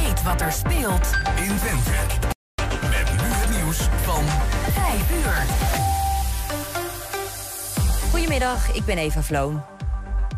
Weet 0.01 0.23
wat 0.23 0.41
er 0.41 0.51
speelt 0.51 1.09
in 1.35 1.57
Twente. 1.57 2.32
5 4.93 5.11
uur. 5.11 5.45
Goedemiddag, 8.11 8.75
ik 8.75 8.85
ben 8.85 8.97
Eva 8.97 9.21
Vloon. 9.21 9.61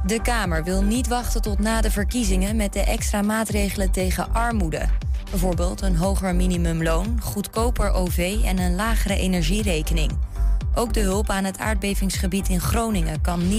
De 0.05 0.21
Kamer 0.21 0.63
wil 0.63 0.81
niet 0.81 1.07
wachten 1.07 1.41
tot 1.41 1.59
na 1.59 1.81
de 1.81 1.91
verkiezingen 1.91 2.55
met 2.55 2.73
de 2.73 2.79
extra 2.79 3.21
maatregelen 3.21 3.91
tegen 3.91 4.33
armoede. 4.33 4.85
Bijvoorbeeld 5.29 5.81
een 5.81 5.95
hoger 5.95 6.35
minimumloon, 6.35 7.19
goedkoper 7.21 7.91
OV 7.91 8.37
en 8.45 8.57
een 8.57 8.75
lagere 8.75 9.17
energierekening. 9.17 10.11
Ook 10.75 10.93
de 10.93 11.01
hulp 11.01 11.29
aan 11.29 11.43
het 11.43 11.57
aardbevingsgebied 11.57 12.49
in 12.49 12.59
Groningen 12.59 13.21
kan 13.21 13.39
niet. 13.39 13.53